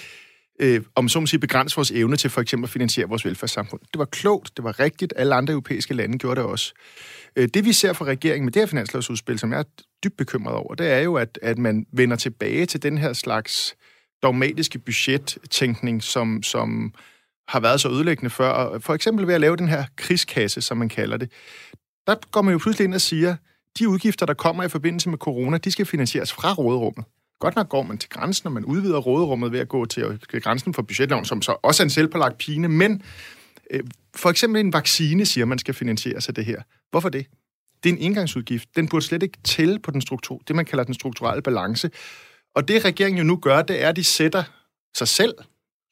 øh, 0.59 0.81
om 0.95 1.09
så 1.09 1.19
må 1.19 1.25
sige, 1.25 1.39
begrænse 1.39 1.75
vores 1.75 1.91
evne 1.91 2.15
til 2.15 2.29
for 2.29 2.41
eksempel 2.41 2.65
at 2.65 2.69
finansiere 2.69 3.09
vores 3.09 3.25
velfærdssamfund. 3.25 3.81
Det 3.81 3.99
var 3.99 4.05
klogt, 4.05 4.57
det 4.57 4.63
var 4.63 4.79
rigtigt, 4.79 5.13
alle 5.15 5.35
andre 5.35 5.51
europæiske 5.51 5.93
lande 5.93 6.17
gjorde 6.17 6.41
det 6.41 6.49
også. 6.49 6.73
Øh, 7.35 7.49
det 7.53 7.65
vi 7.65 7.73
ser 7.73 7.93
fra 7.93 8.05
regeringen 8.05 8.45
med 8.45 8.53
det 8.53 8.61
her 8.61 8.67
finanslovsudspil, 8.67 9.39
som 9.39 9.51
jeg 9.51 9.59
er 9.59 9.83
dybt 10.03 10.17
bekymret 10.17 10.55
over, 10.55 10.75
det 10.75 10.91
er 10.91 10.99
jo, 10.99 11.15
at, 11.15 11.39
at 11.41 11.57
man 11.57 11.85
vender 11.93 12.15
tilbage 12.15 12.65
til 12.65 12.83
den 12.83 12.97
her 12.97 13.13
slags 13.13 13.75
dogmatiske 14.23 14.79
budgettænkning, 14.79 16.03
som, 16.03 16.43
som 16.43 16.93
har 17.47 17.59
været 17.59 17.81
så 17.81 17.89
ødelæggende 17.89 18.29
før. 18.29 18.79
For 18.79 18.93
eksempel 18.93 19.27
ved 19.27 19.33
at 19.33 19.41
lave 19.41 19.55
den 19.55 19.67
her 19.67 19.85
krigskasse, 19.95 20.61
som 20.61 20.77
man 20.77 20.89
kalder 20.89 21.17
det. 21.17 21.31
Der 22.07 22.15
går 22.31 22.41
man 22.41 22.51
jo 22.51 22.57
pludselig 22.57 22.85
ind 22.85 22.93
og 22.93 23.01
siger, 23.01 23.35
de 23.79 23.89
udgifter, 23.89 24.25
der 24.25 24.33
kommer 24.33 24.63
i 24.63 24.69
forbindelse 24.69 25.09
med 25.09 25.17
corona, 25.17 25.57
de 25.57 25.71
skal 25.71 25.85
finansieres 25.85 26.33
fra 26.33 26.53
råderummet. 26.53 27.05
Godt 27.45 27.55
nok 27.55 27.69
går 27.69 27.83
man 27.83 27.97
til 27.97 28.09
grænsen, 28.09 28.47
og 28.47 28.53
man 28.53 28.65
udvider 28.65 28.97
råderummet 28.97 29.51
ved 29.51 29.59
at 29.59 29.67
gå 29.67 29.85
til 29.85 30.19
grænsen 30.41 30.73
for 30.73 30.81
budgetloven, 30.81 31.25
som 31.25 31.41
så 31.41 31.57
også 31.63 31.83
er 31.83 31.85
en 31.85 31.89
selvpålagt 31.89 32.37
pine, 32.37 32.67
men 32.67 33.01
øh, 33.71 33.83
for 34.15 34.29
eksempel 34.29 34.59
en 34.59 34.73
vaccine 34.73 35.25
siger, 35.25 35.45
man 35.45 35.59
skal 35.59 35.73
finansiere 35.73 36.21
sig 36.21 36.35
det 36.35 36.45
her. 36.45 36.61
Hvorfor 36.91 37.09
det? 37.09 37.25
Det 37.83 37.89
er 37.89 37.93
en 37.93 38.01
indgangsudgift. 38.01 38.75
Den 38.75 38.87
burde 38.87 39.05
slet 39.05 39.23
ikke 39.23 39.37
tælle 39.43 39.79
på 39.79 39.91
den 39.91 40.01
struktur, 40.01 40.41
det 40.47 40.55
man 40.55 40.65
kalder 40.65 40.83
den 40.83 40.93
strukturelle 40.93 41.41
balance. 41.41 41.91
Og 42.55 42.67
det 42.67 42.85
regeringen 42.85 43.17
jo 43.17 43.23
nu 43.23 43.37
gør, 43.37 43.61
det 43.61 43.83
er, 43.83 43.89
at 43.89 43.95
de 43.95 44.03
sætter 44.03 44.43
sig 44.97 45.07
selv, 45.07 45.33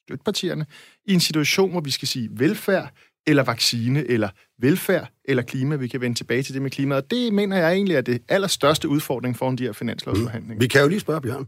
støttepartierne, 0.06 0.66
i 1.04 1.14
en 1.14 1.20
situation, 1.20 1.70
hvor 1.70 1.80
vi 1.80 1.90
skal 1.90 2.08
sige 2.08 2.28
velfærd 2.32 2.92
eller 3.26 3.42
vaccine, 3.42 4.10
eller 4.10 4.28
velfærd, 4.58 5.08
eller 5.24 5.42
klima. 5.42 5.76
Vi 5.76 5.88
kan 5.88 6.00
vende 6.00 6.18
tilbage 6.18 6.42
til 6.42 6.54
det 6.54 6.62
med 6.62 6.70
klimaet. 6.70 7.02
Og 7.02 7.10
det 7.10 7.32
mener 7.32 7.56
jeg 7.56 7.72
egentlig 7.72 7.96
er 7.96 8.00
det 8.00 8.22
allerstørste 8.28 8.88
udfordring 8.88 9.36
foran 9.36 9.56
de 9.56 9.64
her 9.64 9.72
finanslovsforhandlinger. 9.72 10.54
Mm. 10.54 10.60
Vi 10.60 10.66
kan 10.66 10.80
jo 10.80 10.88
lige 10.88 11.00
spørge, 11.00 11.20
Bjørn. 11.20 11.46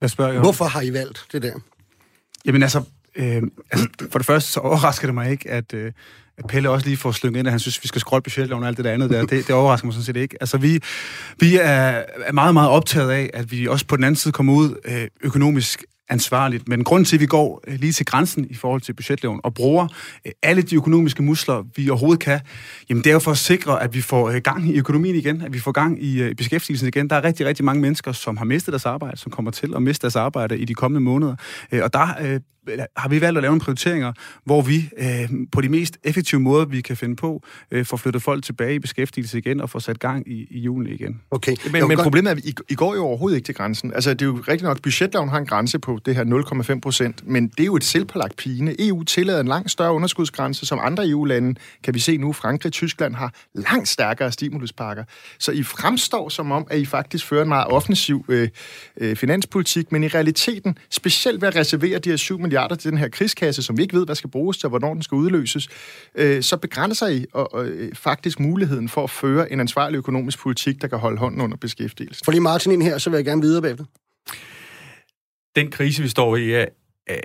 Jeg 0.00 0.10
spørger, 0.10 0.32
jo. 0.32 0.40
Hvorfor 0.40 0.64
har 0.64 0.80
I 0.80 0.92
valgt 0.92 1.26
det 1.32 1.42
der? 1.42 1.54
Jamen 2.44 2.62
altså, 2.62 2.82
øh, 3.16 3.42
altså, 3.70 3.88
for 4.10 4.18
det 4.18 4.26
første 4.26 4.52
så 4.52 4.60
overrasker 4.60 5.06
det 5.06 5.14
mig 5.14 5.30
ikke, 5.30 5.50
at, 5.50 5.74
øh, 5.74 5.92
at 6.38 6.46
Pelle 6.46 6.70
også 6.70 6.86
lige 6.86 6.96
får 6.96 7.12
slynget 7.12 7.38
ind, 7.38 7.48
at 7.48 7.52
han 7.52 7.60
synes, 7.60 7.78
at 7.78 7.82
vi 7.82 7.88
skal 7.88 8.00
skrotte 8.00 8.22
budgetloven 8.22 8.62
og 8.62 8.68
alt 8.68 8.76
det 8.76 8.84
der 8.84 8.92
andet 8.92 9.10
der. 9.10 9.20
Det, 9.26 9.46
det 9.46 9.50
overrasker 9.50 9.86
mig 9.86 9.94
sådan 9.94 10.04
set 10.04 10.16
ikke. 10.16 10.36
Altså, 10.40 10.58
vi, 10.58 10.80
vi 11.40 11.56
er, 11.56 12.04
er 12.24 12.32
meget, 12.32 12.54
meget 12.54 12.70
optaget 12.70 13.10
af, 13.10 13.30
at 13.34 13.50
vi 13.50 13.66
også 13.68 13.86
på 13.86 13.96
den 13.96 14.04
anden 14.04 14.16
side 14.16 14.32
kommer 14.32 14.52
ud 14.52 14.74
øh, 14.84 15.08
økonomisk 15.20 15.84
ansvarligt. 16.08 16.68
Men 16.68 16.84
grund 16.84 17.04
til, 17.04 17.16
at 17.16 17.20
vi 17.20 17.26
går 17.26 17.64
øh, 17.66 17.80
lige 17.80 17.92
til 17.92 18.06
grænsen 18.06 18.46
i 18.50 18.54
forhold 18.54 18.80
til 18.80 18.92
budgetloven 18.92 19.40
og 19.44 19.54
bruger 19.54 19.88
øh, 20.26 20.32
alle 20.42 20.62
de 20.62 20.76
økonomiske 20.76 21.22
muskler, 21.22 21.64
vi 21.76 21.90
overhovedet 21.90 22.20
kan, 22.20 22.40
jamen 22.88 23.04
det 23.04 23.10
er 23.10 23.14
jo 23.14 23.18
for 23.18 23.30
at 23.30 23.38
sikre, 23.38 23.82
at 23.82 23.94
vi 23.94 24.00
får 24.00 24.30
øh, 24.30 24.36
gang 24.36 24.68
i 24.68 24.78
økonomien 24.78 25.14
igen, 25.16 25.42
at 25.42 25.52
vi 25.52 25.58
får 25.58 25.72
gang 25.72 26.02
i 26.02 26.34
beskæftigelsen 26.34 26.88
igen. 26.88 27.10
Der 27.10 27.16
er 27.16 27.24
rigtig, 27.24 27.46
rigtig 27.46 27.64
mange 27.64 27.82
mennesker, 27.82 28.12
som 28.12 28.36
har 28.36 28.44
mistet 28.44 28.72
deres 28.72 28.86
arbejde, 28.86 29.16
som 29.16 29.32
kommer 29.32 29.50
til 29.50 29.72
at 29.76 29.82
miste 29.82 30.02
deres 30.02 30.16
arbejde 30.16 30.58
i 30.58 30.64
de 30.64 30.74
kommende 30.74 31.00
måneder. 31.00 31.36
Og 31.82 31.92
der 31.92 32.38
har 32.96 33.08
vi 33.08 33.20
valgt 33.20 33.38
at 33.38 33.42
lave 33.42 33.50
nogle 33.50 33.60
prioriteringer, 33.60 34.12
hvor 34.44 34.62
vi 34.62 34.90
øh, 34.98 35.30
på 35.52 35.60
de 35.60 35.68
mest 35.68 35.98
effektive 36.04 36.40
måder, 36.40 36.64
vi 36.64 36.80
kan 36.80 36.96
finde 36.96 37.16
på, 37.16 37.42
øh, 37.70 37.86
får 37.86 37.96
flyttet 37.96 38.22
folk 38.22 38.44
tilbage 38.44 38.74
i 38.74 38.78
beskæftigelse 38.78 39.38
igen 39.38 39.60
og 39.60 39.70
får 39.70 39.78
sat 39.78 39.98
gang 39.98 40.28
i, 40.28 40.46
i 40.50 40.60
julen 40.60 40.92
igen. 40.92 41.20
Okay. 41.30 41.56
Men, 41.64 41.72
men 41.72 41.96
godt... 41.96 42.02
problemet 42.02 42.30
er, 42.30 42.34
at 42.34 42.44
I, 42.44 42.54
I 42.68 42.74
går 42.74 42.94
jo 42.94 43.04
overhovedet 43.04 43.36
ikke 43.36 43.46
til 43.46 43.54
grænsen. 43.54 43.92
Altså, 43.94 44.10
det 44.10 44.22
er 44.22 44.26
jo 44.26 44.34
rigtigt 44.36 44.62
nok, 44.62 44.82
budgetloven 44.82 45.28
har 45.28 45.38
en 45.38 45.46
grænse 45.46 45.78
på 45.78 46.00
det 46.06 46.14
her 46.16 46.24
0,5 46.74 46.80
procent, 46.80 47.26
men 47.26 47.48
det 47.48 47.60
er 47.60 47.64
jo 47.64 47.76
et 47.76 47.84
selvpålagt 47.84 48.36
pine. 48.36 48.74
EU 48.78 49.02
tillader 49.02 49.40
en 49.40 49.48
langt 49.48 49.70
større 49.70 49.92
underskudsgrænse, 49.92 50.66
som 50.66 50.78
andre 50.82 51.08
EU-lande, 51.08 51.54
kan 51.82 51.94
vi 51.94 51.98
se 51.98 52.16
nu, 52.16 52.32
Frankrig 52.32 52.68
og 52.68 52.72
Tyskland 52.72 53.14
har 53.14 53.34
langt 53.54 53.88
stærkere 53.88 54.32
stimuluspakker. 54.32 55.04
Så 55.38 55.52
I 55.52 55.62
fremstår 55.62 56.28
som 56.28 56.52
om, 56.52 56.66
at 56.70 56.78
I 56.78 56.84
faktisk 56.84 57.26
fører 57.26 57.42
en 57.42 57.48
meget 57.48 57.66
offensiv 57.66 58.24
øh, 58.28 58.48
øh, 58.96 59.16
finanspolitik, 59.16 59.92
men 59.92 60.04
i 60.04 60.08
realiteten, 60.08 60.78
specielt 60.90 61.40
ved 61.40 61.48
at 61.48 61.56
reservere 61.56 61.98
de 61.98 62.08
her 62.08 62.16
7 62.16 62.38
milliarder 62.38 62.55
milliarder 62.56 62.76
til 62.76 62.90
den 62.90 62.98
her 62.98 63.08
krigskasse, 63.08 63.62
som 63.62 63.76
vi 63.76 63.82
ikke 63.82 63.96
ved, 63.96 64.06
hvad 64.06 64.14
skal 64.14 64.30
bruges 64.30 64.58
til, 64.58 64.66
og 64.66 64.70
hvornår 64.70 64.94
den 64.94 65.02
skal 65.02 65.16
udløses, 65.16 65.68
øh, 66.14 66.42
så 66.42 66.56
begrænser 66.56 67.06
I 67.06 67.26
og, 67.32 67.54
og, 67.54 67.66
øh, 67.66 67.94
faktisk 67.94 68.40
muligheden 68.40 68.88
for 68.88 69.04
at 69.04 69.10
føre 69.10 69.52
en 69.52 69.60
ansvarlig 69.60 69.96
økonomisk 69.98 70.38
politik, 70.38 70.82
der 70.82 70.88
kan 70.88 70.98
holde 70.98 71.18
hånden 71.18 71.40
under 71.40 71.56
beskæftigelsen. 71.56 72.24
For 72.24 72.32
lige 72.32 72.40
Martin 72.40 72.72
ind 72.72 72.82
her, 72.82 72.98
så 72.98 73.10
vil 73.10 73.16
jeg 73.16 73.24
gerne 73.24 73.42
videre 73.42 73.62
bagefter. 73.62 73.84
Den 75.56 75.70
krise, 75.70 76.02
vi 76.02 76.08
står 76.08 76.36
i, 76.36 76.52
er 76.52 76.66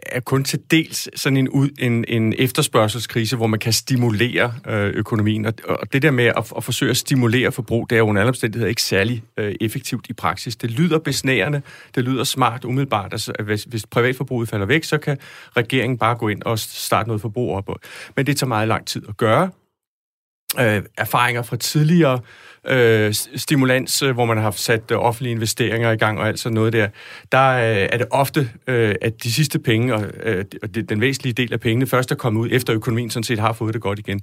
er 0.05 0.19
kun 0.19 0.43
til 0.43 0.59
dels 0.71 1.21
sådan 1.21 1.37
en, 1.37 1.49
ud, 1.49 1.69
en, 1.79 2.05
en 2.07 2.33
efterspørgselskrise, 2.37 3.35
hvor 3.35 3.47
man 3.47 3.59
kan 3.59 3.73
stimulere 3.73 4.53
øh, 4.67 4.87
økonomien. 4.87 5.45
Og, 5.45 5.53
og 5.65 5.93
det 5.93 6.01
der 6.01 6.11
med 6.11 6.25
at, 6.25 6.53
at 6.57 6.63
forsøge 6.63 6.89
at 6.89 6.97
stimulere 6.97 7.51
forbrug, 7.51 7.89
det 7.89 7.95
er 7.95 7.99
jo 7.99 8.07
under 8.07 8.21
alle 8.21 8.29
omstændigheder 8.29 8.69
ikke 8.69 8.81
særlig 8.81 9.23
øh, 9.37 9.55
effektivt 9.61 10.05
i 10.09 10.13
praksis. 10.13 10.55
Det 10.55 10.71
lyder 10.71 10.99
besnærende, 10.99 11.61
det 11.95 12.03
lyder 12.03 12.23
smart 12.23 12.65
umiddelbart. 12.65 13.13
Altså, 13.13 13.33
hvis, 13.43 13.63
hvis 13.63 13.85
privatforbruget 13.85 14.49
falder 14.49 14.65
væk, 14.65 14.83
så 14.83 14.97
kan 14.97 15.17
regeringen 15.57 15.97
bare 15.97 16.15
gå 16.15 16.27
ind 16.27 16.43
og 16.43 16.59
starte 16.59 17.09
noget 17.09 17.21
forbrug 17.21 17.55
op. 17.55 17.69
Men 18.15 18.25
det 18.25 18.37
tager 18.37 18.47
meget 18.47 18.67
lang 18.67 18.87
tid 18.87 19.03
at 19.09 19.17
gøre. 19.17 19.49
Øh, 20.59 20.83
erfaringer 20.97 21.41
fra 21.41 21.55
tidligere 21.55 22.13
øh, 22.13 22.19
stimulans, 23.35 24.01
øh, 24.01 24.11
hvor 24.11 24.25
man 24.25 24.37
har 24.37 24.51
sat 24.51 24.91
øh, 24.91 24.97
offentlige 24.97 25.31
investeringer 25.31 25.91
i 25.91 25.95
gang 25.95 26.19
og 26.19 26.27
alt 26.27 26.39
sådan 26.39 26.53
noget 26.53 26.73
der, 26.73 26.87
der 27.31 27.49
øh, 27.51 27.87
er 27.91 27.97
det 27.97 28.07
ofte, 28.11 28.49
øh, 28.67 28.95
at 29.01 29.23
de 29.23 29.33
sidste 29.33 29.59
penge, 29.59 29.95
og, 29.95 30.05
øh, 30.23 30.45
og 30.63 30.75
det, 30.75 30.89
den 30.89 31.01
væsentlige 31.01 31.33
del 31.33 31.53
af 31.53 31.59
pengene, 31.59 31.87
først 31.87 32.11
er 32.11 32.15
kommet 32.15 32.41
ud, 32.41 32.49
efter 32.51 32.73
økonomien 32.73 33.09
sådan 33.09 33.23
set 33.23 33.39
har 33.39 33.53
fået 33.53 33.73
det 33.73 33.81
godt 33.81 33.99
igen. 33.99 34.21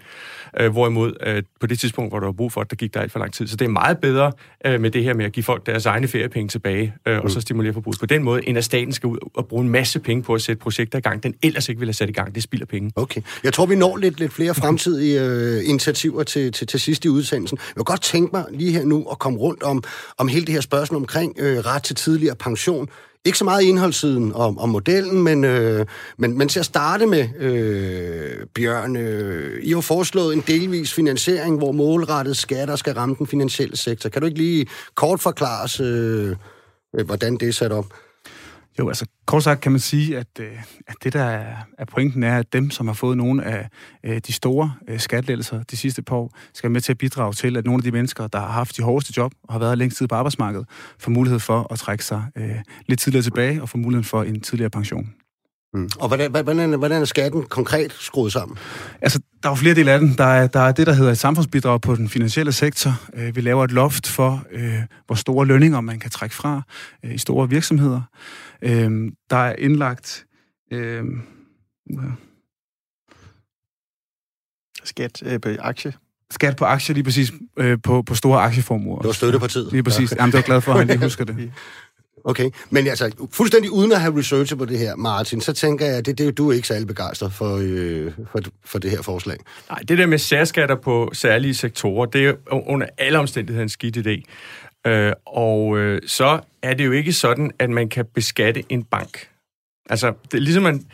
Øh, 0.61 0.73
hvorimod 0.73 1.13
øh, 1.27 1.43
på 1.61 1.67
det 1.67 1.79
tidspunkt, 1.79 2.11
hvor 2.11 2.21
der 2.21 2.27
var 2.27 2.33
brug 2.33 2.53
for 2.53 2.63
det, 2.63 2.71
der 2.71 2.77
gik 2.77 2.95
der 2.95 3.01
alt 3.01 3.13
for 3.13 3.19
lang 3.19 3.33
tid. 3.33 3.47
Så 3.47 3.57
det 3.57 3.65
er 3.65 3.69
meget 3.69 3.99
bedre 3.99 4.33
øh, 4.67 4.81
med 4.81 4.91
det 4.91 5.05
her 5.05 5.15
med 5.15 5.25
at 5.25 5.33
give 5.33 5.45
folk 5.45 5.67
deres 5.67 5.87
egne 5.87 6.09
feriepenge 6.09 6.49
tilbage, 6.49 6.95
øh, 7.07 7.17
mm. 7.17 7.21
og 7.21 7.31
så 7.31 7.41
stimulere 7.41 7.73
forbruget 7.73 7.99
på 8.01 8.07
den 8.07 8.23
måde, 8.23 8.49
end 8.49 8.59
at 8.59 8.65
staten 8.65 8.93
skal 8.93 9.07
ud 9.07 9.19
og 9.35 9.49
bruge 9.49 9.65
en 9.65 9.71
masse 9.71 10.01
penge 10.01 10.23
på 10.23 10.35
at 10.35 10.43
sætte 10.43 10.61
projekter 10.61 10.99
i 10.99 11.03
gang, 11.03 11.23
den 11.23 11.35
ellers 11.43 11.69
ikke 11.69 11.79
ville 11.79 11.89
have 11.89 11.95
sat 11.95 12.09
i 12.09 12.13
gang. 12.13 12.35
Det 12.35 12.43
spilder 12.43 12.67
penge. 12.67 12.93
Okay. 12.97 13.21
Jeg 13.45 13.53
tror, 13.53 13.67
vi 13.67 13.75
når 13.75 13.97
lidt, 13.97 14.21
lidt 14.21 14.33
flere 14.33 14.55
fremtidige 14.55 15.23
øh, 15.23 15.69
initiativer 15.69 16.23
til, 16.23 16.53
til, 16.53 16.67
til 16.67 16.81
sidst 16.81 17.05
i 17.05 17.09
udsendelsen. 17.09 17.59
Jeg 17.59 17.77
vil 17.77 17.85
godt 17.85 18.03
tænke 18.03 18.28
tænke 18.29 18.51
mig 18.51 18.59
lige 18.59 18.73
her 18.73 18.85
nu 18.85 19.07
at 19.11 19.19
komme 19.19 19.39
rundt 19.39 19.63
om, 19.63 19.83
om 20.19 20.29
hele 20.29 20.47
det 20.47 20.55
her 20.55 20.61
spørgsmål 20.61 21.01
omkring 21.01 21.35
øh, 21.39 21.59
ret 21.59 21.83
til 21.83 21.97
tidligere 21.97 22.37
pension. 22.37 22.89
Ikke 23.25 23.39
så 23.39 23.45
meget 23.45 23.63
indholdssiden 23.63 24.33
om, 24.33 24.59
om 24.59 24.69
modellen, 24.69 25.23
men, 25.23 25.45
øh, 25.45 25.87
men, 26.19 26.39
men 26.39 26.49
til 26.49 26.59
at 26.59 26.65
starte 26.65 27.07
med, 27.07 27.29
øh, 27.39 28.47
Bjørn, 28.55 28.97
øh, 28.97 29.61
I 29.63 29.73
har 29.73 29.81
foreslået 29.81 30.35
en 30.35 30.45
delvis 30.47 30.95
finansiering, 30.95 31.59
hvor 31.59 31.73
målrettet 31.73 32.37
skatter 32.37 32.77
skal 32.77 32.95
ramme 32.95 33.15
den 33.19 33.27
finansielle 33.27 33.77
sektor. 33.77 34.11
Kan 34.11 34.23
du 34.23 34.27
ikke 34.27 34.39
lige 34.39 34.67
kort 34.95 35.21
forklare 35.21 35.65
os, 35.65 35.81
øh, 35.81 36.37
øh, 36.99 37.07
hvordan 37.07 37.37
det 37.37 37.49
er 37.49 37.53
sat 37.53 37.73
op? 37.73 37.87
Jo, 38.79 38.89
altså 38.89 39.07
kort 39.27 39.43
sagt 39.43 39.61
kan 39.61 39.73
man 39.73 39.81
sige, 39.81 40.19
at, 40.19 40.27
øh, 40.41 40.47
at 40.87 40.95
det 41.05 41.13
der 41.13 41.25
er 41.79 41.85
pointen 41.93 42.23
er, 42.23 42.39
at 42.39 42.53
dem, 42.53 42.71
som 42.71 42.87
har 42.87 42.95
fået 42.95 43.17
nogle 43.17 43.45
af 43.45 43.69
øh, 44.05 44.21
de 44.27 44.33
store 44.33 44.75
øh, 44.89 45.01
skattelettelser 45.01 45.63
de 45.63 45.77
sidste 45.77 46.03
par 46.03 46.17
år, 46.17 46.37
skal 46.55 46.71
med 46.71 46.81
til 46.81 46.93
at 46.93 46.99
bidrage 46.99 47.33
til, 47.33 47.57
at 47.57 47.65
nogle 47.65 47.79
af 47.79 47.83
de 47.83 47.91
mennesker, 47.91 48.27
der 48.27 48.39
har 48.39 48.49
haft 48.49 48.77
de 48.77 48.83
hårdeste 48.83 49.13
job 49.17 49.33
og 49.43 49.55
har 49.55 49.59
været 49.59 49.79
længst 49.79 49.99
tid 49.99 50.09
på 50.09 50.15
arbejdsmarkedet, 50.15 50.67
får 50.99 51.11
mulighed 51.11 51.41
for 51.41 51.73
at 51.73 51.79
trække 51.79 52.05
sig 52.05 52.25
lidt 52.87 53.01
tidligere 53.01 53.23
tilbage 53.23 53.63
og 53.63 53.69
få 53.69 53.79
muligheden 53.79 54.05
for 54.05 54.23
en 54.23 54.41
tidligere 54.41 54.71
pension. 54.71 55.15
Mm. 55.75 55.89
Og 56.01 56.09
hvordan, 56.09 56.31
hvordan, 56.31 56.79
hvordan 56.79 57.01
er 57.01 57.05
skatten 57.05 57.43
konkret 57.43 57.93
skruet 57.93 58.33
sammen? 58.33 58.59
Altså, 59.01 59.21
der 59.43 59.49
er 59.49 59.53
jo 59.53 59.57
flere 59.57 59.75
dele 59.75 59.93
af 59.93 59.99
den. 60.01 60.15
Der 60.19 60.25
er, 60.25 60.47
der 60.47 60.61
er 60.61 60.73
det, 60.73 60.87
der 60.87 60.93
hedder 60.93 61.13
et 61.13 61.19
samfundsbidrag 61.19 61.81
på 61.81 61.95
den 61.95 62.09
finansielle 62.09 62.53
sektor. 62.53 62.93
Vi 63.33 63.41
laver 63.41 63.65
et 63.65 63.73
loft 63.73 64.07
for, 64.07 64.45
hvor 65.07 65.15
store 65.15 65.47
lønninger 65.47 65.81
man 65.81 65.99
kan 65.99 66.11
trække 66.11 66.35
fra 66.35 66.63
i 67.03 67.19
store 67.19 67.49
virksomheder. 67.49 68.01
Øh, 68.63 69.13
der 69.31 69.37
er 69.37 69.55
indlagt... 69.59 70.27
Øh, 70.73 71.05
Skat 74.85 75.23
øh, 75.23 75.41
på 75.41 75.49
aktie. 75.59 75.93
Skat 76.31 76.57
på 76.57 76.65
aktier, 76.65 76.95
lige 76.95 77.05
præcis 77.05 77.33
øh, 77.59 77.79
på, 77.83 78.03
på 78.03 78.15
store 78.15 78.41
aktieformuer. 78.41 78.99
Det 78.99 79.07
var 79.07 79.13
støttepartiet. 79.13 79.73
Lige 79.73 79.83
præcis. 79.83 80.13
Ja. 80.13 80.17
Jamen, 80.21 80.33
det 80.33 80.39
er 80.39 80.43
glad 80.43 80.61
for, 80.61 80.73
at 80.73 80.79
han 80.79 80.87
lige 80.87 80.99
husker 81.09 81.25
det. 81.25 81.53
Okay, 82.25 82.51
men 82.71 82.87
altså, 82.87 83.29
fuldstændig 83.33 83.71
uden 83.71 83.93
at 83.93 84.01
have 84.01 84.19
researchet 84.19 84.59
på 84.59 84.65
det 84.65 84.79
her, 84.79 84.97
Martin, 84.97 85.41
så 85.41 85.53
tænker 85.53 85.87
jeg, 85.87 85.97
at 85.97 86.07
det, 86.07 86.19
det, 86.19 86.39
du 86.39 86.49
er 86.49 86.53
ikke 86.53 86.69
særlig 86.69 86.87
begejstret 86.87 87.33
for, 87.33 87.59
øh, 87.63 88.13
for, 88.33 88.41
for 88.65 88.79
det 88.79 88.91
her 88.91 89.03
forslag. 89.03 89.37
Nej, 89.71 89.79
det 89.89 89.99
der 89.99 90.07
med 90.07 90.19
særskatter 90.19 90.75
på 90.75 91.11
særlige 91.13 91.55
sektorer, 91.55 92.07
det 92.07 92.27
er 92.27 92.35
under 92.51 92.87
alle 92.99 93.19
omstændigheder 93.19 93.63
en 93.63 93.69
skidt 93.69 93.97
idé. 93.97 94.23
Øh, 94.87 95.13
og 95.27 95.79
øh, 95.79 96.01
så 96.07 96.41
er 96.63 96.75
det 96.75 96.87
jo 96.87 96.93
ikke 96.93 97.13
sådan, 97.13 97.51
at 97.59 97.71
man 97.71 97.89
kan 97.89 98.07
beskatte 98.15 98.65
en 98.69 98.85
bank. 98.85 99.31
Altså, 99.91 100.15
det 100.25 100.35
er 100.35 100.43
ligesom 100.43 100.63
man 100.63 100.85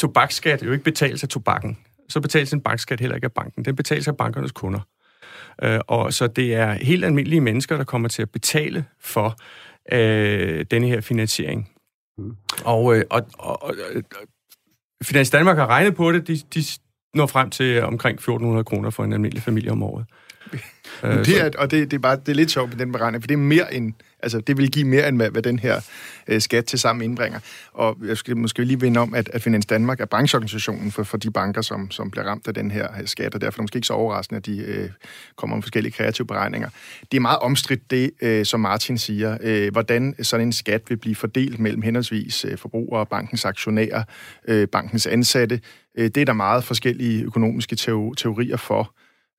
tobakskat 0.00 0.62
jo 0.62 0.72
ikke 0.72 0.84
betales 0.84 1.22
af 1.22 1.28
tobakken. 1.28 1.78
Så 2.08 2.20
betales 2.20 2.52
en 2.52 2.60
bankskat 2.60 3.00
heller 3.00 3.14
ikke 3.14 3.24
af 3.24 3.32
banken. 3.32 3.64
Den 3.64 3.76
betales 3.76 4.08
af 4.08 4.16
bankernes 4.16 4.52
kunder. 4.52 4.80
Øh, 5.62 5.80
og 5.86 6.12
så 6.12 6.26
det 6.26 6.54
er 6.54 6.72
helt 6.72 7.04
almindelige 7.04 7.40
mennesker, 7.40 7.76
der 7.76 7.84
kommer 7.84 8.08
til 8.08 8.22
at 8.22 8.30
betale 8.30 8.84
for 9.00 9.36
øh, 9.92 10.64
denne 10.70 10.86
her 10.86 11.00
finansiering. 11.00 11.70
Mm. 12.18 12.36
Og, 12.64 12.96
øh, 12.96 13.04
og, 13.10 13.26
og, 13.38 13.62
og 13.62 13.74
Finans 15.04 15.30
Danmark 15.30 15.56
har 15.56 15.66
regnet 15.66 15.94
på 15.94 16.12
det. 16.12 16.28
De, 16.28 16.38
de 16.54 16.64
når 17.14 17.26
frem 17.26 17.50
til 17.50 17.82
omkring 17.82 18.18
1.400 18.20 18.62
kroner 18.62 18.90
for 18.90 19.04
en 19.04 19.12
almindelig 19.12 19.42
familie 19.42 19.70
om 19.70 19.82
året. 19.82 20.06
Det 21.02 21.40
er, 21.40 21.50
og 21.58 21.70
det, 21.70 21.90
det, 21.90 21.96
er 21.96 22.00
bare, 22.00 22.16
det 22.16 22.28
er 22.28 22.34
lidt 22.34 22.50
sjovt 22.50 22.70
med 22.70 22.78
den 22.78 22.92
beregning, 22.92 23.22
for 23.22 23.26
det 23.26 23.34
er 23.34 23.38
mere 23.38 23.74
end, 23.74 23.92
altså 24.22 24.40
det 24.40 24.56
vil 24.56 24.70
give 24.70 24.84
mere 24.84 25.08
end 25.08 25.16
hvad, 25.16 25.30
hvad 25.30 25.42
den 25.42 25.58
her 25.58 25.80
øh, 26.28 26.40
skat 26.40 26.64
til 26.64 26.78
sammen 26.78 27.04
indbringer. 27.04 27.40
Og 27.72 27.96
jeg 28.06 28.16
skal 28.16 28.36
måske 28.36 28.64
lige 28.64 28.80
vinde 28.80 29.00
om, 29.00 29.14
at, 29.14 29.30
at 29.32 29.42
Finans 29.42 29.66
Danmark 29.66 30.00
er 30.00 30.04
brancheorganisationen 30.04 30.92
for, 30.92 31.02
for 31.02 31.16
de 31.16 31.30
banker, 31.30 31.62
som, 31.62 31.90
som 31.90 32.10
bliver 32.10 32.24
ramt 32.26 32.48
af 32.48 32.54
den 32.54 32.70
her 32.70 32.88
øh, 33.00 33.06
skat, 33.06 33.34
og 33.34 33.40
derfor 33.40 33.58
er 33.58 33.60
det 33.60 33.62
måske 33.62 33.76
ikke 33.76 33.86
så 33.86 33.92
overraskende, 33.92 34.36
at 34.36 34.46
de 34.46 34.58
øh, 34.58 34.90
kommer 35.36 35.56
med 35.56 35.62
forskellige 35.62 35.92
kreative 35.92 36.26
beregninger. 36.26 36.68
Det 37.12 37.16
er 37.16 37.20
meget 37.20 37.38
omstridt 37.38 37.90
det, 37.90 38.10
øh, 38.22 38.44
som 38.44 38.60
Martin 38.60 38.98
siger, 38.98 39.38
øh, 39.42 39.72
hvordan 39.72 40.14
sådan 40.22 40.46
en 40.46 40.52
skat 40.52 40.82
vil 40.88 40.96
blive 40.96 41.14
fordelt 41.14 41.58
mellem 41.58 41.82
henholdsvis 41.82 42.44
øh, 42.44 42.58
forbrugere, 42.58 43.06
bankens 43.06 43.44
aktionærer, 43.44 44.02
øh, 44.48 44.68
bankens 44.68 45.06
ansatte. 45.06 45.60
Øh, 45.98 46.04
det 46.04 46.16
er 46.16 46.24
der 46.24 46.32
meget 46.32 46.64
forskellige 46.64 47.24
økonomiske 47.24 47.76
teorier 47.76 48.56
for. 48.56 48.92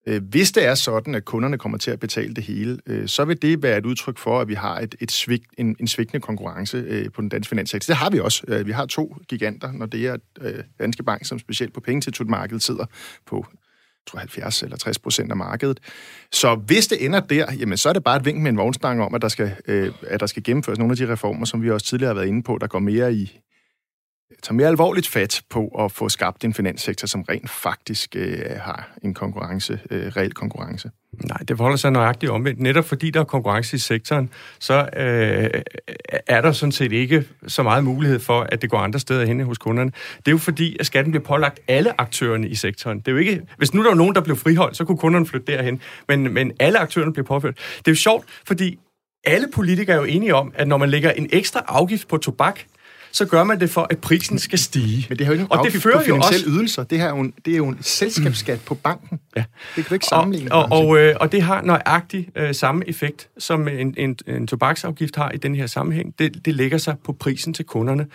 Øh, 0.07 0.23
hvis 0.23 0.51
det 0.51 0.65
er 0.65 0.75
sådan, 0.75 1.15
at 1.15 1.25
kunderne 1.25 1.57
kommer 1.57 1.77
til 1.77 1.91
at 1.91 1.99
betale 1.99 2.33
det 2.33 2.43
hele, 2.43 2.77
øh, 2.85 3.07
så 3.07 3.25
vil 3.25 3.41
det 3.41 3.63
være 3.63 3.77
et 3.77 3.85
udtryk 3.85 4.17
for, 4.17 4.39
at 4.41 4.47
vi 4.47 4.53
har 4.53 4.79
et, 4.79 4.95
et 4.99 5.11
svigt, 5.11 5.45
en, 5.57 5.75
en 5.79 5.87
svigtende 5.87 6.21
konkurrence 6.21 6.77
øh, 6.77 7.11
på 7.11 7.21
den 7.21 7.29
danske 7.29 7.49
finanssektor. 7.49 7.91
Det 7.91 7.97
har 7.97 8.09
vi 8.09 8.19
også. 8.19 8.63
Vi 8.65 8.71
har 8.71 8.85
to 8.85 9.15
giganter, 9.29 9.71
når 9.71 9.85
det 9.85 10.05
er 10.05 10.17
Danske 10.79 11.03
Bank, 11.03 11.25
som 11.25 11.39
specielt 11.39 11.73
på 11.73 11.79
pengetiltudmarkedet 11.79 12.63
sidder 12.63 12.85
på 13.25 13.45
tror 14.07 14.19
70 14.19 14.63
eller 14.63 14.77
60 14.77 14.99
procent 14.99 15.31
af 15.31 15.37
markedet. 15.37 15.79
Så 16.31 16.55
hvis 16.55 16.87
det 16.87 17.05
ender 17.05 17.19
der, 17.19 17.53
jamen, 17.59 17.77
så 17.77 17.89
er 17.89 17.93
det 17.93 18.03
bare 18.03 18.17
et 18.17 18.25
vink 18.25 18.41
med 18.41 18.51
en 18.51 18.57
vognstang 18.57 19.01
om, 19.01 19.15
at 19.15 19.21
der, 19.21 19.27
skal, 19.27 19.55
at 20.07 20.19
der 20.19 20.25
skal 20.25 20.43
gennemføres 20.43 20.79
nogle 20.79 20.91
af 20.91 20.97
de 20.97 21.11
reformer, 21.11 21.45
som 21.45 21.63
vi 21.63 21.71
også 21.71 21.85
tidligere 21.85 22.09
har 22.09 22.15
været 22.15 22.27
inde 22.27 22.43
på, 22.43 22.57
der 22.61 22.67
går 22.67 22.79
mere 22.79 23.13
i, 23.13 23.39
tager 24.43 24.53
mere 24.53 24.67
alvorligt 24.67 25.07
fat 25.07 25.41
på 25.49 25.67
at 25.67 25.91
få 25.91 26.09
skabt 26.09 26.43
en 26.43 26.53
finanssektor, 26.53 27.07
som 27.07 27.21
rent 27.21 27.49
faktisk 27.49 28.15
øh, 28.15 28.39
har 28.61 28.89
en 29.03 29.13
konkurrence, 29.13 29.79
øh, 29.91 30.07
reel 30.07 30.33
konkurrence. 30.33 30.91
Nej, 31.23 31.37
det 31.37 31.57
forholder 31.57 31.77
sig 31.77 31.91
nøjagtigt 31.91 32.31
omvendt. 32.31 32.59
Netop 32.59 32.85
fordi 32.85 33.09
der 33.09 33.19
er 33.19 33.23
konkurrence 33.23 33.75
i 33.75 33.79
sektoren, 33.79 34.29
så 34.59 34.89
øh, 34.97 35.61
er 36.27 36.41
der 36.41 36.51
sådan 36.51 36.71
set 36.71 36.91
ikke 36.91 37.25
så 37.47 37.63
meget 37.63 37.83
mulighed 37.83 38.19
for, 38.19 38.41
at 38.41 38.61
det 38.61 38.69
går 38.69 38.77
andre 38.77 38.99
steder 38.99 39.25
hen 39.25 39.39
hos 39.39 39.57
kunderne. 39.57 39.91
Det 40.17 40.27
er 40.27 40.31
jo 40.31 40.37
fordi, 40.37 40.77
at 40.79 40.85
skatten 40.85 41.11
bliver 41.11 41.23
pålagt 41.23 41.59
alle 41.67 42.01
aktørerne 42.01 42.47
i 42.47 42.55
sektoren. 42.55 42.99
Det 42.99 43.07
er 43.07 43.11
jo 43.11 43.17
ikke, 43.17 43.41
hvis 43.57 43.73
nu 43.73 43.83
der 43.83 43.89
var 43.89 43.95
nogen, 43.95 44.15
der 44.15 44.21
blev 44.21 44.35
friholdt, 44.35 44.77
så 44.77 44.85
kunne 44.85 44.97
kunderne 44.97 45.25
flytte 45.25 45.53
derhen. 45.53 45.81
Men, 46.07 46.33
men 46.33 46.51
alle 46.59 46.79
aktørerne 46.79 47.13
bliver 47.13 47.25
påført. 47.25 47.55
Det 47.77 47.87
er 47.87 47.91
jo 47.91 47.95
sjovt, 47.95 48.25
fordi 48.47 48.79
alle 49.25 49.47
politikere 49.53 49.95
er 49.95 49.99
jo 49.99 50.05
enige 50.05 50.35
om, 50.35 50.51
at 50.55 50.67
når 50.67 50.77
man 50.77 50.89
lægger 50.89 51.11
en 51.11 51.29
ekstra 51.31 51.63
afgift 51.67 52.07
på 52.07 52.17
tobak, 52.17 52.59
så 53.17 53.25
gør 53.25 53.43
man 53.43 53.59
det 53.59 53.69
for, 53.69 53.87
at 53.89 53.97
prisen 53.97 54.39
skal 54.39 54.59
stige. 54.59 55.05
Men 55.09 55.17
det 55.17 55.25
har 55.25 55.33
jo 55.33 55.39
ikke 55.41 55.51
og 55.51 55.65
det 55.65 55.81
fører 55.81 56.01
finansielle 56.01 56.45
også... 56.45 56.57
ydelser. 56.57 56.83
Det, 56.83 56.97
her 56.97 57.05
er 57.05 57.09
jo 57.09 57.19
en, 57.19 57.33
det 57.45 57.53
er 57.53 57.57
jo 57.57 57.67
en 57.67 57.77
selskabsskat 57.81 58.59
på 58.61 58.75
banken. 58.75 59.19
Ja. 59.35 59.43
Det 59.75 59.75
kan 59.75 59.85
du 59.89 59.93
ikke 59.93 60.05
sammenligne. 60.05 60.51
Og, 60.51 60.67
og, 60.71 60.87
og, 60.87 60.97
øh, 60.97 61.15
og 61.19 61.31
det 61.31 61.41
har 61.41 61.61
nøjagtigt 61.61 62.29
øh, 62.35 62.55
samme 62.55 62.89
effekt, 62.89 63.29
som 63.37 63.67
en, 63.67 63.93
en, 63.97 64.17
en 64.27 64.47
tobaksafgift 64.47 65.15
har 65.15 65.31
i 65.31 65.37
den 65.37 65.55
her 65.55 65.67
sammenhæng. 65.67 66.13
Det, 66.19 66.45
det 66.45 66.55
lægger 66.55 66.77
sig 66.77 66.95
på 67.03 67.13
prisen 67.13 67.53
til 67.53 67.65
kunderne. 67.65 68.07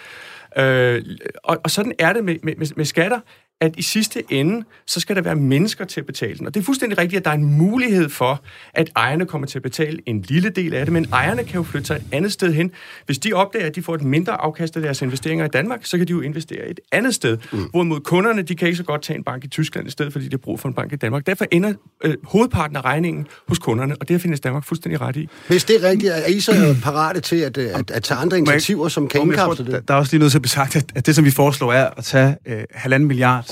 Øh, 0.58 1.04
og, 1.44 1.58
og 1.64 1.70
sådan 1.70 1.92
er 1.98 2.12
det 2.12 2.24
med, 2.24 2.36
med, 2.42 2.76
med 2.76 2.84
skatter 2.84 3.20
at 3.62 3.74
i 3.76 3.82
sidste 3.82 4.22
ende, 4.30 4.64
så 4.86 5.00
skal 5.00 5.16
der 5.16 5.22
være 5.22 5.36
mennesker 5.36 5.84
til 5.84 6.00
at 6.00 6.06
betale 6.06 6.38
den. 6.38 6.46
Og 6.46 6.54
det 6.54 6.60
er 6.60 6.64
fuldstændig 6.64 6.98
rigtigt, 6.98 7.18
at 7.18 7.24
der 7.24 7.30
er 7.30 7.34
en 7.34 7.58
mulighed 7.58 8.08
for, 8.08 8.42
at 8.74 8.90
ejerne 8.96 9.26
kommer 9.26 9.46
til 9.46 9.58
at 9.58 9.62
betale 9.62 9.98
en 10.06 10.20
lille 10.20 10.50
del 10.50 10.74
af 10.74 10.86
det, 10.86 10.92
men 10.92 11.06
ejerne 11.12 11.44
kan 11.44 11.54
jo 11.54 11.62
flytte 11.62 11.86
sig 11.86 11.96
et 11.96 12.02
andet 12.12 12.32
sted 12.32 12.52
hen. 12.52 12.70
Hvis 13.06 13.18
de 13.18 13.32
opdager, 13.32 13.66
at 13.66 13.74
de 13.74 13.82
får 13.82 13.94
et 13.94 14.02
mindre 14.02 14.32
afkast 14.32 14.76
af 14.76 14.82
deres 14.82 15.02
investeringer 15.02 15.44
i 15.44 15.48
Danmark, 15.48 15.80
så 15.86 15.98
kan 15.98 16.06
de 16.06 16.10
jo 16.10 16.20
investere 16.20 16.68
et 16.68 16.80
andet 16.92 17.14
sted. 17.14 17.38
Mm. 17.52 17.58
Hvorimod 17.64 18.00
kunderne, 18.00 18.42
de 18.42 18.54
kan 18.54 18.68
ikke 18.68 18.76
så 18.76 18.82
godt 18.82 19.02
tage 19.02 19.16
en 19.16 19.24
bank 19.24 19.44
i 19.44 19.48
Tyskland 19.48 19.88
i 19.88 19.90
stedet, 19.90 20.12
fordi 20.12 20.24
de 20.24 20.30
har 20.32 20.38
brug 20.38 20.60
for 20.60 20.68
en 20.68 20.74
bank 20.74 20.92
i 20.92 20.96
Danmark. 20.96 21.26
Derfor 21.26 21.44
ender 21.50 21.72
øh, 22.04 22.14
hovedparten 22.24 22.76
af 22.76 22.84
regningen 22.84 23.26
hos 23.48 23.58
kunderne, 23.58 23.96
og 24.00 24.08
det 24.08 24.20
findes 24.20 24.40
Danmark 24.40 24.64
fuldstændig 24.64 25.00
ret 25.00 25.16
i. 25.16 25.28
Hvis 25.48 25.64
det 25.64 25.84
er 25.84 25.88
rigtigt, 25.88 26.12
er 26.12 26.26
I 26.26 26.40
så 26.40 26.52
parate 26.84 27.20
til 27.20 27.36
at, 27.36 27.58
at, 27.58 27.90
at 27.90 28.02
tage 28.02 28.18
andre 28.18 28.38
initiativer, 28.38 28.88
som 28.88 29.08
kan 29.08 29.20
indkapsle 29.20 29.66
det? 29.66 29.88
Der 29.88 29.94
er 29.94 29.98
også 29.98 30.12
lige 30.12 30.18
noget 30.18 30.30
til 30.30 30.38
at 30.38 30.42
besagt, 30.42 30.76
at, 30.76 30.84
at 30.94 31.06
det, 31.06 31.14
som 31.14 31.24
vi 31.24 31.30
foreslår, 31.30 31.72
er 31.72 31.90
at 31.96 32.04
tage 32.04 32.36
øh, 32.46 32.62
halvanden 32.74 33.06
milliard 33.06 33.51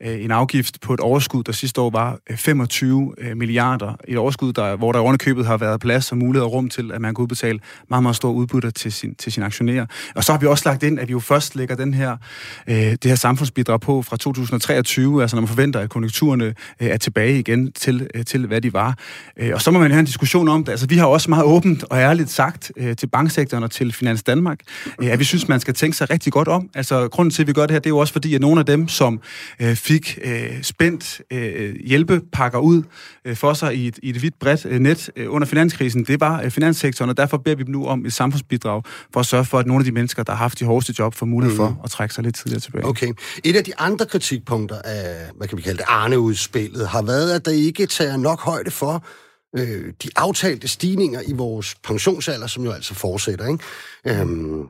Øh, 0.00 0.24
en 0.24 0.30
afgift 0.30 0.80
på 0.80 0.94
et 0.94 1.00
overskud, 1.00 1.42
der 1.42 1.52
sidste 1.52 1.80
år 1.80 1.90
var 1.90 2.18
øh, 2.30 2.36
25 2.36 3.14
øh, 3.18 3.36
milliarder. 3.36 3.96
Et 4.08 4.18
overskud, 4.18 4.52
der, 4.52 4.76
hvor 4.76 4.92
der 4.92 5.00
underkøbet 5.00 5.46
har 5.46 5.56
været 5.56 5.80
plads 5.80 6.12
og 6.12 6.18
mulighed 6.18 6.44
og 6.44 6.52
rum 6.52 6.68
til, 6.68 6.92
at 6.92 7.00
man 7.00 7.14
kan 7.14 7.22
udbetale 7.22 7.60
meget, 7.90 8.02
meget 8.02 8.16
store 8.16 8.32
udbytter 8.32 8.70
til, 8.70 8.92
sin, 8.92 9.14
til 9.14 9.32
sine 9.32 9.46
aktionærer. 9.46 9.86
Og 10.14 10.24
så 10.24 10.32
har 10.32 10.38
vi 10.38 10.46
også 10.46 10.68
lagt 10.68 10.82
ind, 10.82 11.00
at 11.00 11.08
vi 11.08 11.12
jo 11.12 11.20
først 11.20 11.56
lægger 11.56 11.76
den 11.76 11.94
her, 11.94 12.16
det 12.66 13.04
her 13.04 13.14
samfundsbidrag 13.14 13.80
på 13.80 14.02
fra 14.02 14.16
2023, 14.16 15.22
altså 15.22 15.36
når 15.36 15.40
man 15.40 15.48
forventer, 15.48 15.80
at 15.80 15.90
konjunkturerne 15.90 16.54
er 16.78 16.96
tilbage 16.96 17.38
igen 17.38 17.72
til, 17.72 18.08
til, 18.26 18.46
hvad 18.46 18.60
de 18.60 18.72
var. 18.72 18.98
Og 19.52 19.62
så 19.62 19.70
må 19.70 19.78
man 19.78 19.90
have 19.90 20.00
en 20.00 20.06
diskussion 20.06 20.48
om 20.48 20.64
det. 20.64 20.72
Altså, 20.72 20.86
vi 20.86 20.96
har 20.96 21.06
også 21.06 21.30
meget 21.30 21.44
åbent 21.44 21.84
og 21.84 21.98
ærligt 21.98 22.30
sagt 22.30 22.72
til 22.98 23.06
banksektoren 23.06 23.64
og 23.64 23.70
til 23.70 23.92
Finans 23.92 24.22
Danmark, 24.22 24.58
at 25.02 25.18
vi 25.18 25.24
synes, 25.24 25.48
man 25.48 25.60
skal 25.60 25.74
tænke 25.74 25.96
sig 25.96 26.10
rigtig 26.10 26.32
godt 26.32 26.48
om. 26.48 26.70
Altså, 26.74 27.08
grunden 27.08 27.30
til, 27.30 27.42
at 27.42 27.46
vi 27.46 27.52
gør 27.52 27.62
det 27.62 27.70
her, 27.70 27.78
det 27.78 27.86
er 27.86 27.90
jo 27.90 27.98
også 27.98 28.12
fordi, 28.12 28.34
at 28.34 28.40
nogle 28.40 28.60
af 28.60 28.66
dem, 28.66 28.88
som 28.88 29.20
fik 29.88 30.18
øh, 30.24 30.62
spændt 30.62 31.22
øh, 31.32 31.74
hjælpepakker 31.84 32.58
ud 32.58 32.82
øh, 33.24 33.36
for 33.36 33.52
sig 33.52 33.76
i 33.76 33.88
et, 33.88 33.98
i 34.02 34.10
et 34.10 34.22
vidt 34.22 34.38
bredt 34.38 34.66
øh, 34.66 34.80
net 34.80 35.10
øh, 35.16 35.34
under 35.34 35.46
finanskrisen, 35.46 36.04
det 36.04 36.20
var 36.20 36.42
øh, 36.42 36.50
finanssektoren, 36.50 37.08
og 37.08 37.16
derfor 37.16 37.36
beder 37.36 37.56
vi 37.56 37.62
dem 37.62 37.72
nu 37.72 37.86
om 37.86 38.06
et 38.06 38.12
samfundsbidrag 38.12 38.82
for 39.12 39.20
at 39.20 39.26
sørge 39.26 39.44
for, 39.44 39.58
at 39.58 39.66
nogle 39.66 39.80
af 39.80 39.84
de 39.84 39.92
mennesker, 39.92 40.22
der 40.22 40.32
har 40.32 40.38
haft 40.38 40.58
de 40.58 40.64
hårdeste 40.64 40.94
job, 40.98 41.14
får 41.14 41.26
mulighed 41.26 41.56
for 41.56 41.68
mm. 41.68 41.76
at 41.84 41.90
trække 41.90 42.14
sig 42.14 42.24
lidt 42.24 42.36
tidligere 42.36 42.60
tilbage. 42.60 42.84
Okay. 42.84 43.12
Et 43.44 43.56
af 43.56 43.64
de 43.64 43.78
andre 43.78 44.06
kritikpunkter 44.06 44.82
af, 44.84 45.30
hvad 45.36 45.48
kan 45.48 45.58
vi 45.58 45.62
kalde 45.62 45.78
det, 45.78 45.84
Arne-udspillet, 45.88 46.88
har 46.88 47.02
været, 47.02 47.32
at 47.32 47.44
der 47.44 47.52
ikke 47.52 47.86
tager 47.86 48.16
nok 48.16 48.40
højde 48.40 48.70
for, 48.70 49.04
øh, 49.56 49.92
de 50.02 50.08
aftalte 50.16 50.68
stigninger 50.68 51.20
i 51.26 51.32
vores 51.32 51.74
pensionsalder, 51.84 52.46
som 52.46 52.64
jo 52.64 52.70
altså 52.70 52.94
fortsætter. 52.94 53.46
Ikke? 53.46 54.20
Øhm, 54.20 54.66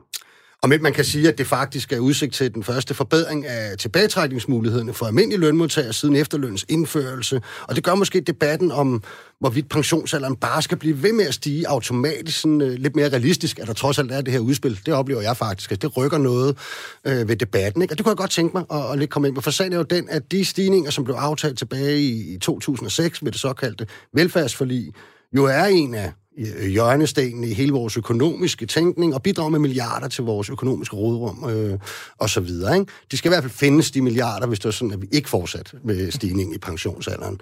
og 0.63 0.69
man 0.69 0.93
kan 0.93 1.05
sige, 1.05 1.27
at 1.27 1.37
det 1.37 1.47
faktisk 1.47 1.91
er 1.91 1.99
udsigt 1.99 2.33
til 2.33 2.53
den 2.53 2.63
første 2.63 2.93
forbedring 2.93 3.45
af 3.47 3.77
tilbagetrækningsmulighederne 3.77 4.93
for 4.93 5.05
almindelige 5.05 5.39
lønmodtagere 5.39 5.93
siden 5.93 6.15
efterlønens 6.15 6.65
indførelse. 6.69 7.41
Og 7.63 7.75
det 7.75 7.83
gør 7.83 7.95
måske 7.95 8.21
debatten 8.21 8.71
om, 8.71 9.03
hvorvidt 9.39 9.69
pensionsalderen 9.69 10.35
bare 10.35 10.61
skal 10.61 10.77
blive 10.77 11.03
ved 11.03 11.13
med 11.13 11.25
at 11.25 11.33
stige 11.33 11.67
automatisk, 11.67 12.39
sådan, 12.39 12.61
uh, 12.61 12.67
lidt 12.67 12.95
mere 12.95 13.09
realistisk, 13.09 13.59
at 13.59 13.67
der 13.67 13.73
trods 13.73 13.99
alt 13.99 14.11
er 14.11 14.21
det 14.21 14.33
her 14.33 14.39
udspil. 14.39 14.79
Det 14.85 14.93
oplever 14.93 15.21
jeg 15.21 15.37
faktisk, 15.37 15.71
at 15.71 15.81
det 15.81 15.97
rykker 15.97 16.17
noget 16.17 16.57
uh, 17.05 17.29
ved 17.29 17.35
debatten. 17.35 17.81
Ikke? 17.81 17.93
Og 17.93 17.97
det 17.97 18.05
kunne 18.05 18.11
jeg 18.11 18.17
godt 18.17 18.31
tænke 18.31 18.57
mig 18.57 18.65
at, 18.71 18.91
at 18.91 18.99
lidt 18.99 19.09
komme 19.09 19.27
ind 19.27 19.35
på. 19.35 19.41
For 19.41 19.51
sagen 19.51 19.73
er 19.73 19.77
jo 19.77 19.83
den, 19.83 20.09
at 20.09 20.31
de 20.31 20.45
stigninger, 20.45 20.91
som 20.91 21.03
blev 21.03 21.15
aftalt 21.15 21.57
tilbage 21.57 21.99
i, 21.99 22.33
i 22.33 22.37
2006 22.37 23.21
med 23.21 23.31
det 23.31 23.41
såkaldte 23.41 23.87
velfærdsforlig, 24.13 24.93
jo 25.35 25.45
er 25.45 25.65
en 25.65 25.93
af 25.93 26.11
Øh, 26.39 26.67
hjørnestenen 26.67 27.43
i 27.43 27.53
hele 27.53 27.71
vores 27.71 27.97
økonomiske 27.97 28.65
tænkning 28.65 29.13
og 29.13 29.23
bidrage 29.23 29.51
med 29.51 29.59
milliarder 29.59 30.07
til 30.07 30.23
vores 30.23 30.49
økonomiske 30.49 30.95
rådrum 30.95 31.49
øh, 31.49 31.79
og 32.17 32.29
så 32.29 32.39
videre. 32.39 32.79
Ikke? 32.79 32.91
De 33.11 33.17
skal 33.17 33.29
i 33.29 33.31
hvert 33.31 33.43
fald 33.43 33.53
findes, 33.53 33.91
de 33.91 34.01
milliarder, 34.01 34.47
hvis 34.47 34.59
det 34.59 34.65
er 34.65 34.71
sådan, 34.71 34.93
at 34.93 35.01
vi 35.01 35.07
ikke 35.11 35.29
fortsat 35.29 35.73
med 35.83 36.11
stigningen 36.11 36.55
i 36.55 36.57
pensionsalderen. 36.57 37.41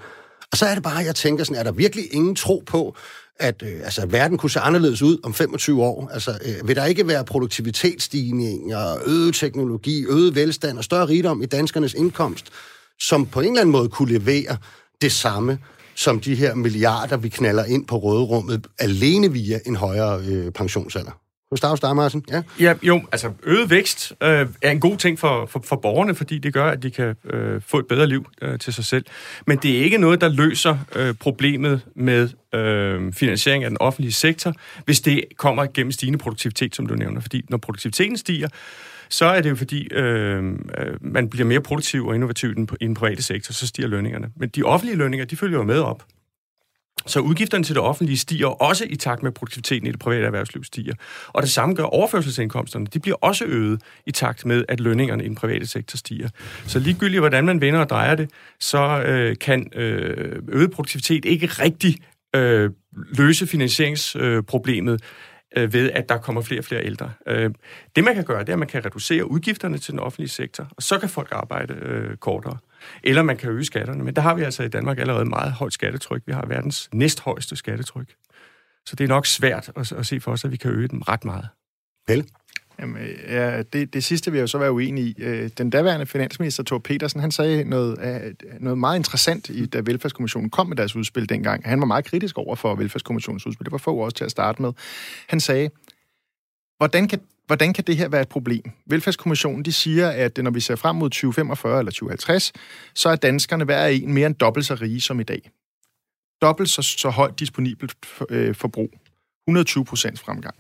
Og 0.52 0.58
så 0.58 0.66
er 0.66 0.74
det 0.74 0.84
bare, 0.84 0.98
jeg 0.98 1.16
tænker 1.16 1.44
sådan, 1.44 1.60
er 1.60 1.64
der 1.64 1.72
virkelig 1.72 2.06
ingen 2.12 2.36
tro 2.36 2.64
på, 2.66 2.96
at 3.40 3.64
øh, 3.64 3.80
altså, 3.84 4.02
at 4.02 4.12
verden 4.12 4.38
kunne 4.38 4.50
se 4.50 4.60
anderledes 4.60 5.02
ud 5.02 5.18
om 5.24 5.34
25 5.34 5.84
år? 5.84 6.10
Altså, 6.14 6.38
øh, 6.46 6.68
vil 6.68 6.76
der 6.76 6.86
ikke 6.86 7.08
være 7.08 7.26
produktivitetsstigninger, 7.26 8.98
øget 9.06 9.36
teknologi, 9.36 10.06
øget 10.06 10.36
velstand 10.36 10.78
og 10.78 10.84
større 10.84 11.08
rigdom 11.08 11.42
i 11.42 11.46
danskernes 11.46 11.94
indkomst, 11.94 12.46
som 13.00 13.26
på 13.26 13.40
en 13.40 13.48
eller 13.48 13.62
anden 13.62 13.72
måde 13.72 13.90
kunne 13.90 14.20
levere 14.20 14.58
det 15.02 15.12
samme 15.12 15.60
som 15.98 16.20
de 16.20 16.36
her 16.36 16.56
milliarder, 16.56 17.18
vi 17.18 17.30
knaller 17.30 17.66
ind 17.66 17.86
på 17.86 17.96
råderummet, 17.96 18.68
alene 18.80 19.32
via 19.32 19.60
en 19.66 19.76
højere 19.76 20.22
øh, 20.28 20.52
pensionsalder? 20.52 21.12
Gustav 21.50 21.78
dig. 21.82 22.22
Ja. 22.32 22.42
Ja, 22.60 22.74
jo, 22.84 23.02
altså 23.12 23.32
øget 23.44 23.70
vækst 23.70 24.14
øh, 24.24 24.48
er 24.62 24.72
en 24.72 24.80
god 24.80 24.98
ting 24.98 25.20
for, 25.20 25.46
for, 25.46 25.62
for 25.64 25.76
borgerne, 25.76 26.16
fordi 26.16 26.38
det 26.38 26.54
gør, 26.54 26.66
at 26.66 26.84
de 26.84 26.92
kan 26.92 27.16
øh, 27.30 27.62
få 27.68 27.80
et 27.80 27.88
bedre 27.88 28.08
liv 28.08 28.26
øh, 28.42 28.60
til 28.60 28.74
sig 28.74 28.86
selv. 28.86 29.06
Men 29.48 29.58
det 29.58 29.78
er 29.78 29.84
ikke 29.84 29.98
noget, 29.98 30.22
der 30.22 30.28
løser 30.28 30.78
øh, 30.96 31.14
problemet 31.14 31.82
med 31.96 32.30
øh, 32.54 33.14
finansiering 33.14 33.64
af 33.64 33.70
den 33.70 33.78
offentlige 33.82 34.14
sektor, 34.14 34.54
hvis 34.86 35.02
det 35.02 35.24
kommer 35.38 35.66
gennem 35.74 35.92
stigende 35.92 36.20
produktivitet, 36.20 36.76
som 36.76 36.86
du 36.86 36.96
nævner. 36.96 37.22
Fordi 37.22 37.46
når 37.50 37.58
produktiviteten 37.58 38.18
stiger, 38.18 38.48
så 39.10 39.26
er 39.26 39.42
det 39.42 39.50
jo 39.50 39.56
fordi, 39.56 39.88
øh, 39.94 40.46
øh, 40.48 40.54
man 41.02 41.30
bliver 41.30 41.46
mere 41.46 41.62
produktiv 41.62 42.08
og 42.08 42.16
innovativ 42.16 42.50
i 42.50 42.54
den, 42.54 42.70
i 42.82 42.86
den 42.86 42.94
private 42.94 43.24
sektor, 43.24 43.54
så 43.54 43.68
stiger 43.68 43.88
lønningerne. 43.88 44.30
Men 44.36 44.50
de 44.50 44.64
offentlige 44.64 44.98
lønninger, 44.98 45.26
de 45.26 45.36
følger 45.36 45.58
jo 45.58 45.64
med 45.64 45.80
op. 45.80 46.04
Så 47.06 47.20
udgifterne 47.20 47.64
til 47.64 47.76
det 47.76 47.84
offentlige 47.84 48.18
stiger 48.18 48.48
også 48.48 48.86
i 48.90 48.96
takt 48.96 49.24
med, 49.24 49.32
at 49.32 49.34
produktiviteten 49.34 49.88
i 49.88 49.92
det 49.92 50.00
private 50.00 50.26
erhvervsliv 50.26 50.64
stiger. 50.64 50.94
Og 51.28 51.42
det 51.42 51.52
samme 51.52 51.76
gør 51.76 51.84
overførselsindkomsterne. 51.84 52.86
De 52.86 53.00
bliver 53.00 53.18
også 53.22 53.46
øget 53.46 53.82
i 54.06 54.12
takt 54.12 54.46
med, 54.46 54.64
at 54.68 54.80
lønningerne 54.80 55.24
i 55.24 55.28
den 55.28 55.36
private 55.36 55.68
sektor 55.68 55.98
stiger. 55.98 56.30
Så 56.66 56.80
ligegyldigt, 56.80 57.22
hvordan 57.22 57.46
man 57.46 57.62
vender 57.62 57.80
og 57.80 57.90
drejer 57.90 58.16
det, 58.16 58.30
så 58.60 59.04
øh, 59.04 59.36
kan 59.42 59.72
øh, 59.76 60.42
øget 60.48 60.72
produktivitet 60.72 61.26
ikke 61.26 61.48
rigtig 61.48 61.96
øh, 62.36 62.72
løse 63.18 63.48
finansieringsproblemet 63.48 64.94
øh, 64.94 65.00
Øh, 65.58 65.74
ved, 65.74 65.92
at 65.92 66.10
der 66.10 66.18
kommer 66.18 66.42
flere 66.42 66.62
og 66.62 66.66
flere 66.66 66.86
ældre. 66.86 67.12
Øh, 67.28 67.52
det, 67.96 68.04
man 68.04 68.16
kan 68.16 68.24
gøre, 68.24 68.40
det 68.40 68.50
er, 68.50 68.54
at 68.54 68.60
man 68.60 68.68
kan 68.68 68.86
reducere 68.86 69.32
udgifterne 69.32 69.78
til 69.78 69.92
den 69.92 70.00
offentlige 70.00 70.30
sektor, 70.30 70.68
og 70.78 70.84
så 70.84 71.00
kan 71.00 71.10
folk 71.10 71.30
arbejde 71.32 71.74
øh, 71.74 72.18
kortere. 72.18 72.58
Eller 73.04 73.24
man 73.24 73.38
kan 73.38 73.50
øge 73.50 73.66
skatterne. 73.66 74.04
Men 74.04 74.16
der 74.16 74.22
har 74.22 74.34
vi 74.34 74.44
altså 74.44 74.64
i 74.64 74.68
Danmark 74.68 75.00
allerede 75.00 75.26
meget 75.26 75.52
højt 75.52 75.74
skattetryk. 75.74 76.22
Vi 76.26 76.32
har 76.32 76.46
verdens 76.48 76.90
næsthøjeste 76.94 77.56
skattetryk. 77.56 78.14
Så 78.86 78.96
det 78.96 79.04
er 79.04 79.08
nok 79.08 79.26
svært 79.26 79.72
at, 79.76 79.92
at 79.92 80.06
se 80.06 80.20
for 80.20 80.32
os, 80.32 80.46
at 80.46 80.52
vi 80.52 80.58
kan 80.58 80.72
øge 80.72 80.88
dem 80.88 81.02
ret 81.02 81.26
meget. 81.26 81.48
Pelle? 82.08 82.26
Jamen, 82.80 83.08
ja, 83.28 83.64
det, 83.64 83.94
det 83.94 84.04
sidste 84.04 84.32
vil 84.32 84.38
jeg 84.38 84.42
jo 84.42 84.48
så 84.48 84.58
være 84.58 84.72
uenig 84.72 85.04
i. 85.04 85.16
Øh, 85.20 85.50
den 85.58 85.70
daværende 85.70 86.06
finansminister, 86.06 86.64
Thor 86.64 86.78
Petersen, 86.78 87.22
han 87.22 87.32
sagde 87.32 87.64
noget, 87.64 88.00
øh, 88.02 88.34
noget 88.60 88.78
meget 88.78 88.98
interessant, 88.98 89.50
i, 89.50 89.66
da 89.66 89.82
Velfærdskommissionen 89.86 90.50
kom 90.50 90.68
med 90.68 90.78
deres 90.78 90.96
udspil 90.96 91.30
dengang. 91.30 91.66
Han 91.66 91.80
var 91.80 91.86
meget 91.86 92.06
kritisk 92.06 92.38
over 92.38 92.56
for 92.56 92.76
Velfærdskommissionens 92.76 93.48
udspil. 93.48 93.66
Det 93.66 93.72
var 93.72 93.78
få 93.78 93.96
også 93.96 94.16
til 94.16 94.26
at 94.26 94.32
starte 94.32 94.62
med. 94.62 94.74
Han 95.28 95.40
sagde, 95.40 95.70
hvordan 96.78 97.08
kan, 97.08 97.20
hvordan 97.48 97.74
kan 97.74 97.84
det 97.84 97.98
her 97.98 98.10
være 98.10 98.22
et 98.22 98.30
problem? 98.30 98.72
Velfærdskommissionen 98.86 99.66
de 99.66 99.72
siger, 99.72 100.10
at 100.10 100.38
når 100.38 100.52
vi 100.52 100.60
ser 100.60 100.76
frem 100.76 100.96
mod 100.96 101.10
2045 101.10 101.80
eller 101.80 101.92
2050, 101.92 102.54
så 102.96 103.10
er 103.10 103.16
danskerne 103.16 103.64
hver 103.64 103.86
en 103.86 104.14
mere 104.14 104.28
end 104.28 104.36
dobbelt 104.36 104.66
så 104.66 104.76
rige 104.76 105.02
som 105.02 105.20
i 105.20 105.24
dag. 105.24 105.52
Dobbelt 106.42 106.70
så, 106.70 106.82
så 106.82 107.10
højt 107.10 107.40
disponibelt 107.40 107.94
øh, 108.30 108.56
forbrug. 108.56 108.90
120 109.48 109.86
procents 109.86 110.22
fremgang 110.22 110.56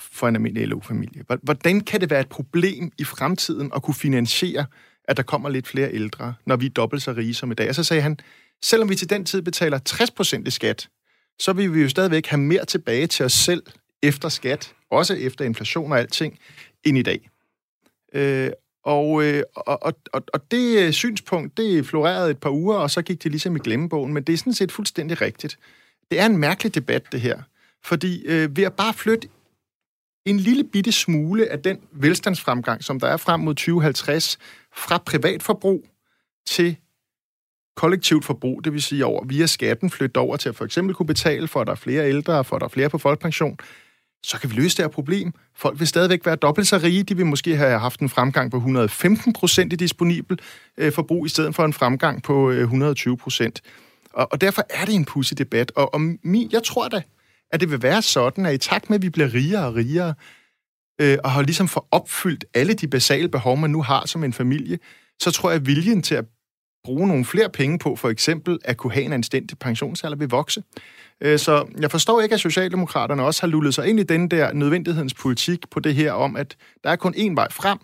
for 0.00 0.28
en 0.28 0.36
almindelig 0.36 0.68
LO-familie. 0.68 1.24
Hvordan 1.42 1.80
kan 1.80 2.00
det 2.00 2.10
være 2.10 2.20
et 2.20 2.28
problem 2.28 2.92
i 2.98 3.04
fremtiden 3.04 3.70
at 3.76 3.82
kunne 3.82 3.94
finansiere, 3.94 4.66
at 5.04 5.16
der 5.16 5.22
kommer 5.22 5.48
lidt 5.48 5.68
flere 5.68 5.92
ældre, 5.92 6.34
når 6.46 6.56
vi 6.56 6.66
er 6.66 6.70
dobbelt 6.70 7.02
så 7.02 7.12
rige 7.12 7.34
som 7.34 7.52
i 7.52 7.54
dag? 7.54 7.68
Og 7.68 7.74
så 7.74 7.84
sagde 7.84 8.02
han, 8.02 8.18
selvom 8.62 8.88
vi 8.88 8.94
til 8.94 9.10
den 9.10 9.24
tid 9.24 9.42
betaler 9.42 9.78
60% 10.42 10.46
i 10.46 10.50
skat, 10.50 10.88
så 11.38 11.52
vil 11.52 11.74
vi 11.74 11.82
jo 11.82 11.88
stadigvæk 11.88 12.26
have 12.26 12.40
mere 12.40 12.64
tilbage 12.64 13.06
til 13.06 13.24
os 13.24 13.32
selv 13.32 13.62
efter 14.02 14.28
skat, 14.28 14.74
også 14.90 15.14
efter 15.14 15.44
inflation 15.44 15.92
og 15.92 15.98
alting, 15.98 16.38
end 16.84 16.98
i 16.98 17.02
dag. 17.02 17.30
Øh, 18.14 18.50
og, 18.84 19.24
øh, 19.24 19.42
og, 19.56 19.82
og, 20.12 20.22
og 20.32 20.50
det 20.50 20.78
øh, 20.86 20.92
synspunkt, 20.92 21.56
det 21.56 21.86
florerede 21.86 22.30
et 22.30 22.38
par 22.38 22.50
uger, 22.50 22.76
og 22.76 22.90
så 22.90 23.02
gik 23.02 23.22
det 23.22 23.30
ligesom 23.30 23.56
i 23.56 23.58
glemmebogen, 23.58 24.12
men 24.12 24.22
det 24.22 24.32
er 24.32 24.36
sådan 24.36 24.54
set 24.54 24.72
fuldstændig 24.72 25.20
rigtigt. 25.20 25.58
Det 26.10 26.20
er 26.20 26.26
en 26.26 26.36
mærkelig 26.36 26.74
debat, 26.74 27.12
det 27.12 27.20
her. 27.20 27.42
Fordi 27.84 28.24
øh, 28.26 28.56
ved 28.56 28.64
at 28.64 28.72
bare 28.72 28.94
flytte 28.94 29.28
en 30.26 30.36
lille 30.36 30.64
bitte 30.64 30.92
smule 30.92 31.52
af 31.52 31.58
den 31.58 31.78
velstandsfremgang, 31.92 32.84
som 32.84 33.00
der 33.00 33.06
er 33.06 33.16
frem 33.16 33.40
mod 33.40 33.54
2050, 33.54 34.38
fra 34.72 34.98
privatforbrug 34.98 35.84
til 36.46 36.76
kollektivt 37.76 38.24
forbrug, 38.24 38.64
det 38.64 38.72
vil 38.72 38.82
sige 38.82 39.06
over 39.06 39.24
via 39.24 39.46
skatten 39.46 39.90
flytte 39.90 40.18
over 40.18 40.36
til 40.36 40.48
at 40.48 40.56
for 40.56 40.64
eksempel 40.64 40.94
kunne 40.94 41.06
betale 41.06 41.48
for, 41.48 41.60
at 41.60 41.66
der 41.66 41.72
er 41.72 41.76
flere 41.76 42.08
ældre, 42.08 42.44
for 42.44 42.56
at 42.56 42.60
der 42.60 42.66
er 42.66 42.70
flere 42.70 42.90
på 42.90 42.98
folkepension, 42.98 43.58
så 44.22 44.40
kan 44.40 44.50
vi 44.50 44.54
løse 44.54 44.76
det 44.76 44.84
her 44.84 44.90
problem. 44.90 45.32
Folk 45.54 45.78
vil 45.78 45.86
stadigvæk 45.86 46.26
være 46.26 46.36
dobbelt 46.36 46.66
så 46.66 46.78
rige. 46.78 47.02
De 47.02 47.16
vil 47.16 47.26
måske 47.26 47.56
have 47.56 47.78
haft 47.78 48.00
en 48.00 48.08
fremgang 48.08 48.50
på 48.50 48.56
115 48.56 49.32
procent 49.32 49.72
i 49.72 49.76
disponibel 49.76 50.40
øh, 50.76 50.92
forbrug, 50.92 51.26
i 51.26 51.28
stedet 51.28 51.54
for 51.54 51.64
en 51.64 51.72
fremgang 51.72 52.22
på 52.22 52.50
øh, 52.50 52.60
120 52.60 53.16
procent. 53.16 53.60
Og, 54.12 54.28
og 54.32 54.40
derfor 54.40 54.62
er 54.70 54.84
det 54.84 54.94
en 54.94 55.04
pussy 55.04 55.34
debat. 55.38 55.72
Og, 55.76 55.94
og 55.94 56.00
min, 56.22 56.48
jeg 56.52 56.62
tror 56.62 56.88
da, 56.88 57.02
at 57.54 57.60
det 57.60 57.70
vil 57.70 57.82
være 57.82 58.02
sådan, 58.02 58.46
at 58.46 58.54
i 58.54 58.58
takt 58.58 58.90
med, 58.90 58.98
at 58.98 59.02
vi 59.02 59.10
bliver 59.10 59.34
rigere 59.34 59.66
og 59.66 59.74
rigere, 59.74 60.14
øh, 61.00 61.18
og 61.24 61.30
har 61.30 61.42
ligesom 61.42 61.68
for 61.68 61.86
opfyldt 61.90 62.44
alle 62.54 62.74
de 62.74 62.88
basale 62.88 63.28
behov, 63.28 63.56
man 63.56 63.70
nu 63.70 63.82
har 63.82 64.06
som 64.06 64.24
en 64.24 64.32
familie, 64.32 64.78
så 65.22 65.30
tror 65.30 65.50
jeg, 65.50 65.60
at 65.60 65.66
viljen 65.66 66.02
til 66.02 66.14
at 66.14 66.24
bruge 66.84 67.08
nogle 67.08 67.24
flere 67.24 67.50
penge 67.50 67.78
på, 67.78 67.96
for 67.96 68.08
eksempel 68.08 68.58
at 68.64 68.76
kunne 68.76 68.92
have 68.92 69.04
en 69.04 69.12
anstændig 69.12 69.58
pensionsalder, 69.58 70.16
vil 70.16 70.28
vokse. 70.28 70.62
Øh, 71.20 71.38
så 71.38 71.66
jeg 71.80 71.90
forstår 71.90 72.20
ikke, 72.20 72.34
at 72.34 72.40
Socialdemokraterne 72.40 73.24
også 73.24 73.42
har 73.42 73.48
lullet 73.48 73.74
sig 73.74 73.86
ind 73.88 74.00
i 74.00 74.02
den 74.02 74.30
der 74.30 74.52
nødvendighedens 74.52 75.14
politik 75.14 75.70
på 75.70 75.80
det 75.80 75.94
her 75.94 76.12
om, 76.12 76.36
at 76.36 76.56
der 76.84 76.90
er 76.90 76.96
kun 76.96 77.14
én 77.14 77.34
vej 77.34 77.50
frem, 77.50 77.78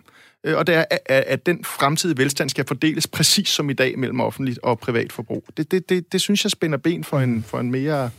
øh, 0.45 0.57
og 0.57 0.67
det 0.67 0.75
er, 0.75 0.85
at 1.07 1.47
den 1.47 1.65
fremtidige 1.65 2.19
velstand 2.19 2.51
skal 2.51 2.67
fordeles 2.67 3.07
præcis 3.07 3.49
som 3.49 3.71
i 3.71 3.73
dag 3.73 3.99
mellem 3.99 4.21
offentligt 4.21 4.59
og 4.63 4.79
privat 4.79 5.13
forbrug. 5.13 5.45
Det, 5.57 5.71
det, 5.71 5.89
det, 5.89 6.13
det 6.13 6.21
synes 6.21 6.45
jeg 6.45 6.51
spænder 6.51 6.79
ben 6.79 7.05
for 7.05 7.21
en, 7.21 7.43
for 7.43 7.61
en 7.61 7.71
mere 7.71 8.11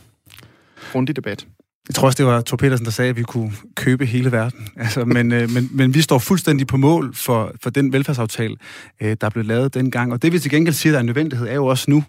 grundig 0.90 1.14
debat. 1.14 1.46
Jeg 1.88 1.94
tror 1.94 2.06
også, 2.06 2.16
det 2.16 2.26
var 2.26 2.40
Thor 2.40 2.56
Petersen, 2.56 2.84
der 2.84 2.90
sagde, 2.90 3.10
at 3.10 3.16
vi 3.16 3.22
kunne 3.22 3.52
købe 3.76 4.06
hele 4.06 4.32
verden. 4.32 4.68
Altså, 4.76 5.04
men, 5.04 5.32
øh, 5.32 5.50
men, 5.50 5.68
men 5.72 5.94
vi 5.94 6.00
står 6.00 6.18
fuldstændig 6.18 6.66
på 6.66 6.76
mål 6.76 7.14
for, 7.14 7.52
for 7.62 7.70
den 7.70 7.92
velfærdsaftale, 7.92 8.56
øh, 9.00 9.16
der 9.20 9.28
blev 9.30 9.44
lavet 9.44 9.74
dengang. 9.74 10.12
Og 10.12 10.22
det 10.22 10.32
vi 10.32 10.38
til 10.38 10.50
gengæld 10.50 10.74
siger, 10.74 10.92
der 10.92 10.98
er 10.98 11.00
en 11.00 11.06
nødvendighed, 11.06 11.48
er 11.48 11.54
jo 11.54 11.66
også 11.66 11.90
nu, 11.90 12.04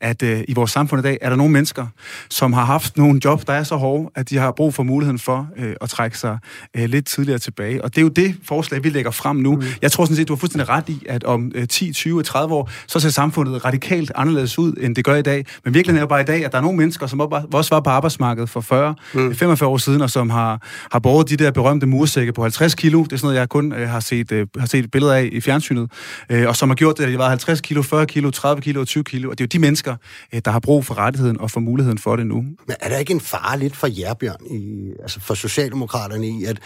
at 0.00 0.22
øh, 0.22 0.44
i 0.48 0.54
vores 0.54 0.70
samfund 0.70 1.00
i 1.00 1.02
dag 1.02 1.18
er 1.20 1.28
der 1.28 1.36
nogle 1.36 1.52
mennesker, 1.52 1.86
som 2.30 2.52
har 2.52 2.64
haft 2.64 2.96
nogle 2.96 3.20
job, 3.24 3.46
der 3.46 3.52
er 3.52 3.62
så 3.62 3.76
hårde, 3.76 4.10
at 4.14 4.30
de 4.30 4.36
har 4.36 4.52
brug 4.52 4.74
for 4.74 4.82
muligheden 4.82 5.18
for 5.18 5.48
øh, 5.56 5.74
at 5.80 5.88
trække 5.88 6.18
sig 6.18 6.38
øh, 6.76 6.84
lidt 6.84 7.06
tidligere 7.06 7.38
tilbage. 7.38 7.84
Og 7.84 7.94
det 7.94 7.98
er 7.98 8.02
jo 8.02 8.08
det 8.08 8.36
forslag, 8.44 8.84
vi 8.84 8.88
lægger 8.88 9.10
frem 9.10 9.36
nu. 9.36 9.56
Mm. 9.56 9.62
Jeg 9.82 9.92
tror 9.92 10.04
sådan 10.04 10.16
set, 10.16 10.28
du 10.28 10.34
har 10.34 10.38
fuldstændig 10.38 10.68
ret 10.68 10.88
i, 10.88 11.06
at 11.08 11.24
om 11.24 11.52
øh, 11.54 11.68
10, 11.68 11.92
20, 11.92 12.22
30 12.22 12.54
år, 12.54 12.70
så 12.86 13.00
ser 13.00 13.08
samfundet 13.08 13.64
radikalt 13.64 14.12
anderledes 14.14 14.58
ud, 14.58 14.72
end 14.80 14.96
det 14.96 15.04
gør 15.04 15.14
i 15.14 15.22
dag. 15.22 15.46
Men 15.64 15.74
virkeligheden 15.74 15.98
er 15.98 16.02
jo 16.02 16.06
bare 16.06 16.20
i 16.20 16.24
dag, 16.24 16.44
at 16.44 16.52
der 16.52 16.58
er 16.58 16.62
nogle 16.62 16.78
mennesker, 16.78 17.06
som 17.06 17.20
også 17.20 17.74
var 17.74 17.80
på 17.80 17.90
arbejdsmarkedet 17.90 18.50
for 18.50 18.60
40, 18.60 18.94
mm. 19.18 19.34
45 19.34 19.68
år 19.68 19.76
siden, 19.76 20.00
og 20.00 20.10
som 20.10 20.30
har, 20.30 20.62
har 20.92 20.98
båret 20.98 21.30
de 21.30 21.36
der 21.36 21.50
berømte 21.50 21.86
mursække 21.86 22.32
på 22.32 22.42
50 22.42 22.74
kilo. 22.74 23.02
Det 23.04 23.12
er 23.12 23.16
sådan 23.16 23.26
noget, 23.26 23.38
jeg 23.38 23.48
kun 23.48 23.72
øh, 23.72 23.88
har, 23.88 24.00
set, 24.00 24.32
øh, 24.32 24.46
har 24.58 24.66
set 24.66 24.90
billeder 24.90 25.14
af 25.14 25.28
i 25.32 25.40
fjernsynet. 25.40 25.90
Øh, 26.30 26.48
og 26.48 26.56
som 26.56 26.68
har 26.68 26.76
gjort 26.76 26.98
det, 26.98 27.04
at 27.04 27.12
de 27.12 27.18
var 27.18 27.28
50 27.28 27.60
kilo, 27.60 27.82
40 27.82 28.06
kilo, 28.06 28.30
30 28.30 28.62
kilo 28.62 28.80
og 28.80 28.86
20 28.86 29.04
kilo. 29.04 29.30
Og 29.30 29.38
det 29.38 29.44
er 29.44 29.46
jo 29.46 29.58
de 29.58 29.58
mennesker, 29.58 29.96
øh, 30.34 30.40
der 30.44 30.50
har 30.50 30.60
brug 30.60 30.84
for 30.84 30.98
rettigheden 30.98 31.40
og 31.40 31.50
for 31.50 31.60
muligheden 31.60 31.98
for 31.98 32.16
det 32.16 32.26
nu. 32.26 32.36
Men 32.66 32.76
er 32.80 32.88
der 32.88 32.96
ikke 32.96 33.12
en 33.12 33.20
fare 33.20 33.58
lidt 33.58 33.76
for 33.76 33.86
jer, 33.86 34.14
Bjørn, 34.14 34.46
i, 34.50 34.92
altså 35.02 35.20
for 35.20 35.34
Socialdemokraterne 35.34 36.28
i, 36.28 36.44
at 36.44 36.58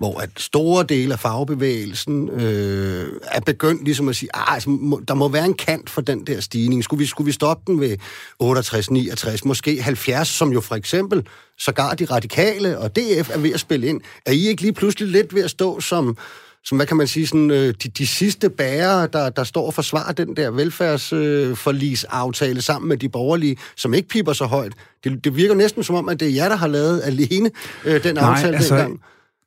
hvor 0.00 0.20
at 0.20 0.30
store 0.36 0.84
dele 0.88 1.12
af 1.12 1.20
fagbevægelsen 1.20 2.28
øh, 2.28 3.06
er 3.22 3.40
begyndt 3.40 3.84
ligesom 3.84 4.08
at 4.08 4.16
sige, 4.16 4.28
ah, 4.34 4.54
altså, 4.54 4.70
må, 4.70 5.00
der 5.08 5.14
må 5.14 5.28
være 5.28 5.44
en 5.44 5.54
kant 5.54 5.90
for 5.90 6.00
den 6.00 6.26
der 6.26 6.40
stigning. 6.40 6.84
Skulle 6.84 6.98
vi, 6.98 7.06
skulle 7.06 7.26
vi 7.26 7.32
stoppe 7.32 7.72
den 7.72 7.80
ved 7.80 7.96
68, 8.38 8.90
69, 8.90 9.44
måske 9.44 9.82
70, 9.82 10.28
som 10.28 10.52
jo 10.52 10.60
for 10.60 10.74
eksempel 10.74 11.26
sågar 11.60 11.94
de 11.94 12.04
radikale 12.04 12.78
og 12.78 12.96
DF 12.96 13.30
er 13.30 13.38
ved 13.38 13.52
at 13.52 13.60
spille 13.60 13.86
ind. 13.86 14.00
Er 14.26 14.32
I 14.32 14.48
ikke 14.48 14.62
lige 14.62 14.72
pludselig 14.72 15.08
lidt 15.08 15.34
ved 15.34 15.44
at 15.44 15.50
stå 15.50 15.80
som, 15.80 16.16
som 16.64 16.78
hvad 16.78 16.86
kan 16.86 16.96
man 16.96 17.06
sige, 17.06 17.26
sådan, 17.26 17.50
øh, 17.50 17.74
de, 17.82 17.88
de 17.88 18.06
sidste 18.06 18.50
bærere, 18.50 19.08
der, 19.12 19.30
der 19.30 19.44
står 19.44 19.66
og 19.66 19.74
forsvarer 19.74 20.12
den 20.12 20.36
der 20.36 20.50
velfærdsforlisaftale 20.50 22.56
øh, 22.56 22.62
sammen 22.62 22.88
med 22.88 22.96
de 22.96 23.08
borgerlige, 23.08 23.56
som 23.76 23.94
ikke 23.94 24.08
piper 24.08 24.32
så 24.32 24.44
højt? 24.44 24.72
Det, 25.04 25.24
det 25.24 25.36
virker 25.36 25.54
næsten 25.54 25.82
som 25.82 25.94
om, 25.94 26.08
at 26.08 26.20
det 26.20 26.28
er 26.28 26.32
jer, 26.32 26.48
der 26.48 26.56
har 26.56 26.68
lavet 26.68 27.02
alene 27.04 27.50
øh, 27.84 28.04
den 28.04 28.14
Nej, 28.14 28.30
aftale 28.30 28.56
altså, 28.56 28.74
dengang. 28.74 29.00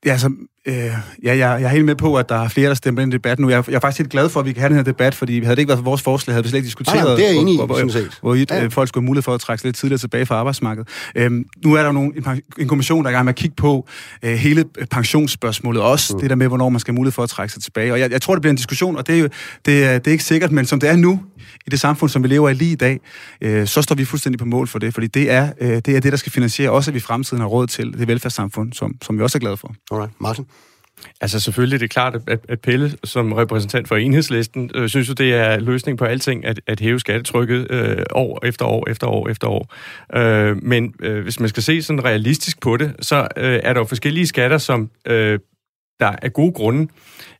Ja, 0.05 0.11
altså, 0.11 0.31
øh, 0.67 0.75
ja, 0.75 0.91
jeg, 1.23 1.37
jeg 1.37 1.61
er 1.63 1.67
helt 1.67 1.85
med 1.85 1.95
på, 1.95 2.15
at 2.15 2.29
der 2.29 2.35
er 2.35 2.47
flere, 2.49 2.69
der 2.69 2.75
stemmer 2.75 3.01
ind 3.01 3.13
i 3.13 3.15
debatten 3.15 3.43
nu. 3.45 3.49
Jeg, 3.49 3.63
jeg 3.67 3.75
er 3.75 3.79
faktisk 3.79 3.99
helt 3.99 4.11
glad 4.11 4.29
for, 4.29 4.39
at 4.39 4.45
vi 4.45 4.51
kan 4.51 4.59
have 4.61 4.69
den 4.69 4.75
her 4.77 4.83
debat, 4.83 5.15
fordi 5.15 5.39
havde 5.43 5.55
det 5.55 5.59
ikke 5.59 5.67
været 5.69 5.77
for 5.77 5.83
vores 5.83 6.01
forslag, 6.01 6.33
havde 6.33 6.43
vi 6.43 6.49
slet 6.49 6.57
ikke 6.57 6.65
diskuteret, 6.65 6.95
Nej, 6.95 7.05
nej, 7.05 7.15
det 7.15 7.25
er 7.25 7.39
enig 7.41 7.55
hvor, 7.55 7.65
hvor, 7.65 7.75
hvor, 7.75 8.09
hvor 8.21 8.35
Ja. 8.35 8.61
ja. 8.61 8.67
folk 8.67 8.87
skulle 8.87 9.01
have 9.01 9.07
mulighed 9.07 9.23
for 9.23 9.33
at 9.33 9.39
trække 9.41 9.61
sig 9.61 9.67
lidt 9.67 9.75
tidligere 9.75 9.97
tilbage 9.99 10.25
fra 10.25 10.35
arbejdsmarkedet. 10.35 10.89
Øhm, 11.15 11.45
nu 11.65 11.73
er 11.73 11.77
der 11.77 11.85
jo 11.85 11.91
nogle, 11.91 12.11
en, 12.17 12.41
en 12.59 12.67
kommission, 12.67 13.03
der 13.03 13.09
er 13.09 13.11
i 13.11 13.15
gang 13.15 13.25
med 13.25 13.33
at 13.33 13.37
kigge 13.37 13.55
på 13.55 13.87
øh, 14.23 14.33
hele 14.33 14.65
pensionsspørgsmålet, 14.91 15.81
også 15.81 16.13
mm. 16.13 16.19
det 16.19 16.29
der 16.29 16.35
med, 16.35 16.47
hvornår 16.47 16.69
man 16.69 16.79
skal 16.79 16.91
have 16.91 16.95
mulighed 16.95 17.13
for 17.13 17.23
at 17.23 17.29
trække 17.29 17.53
sig 17.53 17.63
tilbage. 17.63 17.93
Og 17.93 17.99
jeg, 17.99 18.11
jeg 18.11 18.21
tror, 18.21 18.35
det 18.35 18.41
bliver 18.41 18.51
en 18.51 18.57
diskussion, 18.57 18.97
og 18.97 19.07
det 19.07 19.15
er 19.15 19.19
jo 19.19 19.29
det 19.65 19.85
er, 19.85 19.97
det 19.97 20.07
er 20.07 20.11
ikke 20.11 20.23
sikkert, 20.23 20.51
men 20.51 20.65
som 20.65 20.79
det 20.79 20.89
er 20.89 20.95
nu, 20.95 21.19
i 21.67 21.69
det 21.69 21.79
samfund, 21.79 22.09
som 22.09 22.23
vi 22.23 22.27
lever 22.27 22.49
i 22.49 22.53
lige 22.53 22.71
i 22.71 22.75
dag, 22.75 22.99
øh, 23.41 23.67
så 23.67 23.81
står 23.81 23.95
vi 23.95 24.05
fuldstændig 24.05 24.39
på 24.39 24.45
mål 24.45 24.67
for 24.67 24.79
det, 24.79 24.93
fordi 24.93 25.07
det 25.07 25.31
er, 25.31 25.49
øh, 25.61 25.69
det 25.69 25.87
er 25.87 25.99
det, 25.99 26.11
der 26.11 26.17
skal 26.17 26.31
finansiere 26.31 26.71
også, 26.71 26.91
at 26.91 26.93
vi 26.93 26.97
i 26.97 27.01
fremtiden 27.01 27.41
har 27.41 27.47
råd 27.47 27.67
til 27.67 27.93
det 27.93 28.07
velfærdssamfund, 28.07 28.73
som, 28.73 28.95
som 29.01 29.17
vi 29.17 29.23
også 29.23 29.37
er 29.37 29.39
glade 29.39 29.57
for. 29.57 29.75
Alright. 29.91 30.11
Martin? 30.21 30.45
Altså 31.21 31.39
selvfølgelig 31.39 31.79
det 31.79 31.85
er 31.85 31.89
klart, 31.89 32.15
at, 32.27 32.39
at 32.49 32.59
Pelle 32.59 32.91
som 33.03 33.31
repræsentant 33.31 33.87
for 33.87 33.95
enhedslisten 33.95 34.71
øh, 34.75 34.89
synes 34.89 35.09
jo, 35.09 35.13
det 35.13 35.33
er 35.33 35.59
løsning 35.59 35.97
på 35.97 36.05
alting 36.05 36.45
at, 36.45 36.59
at 36.67 36.79
hæve 36.79 36.99
skattetrykket 36.99 37.71
øh, 37.71 37.97
år 38.11 38.45
efter 38.45 38.65
år 38.65 38.89
efter 38.89 39.07
år 39.07 39.29
efter 39.29 39.47
år. 39.47 39.73
Øh, 40.15 40.63
men 40.63 40.93
øh, 40.99 41.23
hvis 41.23 41.39
man 41.39 41.49
skal 41.49 41.63
se 41.63 41.81
sådan 41.81 42.03
realistisk 42.03 42.61
på 42.61 42.77
det, 42.77 42.95
så 42.99 43.27
øh, 43.37 43.59
er 43.63 43.73
der 43.73 43.79
jo 43.79 43.85
forskellige 43.85 44.27
skatter, 44.27 44.57
som 44.57 44.89
øh, 45.07 45.39
der 45.99 46.07
af 46.21 46.33
gode 46.33 46.51
grunde 46.51 46.87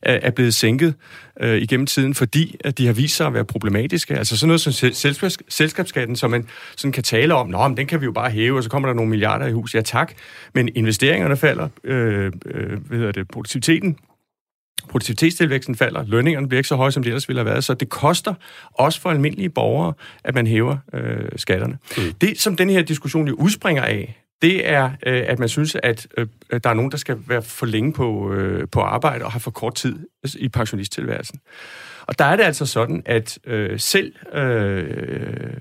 er 0.02 0.30
blevet 0.30 0.54
sænket 0.54 0.94
øh, 1.40 1.62
igennem 1.62 1.86
tiden, 1.86 2.14
fordi 2.14 2.56
at 2.64 2.78
de 2.78 2.86
har 2.86 2.92
vist 2.92 3.16
sig 3.16 3.26
at 3.26 3.34
være 3.34 3.44
problematiske. 3.44 4.14
Altså 4.14 4.36
sådan 4.36 4.48
noget 4.48 4.60
som 4.60 4.72
selskabs, 4.72 5.38
selskabsskatten, 5.48 6.16
som 6.16 6.30
man 6.30 6.48
sådan 6.76 6.92
kan 6.92 7.02
tale 7.02 7.34
om, 7.34 7.48
Nå, 7.48 7.68
men 7.68 7.76
den 7.76 7.86
kan 7.86 8.00
vi 8.00 8.04
jo 8.04 8.12
bare 8.12 8.30
hæve, 8.30 8.56
og 8.56 8.62
så 8.62 8.70
kommer 8.70 8.88
der 8.88 8.94
nogle 8.94 9.10
milliarder 9.10 9.46
i 9.46 9.52
hus. 9.52 9.74
Ja 9.74 9.80
tak, 9.80 10.12
men 10.54 10.68
investeringerne 10.74 11.36
falder, 11.36 11.68
øh, 11.84 12.32
øh, 12.46 12.86
hvad 12.86 12.98
hedder 12.98 13.12
det, 13.12 13.28
produktiviteten 13.28 13.98
produktivitetstilvæksten 14.88 15.74
falder, 15.74 16.04
lønningerne 16.06 16.48
bliver 16.48 16.58
ikke 16.58 16.68
så 16.68 16.76
høje, 16.76 16.92
som 16.92 17.02
de 17.02 17.08
ellers 17.08 17.28
ville 17.28 17.40
have 17.40 17.50
været, 17.50 17.64
så 17.64 17.74
det 17.74 17.88
koster 17.88 18.34
også 18.72 19.00
for 19.00 19.10
almindelige 19.10 19.50
borgere, 19.50 19.92
at 20.24 20.34
man 20.34 20.46
hæver 20.46 20.76
øh, 20.94 21.28
skatterne. 21.36 21.78
Mm. 21.96 22.12
Det, 22.20 22.40
som 22.40 22.56
den 22.56 22.70
her 22.70 22.82
diskussion 22.82 23.28
jo 23.28 23.34
udspringer 23.34 23.82
af, 23.82 24.23
det 24.44 24.68
er, 24.68 24.90
øh, 25.06 25.24
at 25.26 25.38
man 25.38 25.48
synes, 25.48 25.76
at 25.82 26.06
øh, 26.16 26.26
der 26.64 26.70
er 26.70 26.74
nogen, 26.74 26.90
der 26.90 26.96
skal 26.96 27.18
være 27.26 27.42
for 27.42 27.66
længe 27.66 27.92
på, 27.92 28.32
øh, 28.32 28.68
på 28.72 28.80
arbejde 28.80 29.24
og 29.24 29.32
have 29.32 29.40
for 29.40 29.50
kort 29.50 29.74
tid 29.74 29.98
i 30.36 30.48
pensionisttilværelsen. 30.48 31.40
Og 32.06 32.18
der 32.18 32.24
er 32.24 32.36
det 32.36 32.42
altså 32.42 32.66
sådan, 32.66 33.02
at 33.06 33.38
øh, 33.46 33.80
selv 33.80 34.14
øh, 34.34 34.84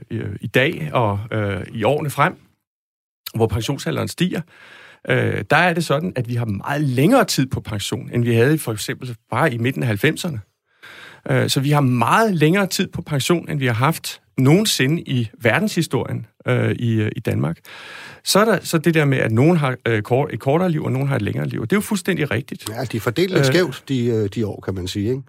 øh 0.09 0.35
i 0.41 0.47
dag 0.47 0.89
og 0.93 1.19
øh, 1.31 1.61
i 1.71 1.83
årene 1.83 2.09
frem, 2.09 2.35
hvor 3.35 3.47
pensionsalderen 3.47 4.07
stiger, 4.07 4.41
øh, 5.09 5.43
der 5.49 5.57
er 5.57 5.73
det 5.73 5.85
sådan, 5.85 6.13
at 6.15 6.29
vi 6.29 6.35
har 6.35 6.45
meget 6.45 6.81
længere 6.81 7.25
tid 7.25 7.45
på 7.45 7.61
pension, 7.61 8.09
end 8.13 8.23
vi 8.23 8.33
havde 8.33 8.57
for 8.57 8.71
eksempel 8.71 9.15
bare 9.29 9.53
i 9.53 9.57
midten 9.57 9.83
af 9.83 10.05
90'erne. 10.05 10.37
Øh, 11.29 11.49
så 11.49 11.59
vi 11.59 11.71
har 11.71 11.81
meget 11.81 12.35
længere 12.35 12.67
tid 12.67 12.87
på 12.87 13.01
pension, 13.01 13.49
end 13.49 13.59
vi 13.59 13.65
har 13.65 13.73
haft 13.73 14.21
nogensinde 14.37 15.01
i 15.01 15.29
verdenshistorien 15.41 16.25
øh, 16.47 16.71
i, 16.71 17.09
i 17.15 17.19
Danmark. 17.19 17.57
Så 18.23 18.39
er 18.39 18.45
der 18.45 18.59
så 18.61 18.77
det 18.77 18.93
der 18.93 19.05
med, 19.05 19.17
at 19.17 19.31
nogen 19.31 19.57
har 19.57 19.75
øh, 19.87 20.01
kort, 20.01 20.33
et 20.33 20.39
kortere 20.39 20.71
liv, 20.71 20.83
og 20.83 20.91
nogen 20.91 21.07
har 21.07 21.15
et 21.15 21.21
længere 21.21 21.47
liv. 21.47 21.61
Og 21.61 21.69
det 21.69 21.75
er 21.75 21.77
jo 21.77 21.81
fuldstændig 21.81 22.31
rigtigt. 22.31 22.69
Ja, 22.69 22.83
de 22.83 22.97
er 22.97 23.01
fordelt 23.01 23.31
lidt 23.31 23.39
øh, 23.39 23.45
skævt, 23.45 23.83
de, 23.87 24.05
øh, 24.05 24.29
de 24.35 24.47
år, 24.47 24.61
kan 24.65 24.75
man 24.75 24.87
sige, 24.87 25.09
ikke? 25.09 25.21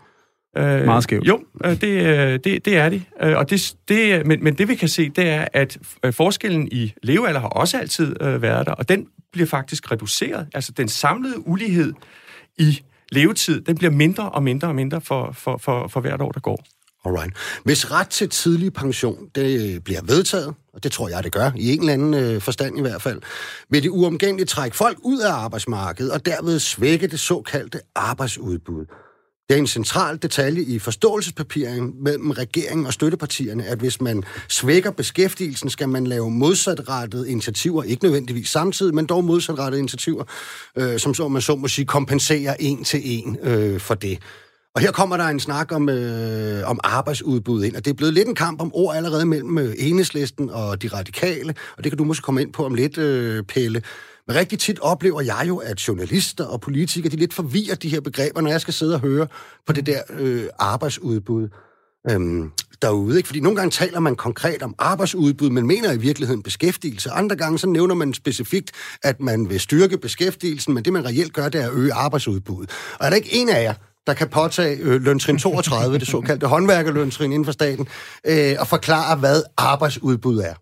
Øh, 0.56 0.84
Meget 0.84 1.02
skævt. 1.02 1.28
Jo, 1.28 1.44
øh, 1.64 1.80
det, 1.80 1.88
øh, 1.88 2.38
det, 2.44 2.64
det 2.64 2.76
er 2.76 2.88
de. 2.88 3.02
Og 3.20 3.50
det, 3.50 3.74
det, 3.88 4.26
men, 4.26 4.44
men 4.44 4.54
det 4.54 4.68
vi 4.68 4.74
kan 4.74 4.88
se, 4.88 5.08
det 5.08 5.28
er, 5.28 5.48
at 5.52 5.78
forskellen 6.10 6.68
i 6.72 6.92
levealder 7.02 7.40
har 7.40 7.48
også 7.48 7.78
altid 7.78 8.14
været 8.20 8.66
der, 8.66 8.72
og 8.72 8.88
den 8.88 9.06
bliver 9.32 9.46
faktisk 9.46 9.92
reduceret. 9.92 10.46
Altså 10.54 10.72
den 10.72 10.88
samlede 10.88 11.48
ulighed 11.48 11.92
i 12.58 12.80
levetid, 13.12 13.60
den 13.60 13.76
bliver 13.78 13.90
mindre 13.90 14.30
og 14.30 14.42
mindre 14.42 14.68
og 14.68 14.74
mindre 14.74 15.00
for, 15.00 15.32
for, 15.32 15.56
for, 15.56 15.88
for 15.88 16.00
hvert 16.00 16.20
år, 16.20 16.32
der 16.32 16.40
går. 16.40 16.64
Alright. 17.04 17.36
Hvis 17.64 17.90
ret 17.90 18.08
til 18.08 18.28
tidlig 18.28 18.72
pension 18.72 19.28
det 19.34 19.84
bliver 19.84 20.00
vedtaget, 20.02 20.54
og 20.74 20.82
det 20.82 20.92
tror 20.92 21.08
jeg, 21.08 21.24
det 21.24 21.32
gør, 21.32 21.50
i 21.56 21.72
en 21.72 21.80
eller 21.80 21.92
anden 21.92 22.14
øh, 22.14 22.40
forstand 22.40 22.78
i 22.78 22.80
hvert 22.80 23.02
fald, 23.02 23.20
vil 23.70 23.82
det 23.82 23.88
uomgængeligt 23.88 24.50
trække 24.50 24.76
folk 24.76 24.98
ud 25.02 25.18
af 25.18 25.32
arbejdsmarkedet 25.32 26.12
og 26.12 26.26
derved 26.26 26.58
svække 26.58 27.06
det 27.06 27.20
såkaldte 27.20 27.80
arbejdsudbud. 27.94 28.86
Det 29.48 29.54
er 29.54 29.58
en 29.58 29.66
central 29.66 30.16
detalje 30.16 30.62
i 30.62 30.78
forståelsespapiringen 30.78 31.92
mellem 32.02 32.30
regeringen 32.30 32.86
og 32.86 32.92
støttepartierne, 32.92 33.64
at 33.64 33.78
hvis 33.78 34.00
man 34.00 34.22
svækker 34.48 34.90
beskæftigelsen, 34.90 35.70
skal 35.70 35.88
man 35.88 36.06
lave 36.06 36.30
modsatrettede 36.30 37.30
initiativer, 37.30 37.82
ikke 37.82 38.04
nødvendigvis 38.04 38.48
samtidig, 38.48 38.94
men 38.94 39.06
dog 39.06 39.24
modsatrettede 39.24 39.78
initiativer, 39.78 40.24
øh, 40.76 40.98
som 40.98 41.14
så 41.14 41.28
man 41.28 41.42
så 41.42 41.56
må 41.56 41.68
sige 41.68 41.84
kompenserer 41.84 42.56
en 42.60 42.84
til 42.84 43.00
en 43.04 43.38
øh, 43.42 43.80
for 43.80 43.94
det. 43.94 44.18
Og 44.74 44.80
her 44.80 44.92
kommer 44.92 45.16
der 45.16 45.24
en 45.24 45.40
snak 45.40 45.72
om, 45.72 45.88
øh, 45.88 46.70
om 46.70 46.80
arbejdsudbud 46.84 47.64
ind, 47.64 47.76
og 47.76 47.84
det 47.84 47.90
er 47.90 47.94
blevet 47.94 48.14
lidt 48.14 48.28
en 48.28 48.34
kamp 48.34 48.60
om 48.60 48.70
ord 48.74 48.96
allerede 48.96 49.26
mellem 49.26 49.58
øh, 49.58 49.74
enhedslisten 49.78 50.50
og 50.50 50.82
de 50.82 50.88
radikale, 50.88 51.54
og 51.76 51.84
det 51.84 51.92
kan 51.92 51.98
du 51.98 52.04
måske 52.04 52.22
komme 52.22 52.42
ind 52.42 52.52
på 52.52 52.64
om 52.64 52.74
lidt, 52.74 52.98
øh, 52.98 53.42
Pelle. 53.42 53.82
Men 54.26 54.36
rigtig 54.36 54.58
tit 54.58 54.78
oplever 54.78 55.20
jeg 55.20 55.44
jo, 55.48 55.56
at 55.56 55.88
journalister 55.88 56.44
og 56.44 56.60
politikere, 56.60 57.10
de 57.10 57.16
lidt 57.16 57.34
forvirrer 57.34 57.74
de 57.74 57.88
her 57.88 58.00
begreber, 58.00 58.40
når 58.40 58.50
jeg 58.50 58.60
skal 58.60 58.74
sidde 58.74 58.94
og 58.94 59.00
høre 59.00 59.26
på 59.66 59.72
det 59.72 59.86
der 59.86 60.02
øh, 60.10 60.44
arbejdsudbud 60.58 61.48
øhm, 62.10 62.50
derude. 62.82 63.16
Ikke? 63.16 63.26
Fordi 63.26 63.40
nogle 63.40 63.56
gange 63.56 63.70
taler 63.70 64.00
man 64.00 64.16
konkret 64.16 64.62
om 64.62 64.74
arbejdsudbud, 64.78 65.50
men 65.50 65.66
mener 65.66 65.92
i 65.92 65.98
virkeligheden 65.98 66.42
beskæftigelse. 66.42 67.10
Andre 67.10 67.36
gange 67.36 67.58
så 67.58 67.66
nævner 67.66 67.94
man 67.94 68.14
specifikt, 68.14 68.70
at 69.02 69.20
man 69.20 69.50
vil 69.50 69.60
styrke 69.60 69.98
beskæftigelsen, 69.98 70.74
men 70.74 70.84
det 70.84 70.92
man 70.92 71.04
reelt 71.04 71.32
gør, 71.32 71.48
det 71.48 71.60
er 71.60 71.66
at 71.66 71.74
øge 71.74 71.92
arbejdsudbuddet. 71.92 72.70
Og 72.98 73.06
er 73.06 73.10
der 73.10 73.16
ikke 73.16 73.34
en 73.34 73.48
af 73.48 73.62
jer, 73.62 73.74
der 74.06 74.14
kan 74.14 74.28
påtage 74.28 74.76
øh, 74.80 75.02
løntrin 75.02 75.38
32, 75.38 75.98
det 75.98 76.06
såkaldte 76.06 76.46
håndværkerløntrin 76.46 77.32
inden 77.32 77.44
for 77.44 77.52
staten, 77.52 77.88
øh, 78.26 78.54
og 78.60 78.66
forklare, 78.66 79.16
hvad 79.16 79.42
arbejdsudbud 79.56 80.38
er. 80.38 80.54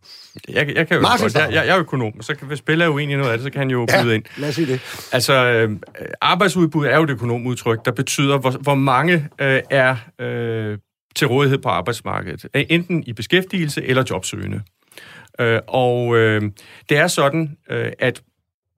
Jeg, 0.48 0.76
jeg 0.76 0.88
kan 0.88 0.96
jo 0.96 1.08
godt, 1.08 1.34
jeg, 1.34 1.48
jeg, 1.52 1.66
jeg 1.66 1.74
er 1.74 1.78
økonom, 1.78 2.22
så 2.22 2.34
kan, 2.34 2.48
hvis 2.48 2.62
Bella 2.62 2.84
er 2.84 2.88
uenig 2.88 3.14
i 3.14 3.16
noget 3.16 3.32
af 3.32 3.38
det, 3.38 3.44
så 3.44 3.50
kan 3.50 3.58
han 3.58 3.70
jo 3.70 3.86
ja, 3.90 4.02
byde 4.02 4.14
ind. 4.14 4.24
lad 4.36 4.48
os 4.48 4.54
sige 4.54 4.66
det. 4.66 4.80
Altså, 5.12 5.32
øh, 5.32 5.70
arbejdsudbud 6.20 6.86
er 6.86 6.96
jo 6.96 7.02
et 7.02 7.10
økonomudtryk, 7.10 7.84
der 7.84 7.92
betyder, 7.92 8.38
hvor, 8.38 8.50
hvor 8.50 8.74
mange 8.74 9.28
øh, 9.40 9.60
er 9.70 9.96
øh, 10.20 10.78
til 11.14 11.26
rådighed 11.26 11.58
på 11.58 11.68
arbejdsmarkedet. 11.68 12.46
Enten 12.54 13.04
i 13.06 13.12
beskæftigelse 13.12 13.84
eller 13.84 14.04
jobsøgende. 14.10 14.62
Øh, 15.40 15.60
og 15.68 16.16
øh, 16.16 16.42
det 16.88 16.98
er 16.98 17.06
sådan, 17.06 17.56
øh, 17.70 17.92
at 17.98 18.22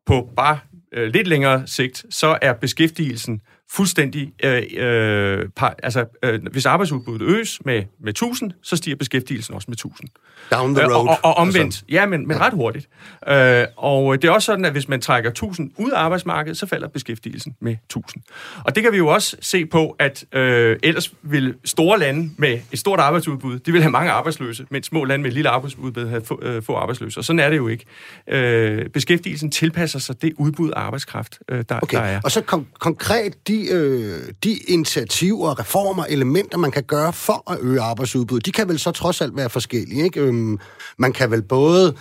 på 0.06 0.28
bare 0.36 0.58
øh, 0.92 1.12
lidt 1.12 1.26
længere 1.28 1.66
sigt, 1.66 2.04
så 2.10 2.38
er 2.42 2.52
beskæftigelsen 2.52 3.40
fuldstændig... 3.70 4.32
Øh, 4.44 4.62
øh, 4.76 5.48
par, 5.56 5.74
altså, 5.82 6.04
øh, 6.22 6.40
hvis 6.52 6.66
arbejdsudbuddet 6.66 7.26
øges 7.26 7.64
med, 7.64 7.82
med 8.00 8.10
1000, 8.10 8.52
så 8.62 8.76
stiger 8.76 8.96
beskæftigelsen 8.96 9.54
også 9.54 9.66
med 9.68 9.76
1000. 9.76 10.08
Down 10.50 10.74
the 10.74 10.84
road. 10.84 10.94
Og, 10.94 11.08
og, 11.08 11.18
og 11.22 11.34
omvendt. 11.34 11.58
Altså. 11.58 11.84
Ja, 11.88 12.06
men, 12.06 12.28
men 12.28 12.40
ret 12.40 12.52
hurtigt. 12.52 12.88
Øh, 13.28 13.64
og 13.76 14.22
det 14.22 14.28
er 14.28 14.32
også 14.32 14.46
sådan, 14.46 14.64
at 14.64 14.72
hvis 14.72 14.88
man 14.88 15.00
trækker 15.00 15.30
1000 15.30 15.70
ud 15.76 15.90
af 15.90 15.98
arbejdsmarkedet, 15.98 16.58
så 16.58 16.66
falder 16.66 16.88
beskæftigelsen 16.88 17.56
med 17.60 17.76
1000. 17.84 18.22
Og 18.64 18.74
det 18.74 18.82
kan 18.82 18.92
vi 18.92 18.96
jo 18.96 19.08
også 19.08 19.36
se 19.40 19.66
på, 19.66 19.96
at 19.98 20.24
øh, 20.32 20.76
ellers 20.82 21.12
vil 21.22 21.54
store 21.64 21.98
lande 21.98 22.30
med 22.38 22.60
et 22.72 22.78
stort 22.78 23.00
arbejdsudbud, 23.00 23.58
de 23.58 23.72
vil 23.72 23.82
have 23.82 23.90
mange 23.90 24.10
arbejdsløse, 24.10 24.66
mens 24.70 24.86
små 24.86 25.04
lande 25.04 25.22
med 25.22 25.30
et 25.30 25.34
lille 25.34 25.50
arbejdsudbud 25.50 26.08
have 26.08 26.24
få, 26.24 26.40
øh, 26.42 26.62
få 26.62 26.74
arbejdsløse. 26.74 27.20
Og 27.20 27.24
sådan 27.24 27.40
er 27.40 27.50
det 27.50 27.56
jo 27.56 27.68
ikke. 27.68 27.84
Øh, 28.28 28.88
beskæftigelsen 28.88 29.50
tilpasser 29.50 29.98
sig 29.98 30.22
det 30.22 30.32
udbud 30.38 30.70
af 30.70 30.80
arbejdskraft, 30.80 31.38
øh, 31.48 31.64
der, 31.68 31.78
okay. 31.82 31.96
der 31.98 32.04
er. 32.04 32.20
Og 32.24 32.30
så 32.30 32.40
kon- 32.52 32.78
konkret 32.78 33.48
de, 33.48 33.53
øh, 33.62 34.20
de 34.44 34.52
initiativer, 34.68 35.58
reformer, 35.58 36.04
elementer, 36.08 36.58
man 36.58 36.70
kan 36.70 36.82
gøre 36.82 37.12
for 37.12 37.50
at 37.52 37.58
øge 37.60 37.80
arbejdsudbuddet, 37.80 38.46
de 38.46 38.52
kan 38.52 38.68
vel 38.68 38.78
så 38.78 38.90
trods 38.90 39.20
alt 39.20 39.36
være 39.36 39.50
forskellige, 39.50 40.04
ikke? 40.04 40.20
Øhm, 40.20 40.58
man 40.98 41.12
kan 41.12 41.30
vel 41.30 41.42
både 41.42 41.94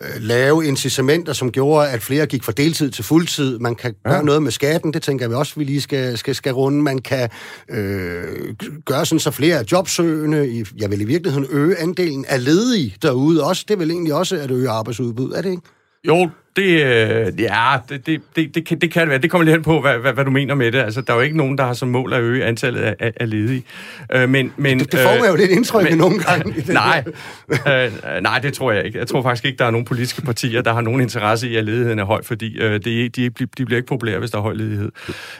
øh, 0.00 0.08
lave 0.20 0.66
incitamenter, 0.66 1.32
som 1.32 1.52
gjorde, 1.52 1.88
at 1.88 2.02
flere 2.02 2.26
gik 2.26 2.44
fra 2.44 2.52
deltid 2.52 2.90
til 2.90 3.04
fuldtid. 3.04 3.58
Man 3.58 3.74
kan 3.74 3.94
ja. 4.04 4.10
gøre 4.10 4.24
noget 4.24 4.42
med 4.42 4.50
skatten, 4.50 4.92
det 4.92 5.02
tænker 5.02 5.28
vi 5.28 5.34
også, 5.34 5.52
vi 5.56 5.64
lige 5.64 5.80
skal, 5.80 6.18
skal, 6.18 6.34
skal 6.34 6.52
runde. 6.52 6.82
Man 6.82 6.98
kan 6.98 7.28
øh, 7.70 8.54
gøre 8.84 9.06
sådan, 9.06 9.20
så 9.20 9.30
flere 9.30 9.56
er 9.56 9.64
jobsøgende. 9.72 10.66
Jeg 10.76 10.90
vil 10.90 11.00
i 11.00 11.04
virkeligheden 11.04 11.46
øge 11.50 11.76
andelen 11.76 12.24
af 12.28 12.44
ledige 12.44 12.96
derude 13.02 13.44
også. 13.44 13.64
Det 13.68 13.78
vel 13.78 13.90
egentlig 13.90 14.14
også 14.14 14.36
at 14.36 14.50
øge 14.50 14.68
arbejdsudbud, 14.68 15.32
er 15.32 15.42
det 15.42 15.50
ikke? 15.50 15.62
Jo, 16.06 16.30
det, 16.56 16.62
øh, 16.62 17.40
ja, 17.40 17.76
det, 17.88 18.06
det, 18.06 18.20
det, 18.36 18.54
det, 18.54 18.66
kan, 18.66 18.80
det 18.80 18.92
kan 18.92 19.00
det 19.02 19.08
være. 19.08 19.18
Det 19.18 19.30
kommer 19.30 19.44
lidt 19.44 19.54
hen 19.54 19.62
på, 19.62 19.80
hvad, 19.80 19.98
hvad, 19.98 20.12
hvad 20.12 20.24
du 20.24 20.30
mener 20.30 20.54
med 20.54 20.72
det. 20.72 20.78
Altså, 20.78 21.00
der 21.00 21.12
er 21.12 21.16
jo 21.16 21.22
ikke 21.22 21.36
nogen, 21.36 21.58
der 21.58 21.64
har 21.64 21.72
som 21.72 21.88
mål 21.88 22.12
at 22.12 22.20
øge 22.20 22.44
antallet 22.44 22.80
af, 22.80 23.12
af, 23.20 23.30
ledige. 23.30 23.64
Øh, 24.12 24.28
men, 24.28 24.52
men, 24.56 24.78
det, 24.78 24.92
det 24.92 25.00
får 25.00 25.20
man 25.20 25.30
jo 25.30 25.36
lidt 25.36 25.50
indtryk 25.50 25.84
men, 25.84 25.98
nogle 25.98 26.18
gange. 26.18 26.64
nej, 26.72 27.04
øh, 27.50 28.22
nej, 28.22 28.38
det 28.38 28.54
tror 28.54 28.72
jeg 28.72 28.84
ikke. 28.84 28.98
Jeg 28.98 29.06
tror 29.06 29.22
faktisk 29.22 29.44
ikke, 29.44 29.58
der 29.58 29.64
er 29.64 29.70
nogen 29.70 29.84
politiske 29.84 30.22
partier, 30.22 30.62
der 30.62 30.72
har 30.72 30.80
nogen 30.80 31.00
interesse 31.00 31.48
i, 31.48 31.56
at 31.56 31.64
ledigheden 31.64 31.98
er 31.98 32.04
høj, 32.04 32.22
fordi 32.22 32.58
øh, 32.58 32.80
de, 32.84 33.08
de, 33.08 33.30
de 33.30 33.64
bliver 33.66 33.76
ikke 33.76 33.88
populære, 33.88 34.18
hvis 34.18 34.30
der 34.30 34.38
er 34.38 34.42
høj 34.42 34.54
ledighed. 34.54 34.92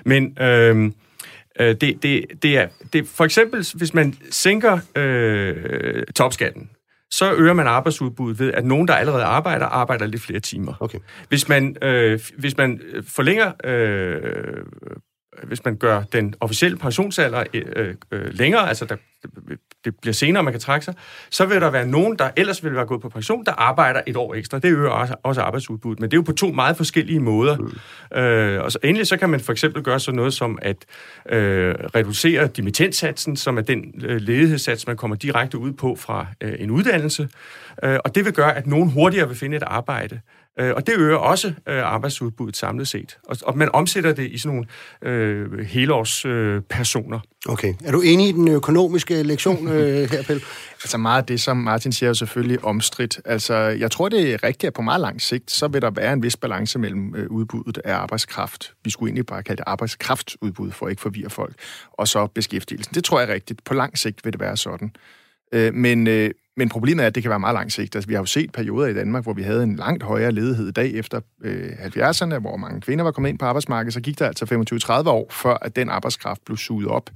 Men... 0.04 0.38
Øh, 0.40 0.90
det, 1.58 2.02
det, 2.02 2.24
det 2.42 2.58
er 2.58 2.66
det, 2.92 3.08
for 3.08 3.24
eksempel, 3.24 3.66
hvis 3.74 3.94
man 3.94 4.14
sænker 4.30 4.78
øh, 4.96 6.02
topskatten, 6.14 6.68
så 7.10 7.34
øger 7.34 7.52
man 7.52 7.66
arbejdsudbuddet 7.66 8.38
ved, 8.38 8.52
at 8.52 8.64
nogen, 8.64 8.88
der 8.88 8.94
allerede 8.94 9.24
arbejder, 9.24 9.66
arbejder 9.66 10.06
lidt 10.06 10.22
flere 10.22 10.40
timer. 10.40 10.74
Okay. 10.80 10.98
Hvis 11.28 11.48
man, 11.48 11.76
øh, 11.82 12.20
hvis 12.38 12.56
man 12.56 12.80
forlænger 13.08 13.52
øh, 13.64 14.64
hvis 15.44 15.64
man 15.64 15.76
gør 15.76 16.02
den 16.02 16.34
officielle 16.40 16.78
pensionsalder 16.78 17.44
øh, 17.54 17.94
øh, 18.10 18.34
længere, 18.34 18.68
altså 18.68 18.84
der, 18.84 18.96
det 19.84 19.96
bliver 20.00 20.14
senere, 20.14 20.42
man 20.42 20.52
kan 20.52 20.60
trække 20.60 20.84
sig, 20.84 20.94
så 21.30 21.46
vil 21.46 21.60
der 21.60 21.70
være 21.70 21.86
nogen, 21.86 22.18
der 22.18 22.30
ellers 22.36 22.64
vil 22.64 22.74
være 22.74 22.86
gået 22.86 23.00
på 23.00 23.08
pension, 23.08 23.44
der 23.44 23.52
arbejder 23.52 24.00
et 24.06 24.16
år 24.16 24.34
ekstra. 24.34 24.58
Det 24.58 24.68
øger 24.68 24.90
også, 24.90 25.14
også 25.22 25.40
arbejdsudbuddet, 25.40 26.00
men 26.00 26.10
det 26.10 26.16
er 26.16 26.18
jo 26.18 26.22
på 26.22 26.32
to 26.32 26.52
meget 26.52 26.76
forskellige 26.76 27.20
måder. 27.20 27.56
Mm. 27.56 28.18
Øh, 28.18 28.64
og 28.64 28.72
så 28.72 28.78
endelig 28.84 29.06
så 29.06 29.16
kan 29.16 29.30
man 29.30 29.40
for 29.40 29.52
eksempel 29.52 29.82
gøre 29.82 30.00
sådan 30.00 30.16
noget 30.16 30.34
som 30.34 30.58
at 30.62 30.76
øh, 31.28 31.74
reducere 31.94 32.46
dimittenssatsen, 32.46 33.36
som 33.36 33.58
er 33.58 33.62
den 33.62 33.94
øh, 34.04 34.20
ledighedssats, 34.20 34.86
man 34.86 34.96
kommer 34.96 35.16
direkte 35.16 35.58
ud 35.58 35.72
på 35.72 35.96
fra 36.00 36.26
øh, 36.40 36.54
en 36.58 36.70
uddannelse, 36.70 37.28
øh, 37.82 37.98
og 38.04 38.14
det 38.14 38.24
vil 38.24 38.32
gøre, 38.32 38.56
at 38.56 38.66
nogen 38.66 38.90
hurtigere 38.90 39.28
vil 39.28 39.36
finde 39.36 39.56
et 39.56 39.62
arbejde 39.62 40.14
Øh, 40.14 40.35
og 40.56 40.86
det 40.86 40.94
øger 40.96 41.16
også 41.16 41.52
øh, 41.68 41.82
arbejdsudbuddet 41.92 42.56
samlet 42.56 42.88
set. 42.88 43.18
Og, 43.42 43.58
man 43.58 43.70
omsætter 43.72 44.12
det 44.12 44.30
i 44.30 44.38
sådan 44.38 44.56
nogle 45.02 45.16
øh, 45.16 45.58
helårspersoner. 45.58 46.56
Øh, 46.56 46.62
personer. 46.62 47.20
okay. 47.48 47.74
Er 47.84 47.92
du 47.92 48.00
enig 48.00 48.28
i 48.28 48.32
den 48.32 48.48
økonomiske 48.48 49.22
lektion 49.22 49.68
øh, 49.68 50.10
her, 50.10 50.22
Pelle? 50.22 50.42
Altså 50.82 50.98
meget 50.98 51.22
af 51.22 51.26
det, 51.26 51.40
som 51.40 51.56
Martin 51.56 51.92
siger, 51.92 52.06
er 52.06 52.10
jo 52.10 52.14
selvfølgelig 52.14 52.64
omstridt. 52.64 53.20
Altså, 53.24 53.54
jeg 53.54 53.90
tror, 53.90 54.08
det 54.08 54.34
er 54.34 54.44
rigtigt, 54.44 54.68
at 54.68 54.74
på 54.74 54.82
meget 54.82 55.00
lang 55.00 55.22
sigt, 55.22 55.50
så 55.50 55.68
vil 55.68 55.82
der 55.82 55.90
være 55.90 56.12
en 56.12 56.22
vis 56.22 56.36
balance 56.36 56.78
mellem 56.78 57.14
øh, 57.16 57.30
udbuddet 57.30 57.78
af 57.84 57.94
arbejdskraft. 57.94 58.74
Vi 58.84 58.90
skulle 58.90 59.08
egentlig 59.10 59.26
bare 59.26 59.42
kalde 59.42 59.56
det 59.56 59.64
arbejdskraftudbud, 59.66 60.70
for 60.70 60.86
at 60.86 60.90
ikke 60.90 61.02
forvirre 61.02 61.30
folk. 61.30 61.54
Og 61.92 62.08
så 62.08 62.26
beskæftigelsen. 62.26 62.94
Det 62.94 63.04
tror 63.04 63.20
jeg 63.20 63.28
er 63.28 63.34
rigtigt. 63.34 63.64
På 63.64 63.74
lang 63.74 63.98
sigt 63.98 64.24
vil 64.24 64.32
det 64.32 64.40
være 64.40 64.56
sådan. 64.56 64.92
Øh, 65.52 65.74
men, 65.74 66.06
øh, 66.06 66.30
men 66.56 66.68
problemet 66.68 67.02
er, 67.02 67.06
at 67.06 67.14
det 67.14 67.22
kan 67.22 67.30
være 67.30 67.40
meget 67.40 67.54
lang 67.54 67.72
sigt. 67.72 67.94
Altså, 67.94 68.08
vi 68.08 68.14
har 68.14 68.20
jo 68.20 68.26
set 68.26 68.52
perioder 68.52 68.86
i 68.86 68.94
Danmark, 68.94 69.22
hvor 69.22 69.32
vi 69.32 69.42
havde 69.42 69.62
en 69.62 69.76
langt 69.76 70.02
højere 70.02 70.32
ledighed 70.32 70.68
i 70.68 70.72
dag 70.72 70.94
efter 70.94 71.20
øh, 71.42 71.72
70'erne, 71.72 72.38
hvor 72.38 72.56
mange 72.56 72.80
kvinder 72.80 73.04
var 73.04 73.10
kommet 73.10 73.28
ind 73.28 73.38
på 73.38 73.44
arbejdsmarkedet. 73.44 73.94
Så 73.94 74.00
gik 74.00 74.18
der 74.18 74.26
altså 74.26 74.44
25-30 75.04 75.08
år, 75.08 75.28
før 75.30 75.58
at 75.62 75.76
den 75.76 75.88
arbejdskraft 75.88 76.44
blev 76.44 76.56
suget 76.56 76.88
op 76.88 77.10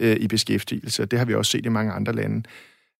øh, 0.00 0.16
i 0.20 0.28
beskæftigelse. 0.28 1.04
Det 1.04 1.18
har 1.18 1.26
vi 1.26 1.34
også 1.34 1.50
set 1.50 1.66
i 1.66 1.68
mange 1.68 1.92
andre 1.92 2.12
lande. 2.12 2.42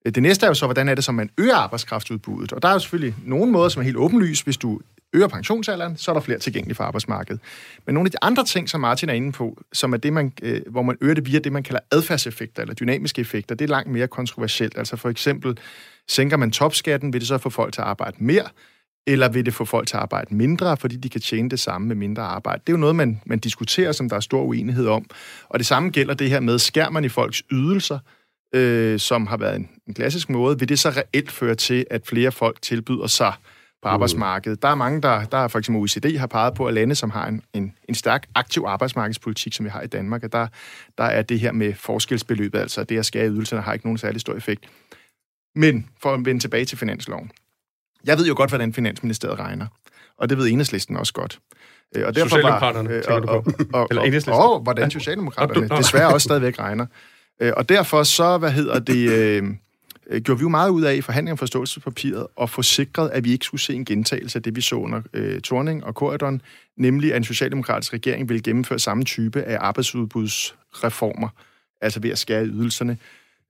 Øh, 0.06 0.14
det 0.14 0.22
næste 0.22 0.46
er 0.46 0.50
jo 0.50 0.54
så, 0.54 0.66
hvordan 0.66 0.88
er 0.88 0.94
det, 0.94 1.04
som 1.04 1.14
man 1.14 1.30
øger 1.38 1.56
arbejdskraftudbuddet? 1.56 2.52
Og 2.52 2.62
der 2.62 2.68
er 2.68 2.72
jo 2.72 2.78
selvfølgelig 2.78 3.14
nogle 3.24 3.52
måder, 3.52 3.68
som 3.68 3.80
er 3.80 3.84
helt 3.84 3.96
åbenlyst. 3.96 4.44
Hvis 4.44 4.56
du 4.56 4.80
øger 5.14 5.28
pensionsalderen, 5.28 5.96
så 5.96 6.10
er 6.10 6.12
der 6.12 6.20
flere 6.20 6.38
tilgængelige 6.38 6.74
for 6.76 6.84
arbejdsmarkedet. 6.84 7.40
Men 7.86 7.94
nogle 7.94 8.06
af 8.06 8.10
de 8.10 8.16
andre 8.22 8.44
ting, 8.44 8.68
som 8.68 8.80
Martin 8.80 9.08
er 9.08 9.12
inde 9.12 9.32
på, 9.32 9.62
som 9.72 9.92
er 9.92 9.96
det, 9.96 10.12
man, 10.12 10.32
øh, 10.42 10.60
hvor 10.70 10.82
man 10.82 10.96
øger 11.00 11.14
det 11.14 11.26
via 11.26 11.38
det, 11.38 11.52
man 11.52 11.62
kalder 11.62 11.80
adfærdseffekter 11.92 12.62
eller 12.62 12.74
dynamiske 12.74 13.20
effekter, 13.20 13.54
det 13.54 13.64
er 13.64 13.68
langt 13.68 13.90
mere 13.90 14.06
kontroversielt. 14.06 14.78
Altså 14.78 14.96
for 14.96 15.08
eksempel, 15.08 15.58
sænker 16.08 16.36
man 16.36 16.50
topskatten, 16.50 17.12
vil 17.12 17.20
det 17.20 17.28
så 17.28 17.38
få 17.38 17.50
folk 17.50 17.72
til 17.72 17.80
at 17.80 17.86
arbejde 17.86 18.16
mere, 18.20 18.44
eller 19.06 19.28
vil 19.28 19.46
det 19.46 19.54
få 19.54 19.64
folk 19.64 19.88
til 19.88 19.96
at 19.96 20.02
arbejde 20.02 20.34
mindre, 20.34 20.76
fordi 20.76 20.96
de 20.96 21.08
kan 21.08 21.20
tjene 21.20 21.50
det 21.50 21.60
samme 21.60 21.88
med 21.88 21.96
mindre 21.96 22.22
arbejde? 22.22 22.62
Det 22.66 22.72
er 22.72 22.76
jo 22.76 22.80
noget, 22.80 22.96
man, 22.96 23.20
man 23.26 23.38
diskuterer, 23.38 23.92
som 23.92 24.08
der 24.08 24.16
er 24.16 24.20
stor 24.20 24.42
uenighed 24.42 24.86
om. 24.86 25.04
Og 25.48 25.58
det 25.58 25.66
samme 25.66 25.90
gælder 25.90 26.14
det 26.14 26.30
her 26.30 26.40
med, 26.40 26.58
skærer 26.58 26.90
man 26.90 27.04
i 27.04 27.08
folks 27.08 27.42
ydelser, 27.52 27.98
øh, 28.54 28.98
som 28.98 29.26
har 29.26 29.36
været 29.36 29.56
en, 29.56 29.68
en 29.88 29.94
klassisk 29.94 30.30
måde, 30.30 30.58
vil 30.58 30.68
det 30.68 30.78
så 30.78 30.90
reelt 30.90 31.30
føre 31.30 31.54
til, 31.54 31.86
at 31.90 32.06
flere 32.06 32.32
folk 32.32 32.62
tilbyder 32.62 33.06
sig 33.06 33.32
på 33.84 33.88
arbejdsmarkedet. 33.88 34.62
Der 34.62 34.68
er 34.68 34.74
mange, 34.74 35.02
der, 35.02 35.24
der 35.24 35.38
er 35.38 35.48
for 35.48 35.58
eksempel 35.58 35.82
OECD 35.82 36.18
har 36.18 36.26
peget 36.26 36.54
på, 36.54 36.66
at 36.66 36.74
lande, 36.74 36.94
som 36.94 37.10
har 37.10 37.26
en, 37.26 37.42
en, 37.52 37.74
en 37.88 37.94
stærk 37.94 38.26
aktiv 38.34 38.64
arbejdsmarkedspolitik, 38.66 39.52
som 39.52 39.64
vi 39.64 39.70
har 39.70 39.82
i 39.82 39.86
Danmark, 39.86 40.24
at 40.24 40.32
der, 40.32 40.46
der 40.98 41.04
er 41.04 41.22
det 41.22 41.40
her 41.40 41.52
med 41.52 41.74
forskelsbeløbet, 41.74 42.58
altså 42.58 42.84
det 42.84 42.98
at 42.98 43.06
skære 43.06 43.28
ydelserne, 43.28 43.62
har 43.62 43.72
ikke 43.72 43.86
nogen 43.86 43.98
særlig 43.98 44.20
stor 44.20 44.34
effekt. 44.34 44.64
Men 45.54 45.88
for 46.02 46.14
at 46.14 46.24
vende 46.24 46.40
tilbage 46.40 46.64
til 46.64 46.78
finansloven. 46.78 47.30
Jeg 48.04 48.18
ved 48.18 48.26
jo 48.26 48.34
godt, 48.36 48.50
hvordan 48.50 48.72
Finansministeriet 48.72 49.38
regner, 49.38 49.66
og 50.18 50.28
det 50.28 50.38
ved 50.38 50.48
Enhedslisten 50.48 50.96
også 50.96 51.12
godt. 51.12 51.38
Øh, 51.96 52.06
og 52.06 52.14
derfor 52.14 52.28
Socialdemokraterne, 52.28 52.88
var, 53.08 53.16
øh, 53.16 53.22
og, 53.22 53.36
og, 53.36 53.44
og, 53.72 53.86
Eller 53.90 54.02
Enhedslisten? 54.02 54.32
Og, 54.32 54.54
og, 54.54 54.60
hvordan 54.60 54.90
Socialdemokraterne 54.90 55.68
desværre 55.78 56.14
også 56.14 56.24
stadigvæk 56.24 56.58
regner. 56.58 56.86
Øh, 57.40 57.52
og 57.56 57.68
derfor 57.68 58.02
så, 58.02 58.38
hvad 58.38 58.50
hedder 58.50 58.78
det, 58.78 59.10
øh, 59.10 59.44
øh, 60.06 60.22
gjorde 60.22 60.38
vi 60.38 60.42
jo 60.42 60.48
meget 60.48 60.70
ud 60.70 60.82
af 60.82 60.94
i 60.94 61.00
forhandlingen 61.00 61.32
om 61.32 61.38
forståelsespapiret 61.38 62.26
at 62.40 62.50
få 62.50 62.62
sikret, 62.62 63.10
at 63.10 63.24
vi 63.24 63.32
ikke 63.32 63.44
skulle 63.44 63.60
se 63.60 63.74
en 63.74 63.84
gentagelse 63.84 64.38
af 64.38 64.42
det, 64.42 64.56
vi 64.56 64.60
så 64.60 64.76
under 64.76 65.02
øh, 65.14 65.40
Torning 65.40 65.84
og 65.84 65.92
Corridon, 65.92 66.42
nemlig 66.76 67.10
at 67.10 67.16
en 67.16 67.24
socialdemokratisk 67.24 67.92
regering 67.92 68.28
ville 68.28 68.42
gennemføre 68.42 68.78
samme 68.78 69.04
type 69.04 69.42
af 69.42 69.56
arbejdsudbudsreformer, 69.60 71.28
altså 71.80 72.00
ved 72.00 72.10
at 72.10 72.18
skære 72.18 72.46
ydelserne 72.46 72.98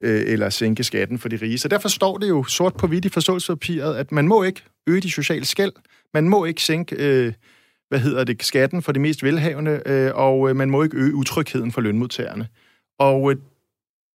øh, 0.01 0.23
eller 0.27 0.51
sænke 0.51 0.85
skatten 0.85 1.19
for 1.19 1.29
de 1.29 1.37
rige. 1.43 1.59
Så 1.59 1.69
derfor 1.69 1.89
står 1.89 2.19
det 2.19 2.29
jo 2.29 2.45
sort 2.45 2.77
på 2.77 2.87
hvidt 2.87 3.05
i 3.05 3.09
forståelsespapiret, 3.09 3.97
at 3.97 4.13
man 4.13 4.29
må 4.29 4.43
ikke 4.43 4.63
øge 4.87 5.01
de 5.01 5.11
sociale 5.11 5.45
skæld, 5.45 5.73
man 6.15 6.29
må 6.29 6.45
ikke 6.45 6.63
sænke 6.63 6.97
øh, 6.99 7.33
hvad 7.89 7.99
hedder 7.99 8.25
det, 8.25 8.43
skatten 8.43 8.83
for 8.83 8.93
de 8.93 9.01
mest 9.01 9.23
velhavende, 9.23 9.83
øh, 9.87 10.11
og 10.15 10.49
øh, 10.49 10.57
man 10.57 10.71
må 10.71 10.83
ikke 10.83 10.97
øge 10.97 11.15
utrygheden 11.15 11.73
for 11.73 11.81
lønmodtagerne. 11.81 12.49
Og 12.99 13.33
øh, 13.33 13.37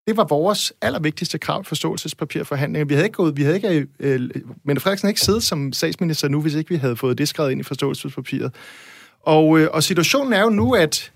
det 0.06 0.16
var 0.16 0.24
vores 0.24 0.72
allervigtigste 0.82 1.38
krav 1.38 1.60
i 1.60 1.64
forståelsespapirforhandlinger. 1.64 2.86
Vi 2.86 2.94
havde 2.94 3.06
ikke 3.06 3.16
gået, 3.16 3.36
vi 3.36 3.42
havde 3.42 3.56
ikke, 3.56 3.68
øh, 3.68 3.86
øh 4.00 4.30
Mette 4.64 4.82
Frederiksen 4.82 5.08
ikke 5.08 5.20
siddet 5.20 5.42
som 5.42 5.72
statsminister 5.72 6.28
nu, 6.28 6.40
hvis 6.40 6.54
ikke 6.54 6.70
vi 6.70 6.76
havde 6.76 6.96
fået 6.96 7.18
det 7.18 7.28
skrevet 7.28 7.50
ind 7.50 7.60
i 7.60 7.64
forståelsespapiret. 7.64 8.54
Og, 9.22 9.58
øh, 9.58 9.68
og 9.72 9.82
situationen 9.82 10.32
er 10.32 10.40
jo 10.42 10.50
nu, 10.50 10.74
at 10.74 11.12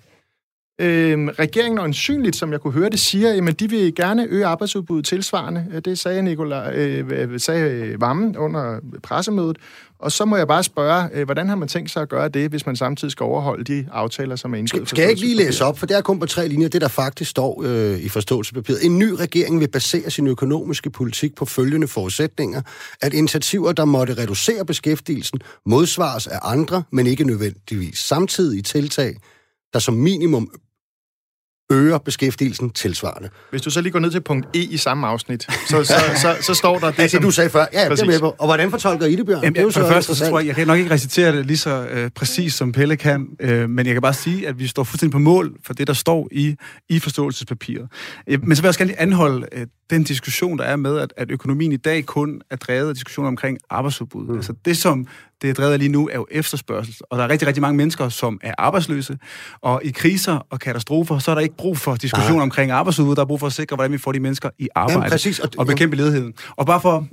øh, 0.80 1.28
regeringen 1.28 1.78
øjensynligt, 1.78 2.36
som 2.36 2.52
jeg 2.52 2.60
kunne 2.60 2.72
høre 2.72 2.90
det, 2.90 2.98
siger, 2.98 3.48
at 3.48 3.60
de 3.60 3.70
vil 3.70 3.94
gerne 3.94 4.26
øge 4.30 4.46
arbejdsudbuddet 4.46 5.04
tilsvarende. 5.04 5.80
Det 5.84 5.98
sagde, 5.98 6.22
Nicolai, 6.22 6.74
øh, 6.74 7.40
sagde 7.40 7.96
Vammen 8.00 8.36
under 8.36 8.80
pressemødet. 9.02 9.58
Og 9.98 10.12
så 10.12 10.24
må 10.24 10.36
jeg 10.36 10.48
bare 10.48 10.62
spørge, 10.62 11.08
øh, 11.12 11.24
hvordan 11.24 11.48
har 11.48 11.56
man 11.56 11.68
tænkt 11.68 11.90
sig 11.90 12.02
at 12.02 12.08
gøre 12.08 12.28
det, 12.28 12.50
hvis 12.50 12.66
man 12.66 12.76
samtidig 12.76 13.12
skal 13.12 13.24
overholde 13.24 13.64
de 13.64 13.88
aftaler, 13.92 14.36
som 14.36 14.54
er 14.54 14.58
indgået? 14.58 14.68
Skal, 14.68 14.86
skal 14.86 15.02
jeg 15.02 15.10
ikke 15.10 15.22
lige 15.22 15.36
læse 15.36 15.64
op, 15.64 15.78
for 15.78 15.86
det 15.86 15.96
er 15.96 16.00
kun 16.00 16.20
på 16.20 16.26
tre 16.26 16.48
linjer, 16.48 16.68
det 16.68 16.80
der 16.80 16.88
faktisk 16.88 17.30
står 17.30 17.62
øh, 17.66 17.98
i 17.98 18.08
forståelsespapiret. 18.08 18.84
En 18.84 18.98
ny 18.98 19.08
regering 19.10 19.60
vil 19.60 19.68
basere 19.68 20.10
sin 20.10 20.26
økonomiske 20.26 20.90
politik 20.90 21.34
på 21.34 21.44
følgende 21.44 21.88
forudsætninger, 21.88 22.62
at 23.00 23.14
initiativer, 23.14 23.72
der 23.72 23.84
måtte 23.84 24.14
reducere 24.18 24.66
beskæftigelsen, 24.66 25.40
modsvares 25.66 26.26
af 26.26 26.38
andre, 26.42 26.82
men 26.90 27.06
ikke 27.06 27.24
nødvendigvis 27.24 27.98
samtidige 27.98 28.62
tiltag, 28.62 29.16
der 29.72 29.78
som 29.78 29.94
minimum 29.94 30.50
øger 31.74 31.98
beskæftigelsen 31.98 32.70
tilsvarende. 32.70 33.28
Hvis 33.50 33.62
du 33.62 33.70
så 33.70 33.80
lige 33.80 33.92
går 33.92 33.98
ned 33.98 34.10
til 34.10 34.20
punkt 34.20 34.56
E 34.56 34.58
i 34.58 34.76
samme 34.76 35.06
afsnit, 35.06 35.42
så, 35.42 35.84
så, 35.84 35.94
så, 36.22 36.36
så 36.40 36.54
står 36.54 36.78
der 36.78 36.90
det, 36.90 36.98
ja, 36.98 37.06
det 37.06 37.22
du 37.22 37.30
sagde 37.30 37.50
før. 37.50 37.66
Ja, 37.72 37.88
det 37.88 38.00
er 38.00 38.06
med 38.06 38.20
på. 38.20 38.34
Og 38.38 38.46
hvordan 38.46 38.70
fortolker 38.70 39.06
I 39.06 39.16
det, 39.16 39.26
Bjørn? 39.26 39.42
Jamen, 39.42 39.54
det 39.54 39.60
er 39.60 39.64
jo 39.64 39.70
så 39.70 39.88
først, 39.88 40.16
så 40.16 40.28
tror 40.28 40.38
jeg, 40.38 40.46
jeg 40.46 40.56
kan 40.56 40.66
nok 40.66 40.78
ikke 40.78 40.90
recitere 40.90 41.36
det 41.36 41.46
lige 41.46 41.56
så 41.56 41.86
øh, 41.86 42.10
præcis, 42.10 42.54
som 42.54 42.72
Pelle 42.72 42.96
kan, 42.96 43.26
øh, 43.40 43.70
men 43.70 43.86
jeg 43.86 43.94
kan 43.94 44.02
bare 44.02 44.14
sige, 44.14 44.48
at 44.48 44.58
vi 44.58 44.66
står 44.66 44.84
fuldstændig 44.84 45.12
på 45.12 45.18
mål 45.18 45.56
for 45.66 45.74
det, 45.74 45.86
der 45.86 45.92
står 45.92 46.28
i, 46.32 46.56
i 46.88 46.98
forståelsespapiret. 46.98 47.88
Øh, 48.26 48.46
men 48.46 48.56
så 48.56 48.62
vil 48.62 48.66
jeg 48.66 48.68
også 48.68 48.80
gerne 48.80 48.90
lige 48.90 49.00
anholde 49.00 49.46
øh, 49.52 49.66
den 49.90 50.04
diskussion, 50.04 50.58
der 50.58 50.64
er 50.64 50.76
med, 50.76 50.98
at, 50.98 51.12
at 51.16 51.30
økonomien 51.30 51.72
i 51.72 51.76
dag 51.76 52.06
kun 52.06 52.40
er 52.50 52.56
drevet 52.56 52.88
af 52.88 52.94
diskussioner 52.94 53.28
omkring 53.28 53.58
arbejdsudbud. 53.70 54.26
Mm. 54.26 54.36
Altså 54.36 54.54
det, 54.64 54.76
som 54.76 55.06
det 55.44 55.50
er 55.50 55.54
drevet 55.54 55.72
af 55.72 55.78
lige 55.78 55.88
nu, 55.88 56.08
er 56.08 56.14
jo 56.14 56.26
efterspørgsel. 56.30 56.94
Og 57.10 57.18
der 57.18 57.24
er 57.24 57.28
rigtig, 57.28 57.48
rigtig 57.48 57.60
mange 57.60 57.76
mennesker, 57.76 58.08
som 58.08 58.40
er 58.42 58.54
arbejdsløse. 58.58 59.18
Og 59.62 59.80
i 59.84 59.90
kriser 59.90 60.46
og 60.50 60.60
katastrofer, 60.60 61.18
så 61.18 61.30
er 61.30 61.34
der 61.34 61.42
ikke 61.42 61.56
brug 61.56 61.78
for 61.78 61.94
diskussion 61.94 62.40
omkring 62.40 62.70
arbejdsudbud. 62.70 63.14
Der 63.14 63.22
er 63.22 63.26
brug 63.26 63.40
for 63.40 63.46
at 63.46 63.52
sikre, 63.52 63.76
hvordan 63.76 63.92
vi 63.92 63.98
får 63.98 64.12
de 64.12 64.20
mennesker 64.20 64.50
i 64.58 64.68
arbejde 64.74 64.98
Jamen, 64.98 65.10
præcis. 65.10 65.38
Og, 65.38 65.50
og 65.58 65.66
bekæmpe 65.66 65.96
ledigheden. 65.96 66.34
Og 66.56 66.66
bare 66.66 66.80
for 66.80 67.06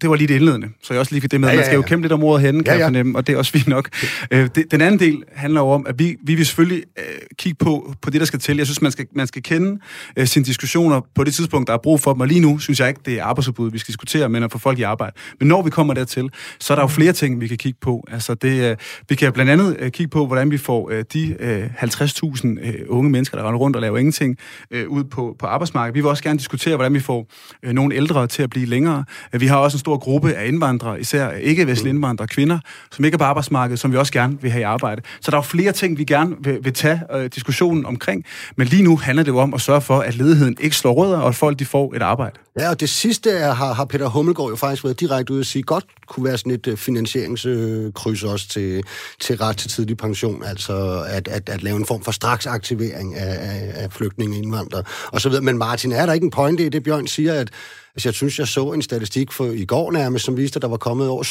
det 0.00 0.10
var 0.10 0.16
lige 0.16 0.28
det 0.28 0.34
indledende, 0.34 0.68
så 0.82 0.94
jeg 0.94 1.00
også 1.00 1.12
lige 1.12 1.20
fik 1.20 1.30
det 1.30 1.40
med. 1.40 1.48
Ja, 1.48 1.52
ja, 1.52 1.56
ja. 1.56 1.60
Man 1.60 1.66
skal 1.66 1.76
jo 1.76 1.82
kæmpe 1.82 2.04
lidt 2.04 2.12
om 2.12 2.22
ordet 2.22 2.46
henne, 2.46 2.64
kan 2.64 2.66
ja, 2.66 2.72
ja. 2.72 2.78
jeg 2.78 2.86
fornemme, 2.86 3.18
og 3.18 3.26
det 3.26 3.32
er 3.32 3.36
også 3.36 3.52
fint 3.52 3.68
nok. 3.68 3.88
Øh, 4.30 4.48
det, 4.54 4.70
den 4.70 4.80
anden 4.80 5.00
del 5.00 5.22
handler 5.32 5.60
jo 5.60 5.68
om, 5.68 5.86
at 5.86 5.98
vi, 5.98 6.16
vi 6.24 6.34
vil 6.34 6.46
selvfølgelig 6.46 6.82
øh, 6.98 7.04
kigge 7.38 7.56
på, 7.64 7.94
på 8.02 8.10
det, 8.10 8.20
der 8.20 8.26
skal 8.26 8.38
til. 8.38 8.56
Jeg 8.56 8.66
synes, 8.66 8.82
man 8.82 8.92
skal, 8.92 9.06
man 9.14 9.26
skal 9.26 9.42
kende 9.42 9.80
øh, 10.16 10.26
sine 10.26 10.44
diskussioner 10.44 11.00
på 11.14 11.24
det 11.24 11.34
tidspunkt, 11.34 11.68
der 11.68 11.74
er 11.74 11.78
brug 11.78 12.00
for 12.00 12.12
dem, 12.12 12.20
og 12.20 12.28
lige 12.28 12.40
nu 12.40 12.58
synes 12.58 12.80
jeg 12.80 12.88
ikke, 12.88 13.00
det 13.04 13.18
er 13.18 13.24
arbejdsudbud, 13.24 13.70
vi 13.70 13.78
skal 13.78 13.92
diskutere, 13.92 14.28
men 14.28 14.42
at 14.42 14.52
få 14.52 14.58
folk 14.58 14.78
i 14.78 14.82
arbejde. 14.82 15.16
Men 15.38 15.48
når 15.48 15.62
vi 15.62 15.70
kommer 15.70 15.94
dertil, 15.94 16.30
så 16.60 16.72
er 16.72 16.74
der 16.74 16.82
jo 16.82 16.88
flere 16.88 17.12
ting, 17.12 17.40
vi 17.40 17.48
kan 17.48 17.56
kigge 17.56 17.78
på. 17.80 18.04
Altså 18.10 18.34
det, 18.34 18.70
øh, 18.70 18.76
vi 19.08 19.14
kan 19.14 19.32
blandt 19.32 19.50
andet 19.50 19.76
øh, 19.78 19.90
kigge 19.90 20.10
på, 20.10 20.26
hvordan 20.26 20.50
vi 20.50 20.58
får 20.58 20.90
øh, 20.90 21.04
de 21.12 21.36
øh, 21.40 21.66
50.000 21.82 22.66
øh, 22.66 22.74
unge 22.88 23.10
mennesker, 23.10 23.38
der 23.38 23.44
render 23.44 23.58
rundt 23.58 23.76
og 23.76 23.82
laver 23.82 23.98
ingenting, 23.98 24.36
øh, 24.70 24.88
ud 24.88 25.04
på, 25.04 25.36
på 25.38 25.46
arbejdsmarkedet. 25.46 25.94
Vi 25.94 26.00
vil 26.00 26.08
også 26.08 26.22
gerne 26.22 26.38
diskutere, 26.38 26.76
hvordan 26.76 26.94
vi 26.94 27.00
får 27.00 27.26
øh, 27.62 27.72
nogle 27.72 27.94
ældre 27.94 28.26
til 28.26 28.42
at 28.42 28.50
blive 28.50 28.66
længere. 28.66 29.04
Vi 29.32 29.46
har 29.46 29.56
også 29.56 29.76
en 29.76 29.78
stor 29.78 29.89
gruppe 29.98 30.34
af 30.34 30.46
indvandrere, 30.48 31.00
især 31.00 31.30
ikke-vestlige 31.30 31.90
indvandrere, 31.94 32.28
kvinder, 32.28 32.58
som 32.92 33.04
ikke 33.04 33.14
er 33.14 33.18
på 33.18 33.24
arbejdsmarkedet, 33.24 33.80
som 33.80 33.92
vi 33.92 33.96
også 33.96 34.12
gerne 34.12 34.42
vil 34.42 34.50
have 34.50 34.60
i 34.60 34.64
arbejde. 34.64 35.02
Så 35.20 35.30
der 35.30 35.36
er 35.36 35.38
jo 35.38 35.42
flere 35.42 35.72
ting, 35.72 35.98
vi 35.98 36.04
gerne 36.04 36.36
vil, 36.40 36.58
vil 36.62 36.72
tage 36.72 37.00
øh, 37.14 37.30
diskussionen 37.34 37.86
omkring, 37.86 38.24
men 38.56 38.66
lige 38.66 38.82
nu 38.82 38.96
handler 38.96 39.22
det 39.22 39.30
jo 39.30 39.38
om 39.38 39.54
at 39.54 39.60
sørge 39.60 39.80
for, 39.80 39.98
at 40.00 40.16
ledigheden 40.16 40.56
ikke 40.60 40.76
slår 40.76 40.92
rødder, 40.92 41.18
og 41.18 41.28
at 41.28 41.34
folk 41.34 41.58
de 41.58 41.64
får 41.64 41.94
et 41.94 42.02
arbejde. 42.02 42.38
Ja, 42.58 42.70
og 42.70 42.80
det 42.80 42.88
sidste 42.88 43.30
er, 43.30 43.54
har, 43.54 43.72
har 43.72 43.84
Peter 43.84 44.08
Hummelgaard 44.08 44.50
jo 44.50 44.56
faktisk 44.56 44.84
været 44.84 45.00
direkte 45.00 45.32
ud 45.32 45.40
at 45.40 45.46
sige, 45.46 45.62
godt 45.62 45.84
kunne 46.06 46.24
være 46.24 46.38
sådan 46.38 46.52
et 46.52 46.66
øh, 46.66 46.76
finansieringskryds 46.76 48.22
også 48.22 48.48
til, 48.48 48.82
til 49.20 49.36
ret 49.36 49.56
til 49.56 49.70
tidlig 49.70 49.96
pension, 49.96 50.44
altså 50.44 51.04
at, 51.08 51.28
at, 51.28 51.48
at 51.48 51.62
lave 51.62 51.76
en 51.76 51.86
form 51.86 52.02
for 52.02 52.12
straksaktivering 52.12 53.16
af, 53.16 53.36
af, 53.40 53.84
af 53.84 53.92
flygtninge, 53.92 54.38
indvandrere 54.38 54.82
videre. 55.30 55.44
Men 55.44 55.58
Martin, 55.58 55.92
er 55.92 56.06
der 56.06 56.12
ikke 56.12 56.24
en 56.24 56.30
pointe 56.30 56.66
i 56.66 56.68
det, 56.68 56.82
Bjørn 56.82 57.06
siger, 57.06 57.34
at 57.34 57.50
Altså, 57.94 58.08
jeg 58.08 58.14
synes, 58.14 58.38
jeg 58.38 58.48
så 58.48 58.72
en 58.72 58.82
statistik 58.82 59.32
for 59.32 59.44
i 59.44 59.64
går 59.64 59.92
nærmest, 59.92 60.24
som 60.24 60.36
viste, 60.36 60.56
at 60.56 60.62
der 60.62 60.68
var 60.68 60.76
kommet 60.76 61.08
over 61.08 61.22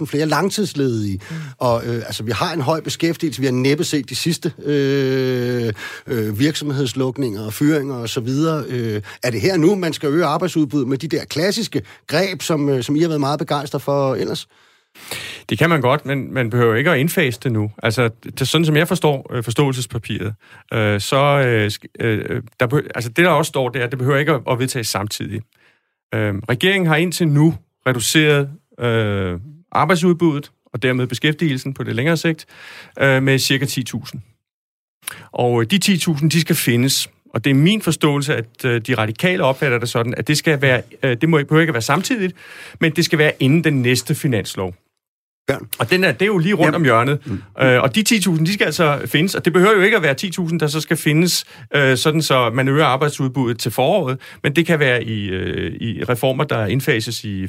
7.000 0.00 0.06
flere 0.06 0.26
langtidsledige. 0.26 1.20
Mm. 1.30 1.36
Og 1.58 1.86
øh, 1.86 1.94
altså, 1.94 2.22
vi 2.22 2.30
har 2.30 2.52
en 2.52 2.60
høj 2.60 2.80
beskæftigelse. 2.80 3.40
Vi 3.40 3.46
har 3.46 3.52
næppe 3.52 3.84
set 3.84 4.08
de 4.08 4.16
sidste 4.16 4.52
øh, 4.64 5.72
øh, 6.06 6.38
virksomhedslukninger 6.38 7.42
og 7.46 7.52
fyringer 7.52 7.94
osv. 7.94 8.28
Øh, 8.68 9.02
er 9.22 9.30
det 9.30 9.40
her 9.40 9.56
nu, 9.56 9.74
man 9.74 9.92
skal 9.92 10.08
øge 10.08 10.24
arbejdsudbuddet 10.24 10.88
med 10.88 10.98
de 10.98 11.08
der 11.08 11.24
klassiske 11.24 11.82
greb, 12.06 12.42
som, 12.42 12.68
øh, 12.68 12.82
som 12.82 12.96
I 12.96 13.00
har 13.00 13.08
været 13.08 13.20
meget 13.20 13.38
begejstret 13.38 13.82
for 13.82 14.14
ellers? 14.14 14.48
Det 15.48 15.58
kan 15.58 15.68
man 15.68 15.80
godt, 15.80 16.06
men 16.06 16.34
man 16.34 16.50
behøver 16.50 16.74
ikke 16.74 16.90
at 16.90 16.98
indfase 16.98 17.40
det 17.42 17.52
nu. 17.52 17.70
Altså, 17.82 18.10
det, 18.38 18.48
sådan 18.48 18.64
som 18.64 18.76
jeg 18.76 18.88
forstår 18.88 19.30
øh, 19.34 19.44
forståelsespapiret, 19.44 20.34
øh, 20.72 21.00
så 21.00 21.16
øh, 21.16 21.70
øh, 22.00 22.42
der, 22.60 22.80
altså 22.94 23.10
det 23.10 23.24
der 23.24 23.30
også 23.30 23.48
står, 23.48 23.68
det 23.68 23.80
er, 23.80 23.84
at 23.84 23.90
det 23.90 23.98
behøver 23.98 24.18
ikke 24.18 24.32
at, 24.32 24.40
at 24.50 24.58
vedtages 24.58 24.88
samtidig. 24.88 25.42
Øh, 26.14 26.34
regeringen 26.48 26.86
har 26.86 26.96
indtil 26.96 27.28
nu 27.28 27.54
reduceret 27.86 28.50
øh, 28.78 29.40
arbejdsudbuddet, 29.72 30.52
og 30.72 30.82
dermed 30.82 31.06
beskæftigelsen 31.06 31.74
på 31.74 31.82
det 31.82 31.96
længere 31.96 32.16
sigt, 32.16 32.46
øh, 33.00 33.22
med 33.22 33.38
cirka 33.38 33.64
10.000. 33.64 34.18
Og 35.32 35.60
øh, 35.62 35.70
de 35.70 35.80
10.000, 35.84 36.28
de 36.28 36.40
skal 36.40 36.56
findes. 36.56 37.10
Og 37.34 37.44
det 37.44 37.50
er 37.50 37.54
min 37.54 37.82
forståelse, 37.82 38.36
at 38.36 38.64
øh, 38.64 38.80
de 38.80 38.94
radikale 38.94 39.44
opfatter 39.44 39.78
det 39.78 39.88
sådan, 39.88 40.14
at 40.16 40.28
det 40.28 40.38
skal 40.38 40.62
være, 40.62 40.82
øh, 41.02 41.16
det 41.20 41.28
må 41.28 41.38
ikke, 41.38 41.60
ikke 41.60 41.72
være 41.72 41.82
samtidigt, 41.82 42.36
men 42.80 42.92
det 42.92 43.04
skal 43.04 43.18
være 43.18 43.32
inden 43.40 43.64
den 43.64 43.82
næste 43.82 44.14
finanslov. 44.14 44.74
Og 45.78 45.90
den 45.90 46.04
er, 46.04 46.12
det 46.12 46.22
er 46.22 46.26
jo 46.26 46.38
lige 46.38 46.54
rundt 46.54 46.64
Jamen. 46.64 46.74
om 46.74 46.84
hjørnet. 46.84 47.26
Mm. 47.26 47.42
Øh, 47.62 47.82
og 47.82 47.94
de 47.94 48.04
10.000, 48.08 48.44
de 48.44 48.52
skal 48.52 48.64
altså 48.64 49.00
findes, 49.06 49.34
og 49.34 49.44
det 49.44 49.52
behøver 49.52 49.74
jo 49.74 49.80
ikke 49.80 49.96
at 49.96 50.02
være 50.02 50.14
10.000, 50.22 50.58
der 50.58 50.66
så 50.66 50.80
skal 50.80 50.96
findes, 50.96 51.44
øh, 51.74 51.96
sådan 51.96 52.22
så 52.22 52.50
man 52.50 52.68
øger 52.68 52.84
arbejdsudbuddet 52.84 53.58
til 53.58 53.70
foråret, 53.70 54.18
men 54.42 54.56
det 54.56 54.66
kan 54.66 54.78
være 54.78 55.04
i, 55.04 55.28
øh, 55.28 55.72
i 55.80 56.04
reformer, 56.04 56.44
der 56.44 56.66
indfases 56.66 57.24
i, 57.24 57.48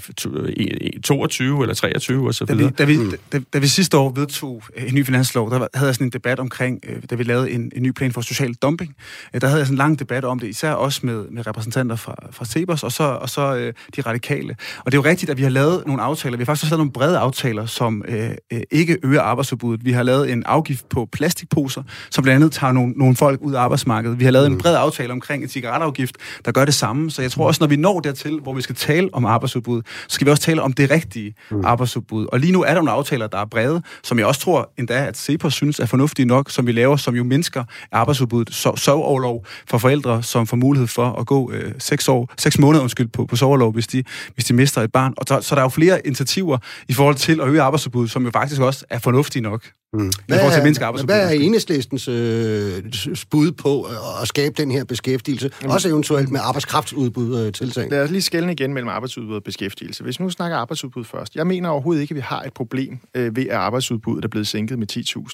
i, 0.49 0.63
i 0.81 1.01
22 1.01 1.61
eller 1.61 1.75
23 1.75 2.27
og 2.27 2.33
så 2.33 2.45
videre. 2.45 2.71
Da 2.77 2.83
vi, 2.83 2.97
da, 2.97 3.03
vi, 3.03 3.17
da, 3.31 3.39
da 3.53 3.59
vi 3.59 3.67
sidste 3.67 3.97
år 3.97 4.11
vedtog 4.15 4.63
en 4.77 4.95
ny 4.95 5.05
finanslov, 5.05 5.51
der 5.51 5.67
havde 5.73 5.87
jeg 5.87 5.95
sådan 5.95 6.07
en 6.07 6.11
debat 6.11 6.39
omkring, 6.39 6.79
øh, 6.89 6.95
da 7.09 7.15
vi 7.15 7.23
lavede 7.23 7.51
en, 7.51 7.71
en 7.75 7.83
ny 7.83 7.91
plan 7.91 8.11
for 8.11 8.21
social 8.21 8.53
dumping, 8.53 8.95
øh, 9.33 9.41
der 9.41 9.47
havde 9.47 9.59
jeg 9.59 9.67
sådan 9.67 9.73
en 9.73 9.77
lang 9.77 9.99
debat 9.99 10.25
om 10.25 10.39
det, 10.39 10.47
især 10.47 10.71
også 10.71 10.99
med, 11.03 11.25
med 11.31 11.47
repræsentanter 11.47 11.95
fra, 11.95 12.15
fra 12.31 12.45
Sebers 12.45 12.83
og 12.83 12.91
så, 12.91 13.03
og 13.03 13.29
så 13.29 13.55
øh, 13.55 13.73
de 13.95 14.01
radikale. 14.01 14.55
Og 14.79 14.91
det 14.91 14.97
er 14.97 15.01
jo 15.01 15.09
rigtigt, 15.09 15.31
at 15.31 15.37
vi 15.37 15.43
har 15.43 15.49
lavet 15.49 15.83
nogle 15.87 16.01
aftaler, 16.01 16.37
vi 16.37 16.41
har 16.41 16.45
faktisk 16.45 16.63
også 16.63 16.75
lavet 16.75 16.79
nogle 16.79 16.91
brede 16.91 17.17
aftaler, 17.17 17.65
som 17.83 18.03
øh, 18.07 18.29
øh, 18.53 18.61
ikke 18.71 18.97
øger 19.03 19.21
arbejdsudbuddet. 19.21 19.85
Vi 19.85 19.91
har 19.91 20.03
lavet 20.03 20.31
en 20.31 20.43
afgift 20.45 20.89
på 20.89 21.07
plastikposer, 21.11 21.83
som 22.11 22.23
blandt 22.23 22.35
andet 22.35 22.51
tager 22.51 22.73
nogle, 22.73 22.93
nogle 22.95 23.15
folk 23.15 23.41
ud 23.41 23.53
af 23.53 23.61
arbejdsmarkedet. 23.61 24.19
Vi 24.19 24.23
har 24.23 24.31
lavet 24.31 24.47
en 24.47 24.53
mm. 24.53 24.59
bred 24.59 24.75
aftale 24.75 25.11
omkring 25.11 25.43
en 25.43 25.49
cigaretafgift, 25.49 26.15
der 26.45 26.51
gør 26.51 26.65
det 26.65 26.73
samme. 26.73 27.11
Så 27.11 27.21
jeg 27.21 27.31
tror 27.31 27.47
også, 27.47 27.57
når 27.61 27.67
vi 27.67 27.75
når 27.75 27.99
dertil, 27.99 28.39
hvor 28.39 28.53
vi 28.53 28.61
skal 28.61 28.75
tale 28.75 29.09
om 29.13 29.25
arbejdsudbud, 29.25 29.81
så 30.07 30.15
skal 30.15 30.25
vi 30.25 30.31
også 30.31 30.43
tale 30.43 30.61
om 30.61 30.73
det 30.73 30.91
rigtige 30.91 31.35
mm. 31.51 31.65
arbejdsudbud. 31.65 32.25
Og 32.31 32.39
lige 32.39 32.53
nu 32.53 32.63
er 32.63 32.67
der 32.67 32.73
nogle 32.73 32.91
aftaler, 32.91 33.27
der 33.27 33.37
er 33.37 33.45
brede, 33.45 33.81
som 34.03 34.19
jeg 34.19 34.27
også 34.27 34.41
tror 34.41 34.71
endda, 34.77 35.05
at 35.07 35.17
Cepos 35.17 35.53
synes 35.53 35.79
er 35.79 35.85
fornuftige 35.85 36.25
nok, 36.25 36.51
som 36.51 36.67
vi 36.67 36.71
laver, 36.71 36.95
som 36.95 37.15
jo 37.15 37.23
mindsker 37.23 37.63
arbejdsudbuddet. 37.91 38.55
Så, 38.55 38.75
soveoverlov 38.75 39.45
for 39.69 39.77
forældre, 39.77 40.23
som 40.23 40.47
får 40.47 40.57
mulighed 40.57 40.87
for 40.87 41.19
at 41.19 41.25
gå 41.25 41.51
øh, 41.51 41.71
seks, 41.79 42.07
år, 42.07 42.29
seks 42.37 42.59
måneder 42.59 42.81
undskyld, 42.81 43.07
på, 43.07 43.25
på 43.25 43.35
soveoverlov, 43.35 43.73
hvis 43.73 43.87
de, 43.87 44.03
hvis 44.33 44.45
de 44.45 44.53
mister 44.53 44.81
et 44.81 44.91
barn. 44.91 45.13
Og 45.17 45.25
så, 45.27 45.41
så 45.41 45.55
der 45.55 45.61
er 45.61 45.65
jo 45.65 45.69
flere 45.69 46.07
initiativer 46.07 46.57
i 46.87 46.93
forhold 46.93 47.15
til 47.15 47.41
at 47.41 47.47
øge 47.47 47.61
arbejdsudbuddet, 47.61 47.72
som 47.79 48.25
jo 48.25 48.31
faktisk 48.31 48.61
også 48.61 48.85
er 48.89 48.99
fornuftige 48.99 49.43
nok. 49.43 49.63
Mm. 49.93 50.11
Hvad, 50.27 50.39
er, 50.39 51.05
hvad 51.05 51.27
er 51.27 51.29
enhedslistens 51.29 52.07
øh, 52.07 52.83
bud 53.31 53.51
på 53.51 53.87
at 54.21 54.27
skabe 54.27 54.53
den 54.57 54.71
her 54.71 54.83
beskæftigelse? 54.83 55.51
Mm. 55.63 55.69
Også 55.69 55.89
eventuelt 55.89 56.31
med 56.31 56.39
arbejdskraftsudbud 56.43 57.45
øh, 57.45 57.53
tiltag. 57.53 57.89
Lad 57.91 58.03
os 58.03 58.11
lige 58.11 58.21
skælne 58.21 58.51
igen 58.51 58.73
mellem 58.73 58.89
arbejdsudbud 58.89 59.35
og 59.35 59.43
beskæftigelse. 59.43 60.03
Hvis 60.03 60.19
vi 60.19 60.23
nu 60.23 60.29
snakker 60.29 60.57
arbejdsudbud 60.57 61.03
først. 61.03 61.35
Jeg 61.35 61.47
mener 61.47 61.69
overhovedet 61.69 62.01
ikke, 62.01 62.11
at 62.11 62.15
vi 62.15 62.21
har 62.21 62.41
et 62.41 62.53
problem 62.53 62.99
øh, 63.15 63.35
ved, 63.35 63.47
at 63.47 63.55
arbejdsudbuddet 63.55 64.25
er 64.25 64.29
blevet 64.29 64.47
sænket 64.47 64.79
med 64.79 64.87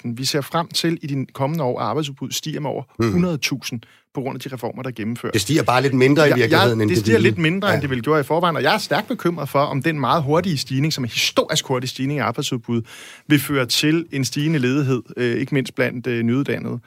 10.000. 0.04 0.12
Vi 0.16 0.24
ser 0.24 0.40
frem 0.40 0.68
til 0.68 0.98
i 1.02 1.06
de 1.06 1.26
kommende 1.32 1.64
år, 1.64 1.80
at 1.80 1.86
arbejdsudbuddet 1.86 2.36
stiger 2.36 2.60
med 2.60 2.70
over 2.70 2.82
mm. 2.98 3.24
100.000 3.24 3.78
på 4.14 4.20
grund 4.20 4.36
af 4.36 4.40
de 4.40 4.54
reformer, 4.54 4.82
der 4.82 4.90
gennemføres. 4.90 5.32
Det 5.32 5.40
stiger 5.40 5.62
bare 5.62 5.82
lidt 5.82 5.94
mindre 5.94 6.28
i 6.28 6.32
virkeligheden, 6.34 6.78
ja, 6.78 6.82
end 6.82 6.88
det, 6.88 6.88
det 6.88 6.98
stiger 6.98 7.18
lidt 7.18 7.38
mindre, 7.38 7.68
ja. 7.68 7.74
end 7.74 7.82
det 7.82 7.90
ville 7.90 8.02
gøre 8.02 8.20
i 8.20 8.22
forvejen, 8.22 8.56
og 8.56 8.62
jeg 8.62 8.74
er 8.74 8.78
stærkt 8.78 9.08
bekymret 9.08 9.48
for, 9.48 9.60
om 9.60 9.82
den 9.82 10.00
meget 10.00 10.22
hurtige 10.22 10.58
stigning, 10.58 10.92
som 10.92 11.04
er 11.04 11.08
historisk 11.08 11.66
hurtig 11.66 11.88
stigning 11.88 12.18
i 12.18 12.20
arbejdsudbud, 12.20 12.82
vil 13.26 13.40
føre 13.40 13.66
til 13.66 14.06
en 14.12 14.24
stigende 14.24 14.58
ledighed, 14.58 15.02
øh, 15.16 15.36
ikke 15.36 15.54
mindst 15.54 15.74
blandt 15.74 16.06
øh, 16.06 16.22
nyuddannede. 16.22 16.80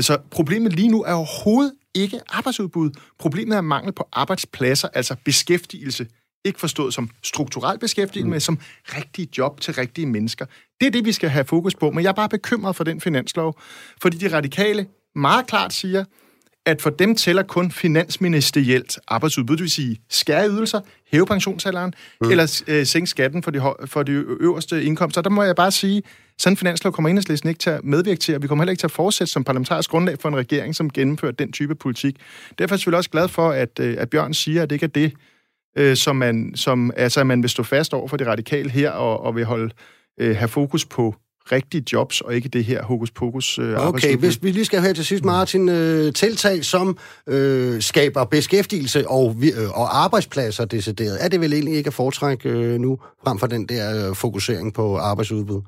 Så 0.00 0.18
problemet 0.30 0.72
lige 0.72 0.88
nu 0.88 1.02
er 1.02 1.12
overhovedet 1.12 1.72
ikke 1.94 2.20
arbejdsudbud. 2.28 2.90
Problemet 3.18 3.56
er 3.56 3.60
mangel 3.60 3.92
på 3.92 4.08
arbejdspladser, 4.12 4.88
altså 4.88 5.16
beskæftigelse. 5.24 6.06
Ikke 6.44 6.60
forstået 6.60 6.94
som 6.94 7.10
strukturel 7.22 7.78
beskæftigelse, 7.78 8.26
mm. 8.26 8.30
men 8.30 8.40
som 8.40 8.58
rigtige 8.84 9.28
job 9.38 9.60
til 9.60 9.74
rigtige 9.74 10.06
mennesker. 10.06 10.46
Det 10.80 10.86
er 10.86 10.90
det, 10.90 11.04
vi 11.04 11.12
skal 11.12 11.30
have 11.30 11.44
fokus 11.44 11.74
på. 11.74 11.90
Men 11.90 12.04
jeg 12.04 12.08
er 12.08 12.14
bare 12.14 12.28
bekymret 12.28 12.76
for 12.76 12.84
den 12.84 13.00
finanslov, 13.00 13.60
fordi 14.02 14.16
de 14.16 14.36
radikale 14.36 14.86
meget 15.14 15.46
klart 15.46 15.72
siger, 15.72 16.04
at 16.66 16.82
for 16.82 16.90
dem 16.90 17.16
tæller 17.16 17.42
kun 17.42 17.70
finansministerielt 17.70 18.98
arbejdsudbud, 19.08 19.56
det 19.56 19.62
vil 19.62 19.70
sige 19.70 20.00
skære 20.10 20.48
ydelser, 20.48 20.80
hæve 21.12 21.26
pensionsalderen, 21.26 21.94
mm. 22.20 22.30
eller 22.30 22.62
øh, 22.68 22.86
sænke 22.86 23.06
skatten 23.06 23.42
for 23.42 23.50
de, 23.50 23.62
for 23.86 24.02
de 24.02 24.12
øverste 24.40 24.84
indkomster. 24.84 25.22
Der 25.22 25.30
må 25.30 25.42
jeg 25.42 25.56
bare 25.56 25.70
sige, 25.70 26.02
sådan 26.38 26.52
en 26.52 26.56
finanslov 26.56 26.92
kommer 26.92 27.08
enhedslisten 27.08 27.48
ikke 27.48 27.58
til 27.58 27.70
at 27.70 27.84
medvirke 27.84 28.18
til, 28.18 28.34
og 28.34 28.42
vi 28.42 28.46
kommer 28.46 28.64
heller 28.64 28.70
ikke 28.70 28.80
til 28.80 28.86
at 28.86 28.90
fortsætte 28.90 29.32
som 29.32 29.44
parlamentarisk 29.44 29.90
grundlag 29.90 30.18
for 30.20 30.28
en 30.28 30.36
regering, 30.36 30.74
som 30.74 30.90
gennemfører 30.90 31.32
den 31.32 31.52
type 31.52 31.74
politik. 31.74 32.16
Derfor 32.58 32.72
er 32.72 32.74
jeg 32.74 32.78
selvfølgelig 32.78 32.98
også 32.98 33.10
glad 33.10 33.28
for, 33.28 33.50
at, 33.50 33.80
øh, 33.80 33.96
at 33.98 34.10
Bjørn 34.10 34.34
siger, 34.34 34.62
at 34.62 34.70
det 34.70 34.76
ikke 34.76 34.84
er 34.84 34.88
det, 34.88 35.12
øh, 35.78 35.96
som, 35.96 36.16
man, 36.16 36.52
som 36.54 36.92
altså, 36.96 37.24
man 37.24 37.42
vil 37.42 37.50
stå 37.50 37.62
fast 37.62 37.94
over 37.94 38.08
for 38.08 38.16
de 38.16 38.30
radikale 38.30 38.70
her, 38.70 38.90
og, 38.90 39.20
og 39.20 39.36
vil 39.36 39.44
holde, 39.44 39.70
øh, 40.20 40.36
have 40.36 40.48
fokus 40.48 40.84
på 40.84 41.14
rigtige 41.52 41.84
jobs, 41.92 42.20
og 42.20 42.34
ikke 42.34 42.48
det 42.48 42.64
her 42.64 42.82
hokus 42.82 43.10
pokus 43.10 43.58
øh, 43.58 43.88
Okay, 43.88 44.16
hvis 44.16 44.42
vi 44.42 44.50
lige 44.50 44.64
skal 44.64 44.80
have 44.80 44.94
til 44.94 45.04
sidst, 45.04 45.24
Martin, 45.24 45.68
øh, 45.68 46.12
tiltag, 46.12 46.64
som 46.64 46.98
øh, 47.26 47.82
skaber 47.82 48.24
beskæftigelse 48.24 49.08
og, 49.08 49.36
øh, 49.42 49.70
og 49.70 50.04
arbejdspladser 50.04 50.64
decideret, 50.64 51.24
er 51.24 51.28
det 51.28 51.40
vel 51.40 51.52
egentlig 51.52 51.74
ikke 51.74 51.88
at 51.88 51.94
foretrække 51.94 52.48
øh, 52.48 52.80
nu, 52.80 52.98
frem 53.24 53.38
for 53.38 53.46
den 53.46 53.66
der 53.66 54.08
øh, 54.08 54.14
fokusering 54.14 54.74
på 54.74 54.96
arbejdsudbud? 54.96 55.60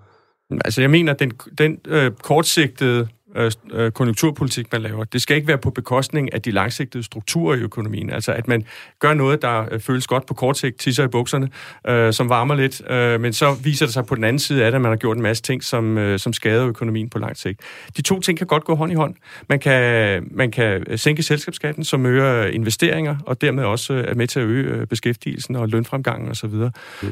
Altså, 0.64 0.80
jeg 0.80 0.90
mener, 0.90 1.12
den, 1.12 1.32
den 1.58 1.78
øh, 1.86 2.10
kortsigtede 2.22 3.08
Øh, 3.34 3.50
øh, 3.72 3.90
konjunkturpolitik, 3.90 4.72
man 4.72 4.82
laver. 4.82 5.04
Det 5.04 5.22
skal 5.22 5.36
ikke 5.36 5.48
være 5.48 5.58
på 5.58 5.70
bekostning 5.70 6.34
af 6.34 6.42
de 6.42 6.50
langsigtede 6.50 7.02
strukturer 7.04 7.56
i 7.56 7.58
økonomien. 7.58 8.10
Altså, 8.10 8.32
at 8.32 8.48
man 8.48 8.64
gør 8.98 9.14
noget, 9.14 9.42
der 9.42 9.64
øh, 9.72 9.80
føles 9.80 10.06
godt 10.06 10.26
på 10.26 10.34
kort 10.34 10.58
sigt, 10.58 10.78
tisser 10.78 11.04
i 11.04 11.08
bukserne, 11.08 11.48
øh, 11.88 12.12
som 12.12 12.28
varmer 12.28 12.54
lidt, 12.54 12.90
øh, 12.90 13.20
men 13.20 13.32
så 13.32 13.54
viser 13.64 13.86
det 13.86 13.92
sig 13.92 14.06
på 14.06 14.14
den 14.14 14.24
anden 14.24 14.38
side 14.38 14.64
af 14.64 14.70
det, 14.70 14.76
at 14.76 14.82
man 14.82 14.90
har 14.90 14.96
gjort 14.96 15.16
en 15.16 15.22
masse 15.22 15.42
ting, 15.42 15.64
som, 15.64 15.98
øh, 15.98 16.18
som 16.18 16.32
skader 16.32 16.66
økonomien 16.66 17.08
på 17.10 17.18
lang 17.18 17.36
sigt. 17.36 17.60
De 17.96 18.02
to 18.02 18.20
ting 18.20 18.38
kan 18.38 18.46
godt 18.46 18.64
gå 18.64 18.74
hånd 18.74 18.92
i 18.92 18.94
hånd. 18.94 19.14
Man 19.48 19.58
kan, 19.58 20.28
man 20.30 20.50
kan 20.50 20.98
sænke 20.98 21.22
selskabsskatten, 21.22 21.84
som 21.84 22.06
øger 22.06 22.46
investeringer, 22.46 23.16
og 23.26 23.40
dermed 23.40 23.64
også 23.64 24.04
er 24.08 24.14
med 24.14 24.26
til 24.26 24.40
at 24.40 24.46
øge 24.46 24.86
beskæftigelsen 24.86 25.56
og 25.56 25.68
lønfremgangen 25.68 26.30
osv., 26.30 26.48
mm. 26.48 26.70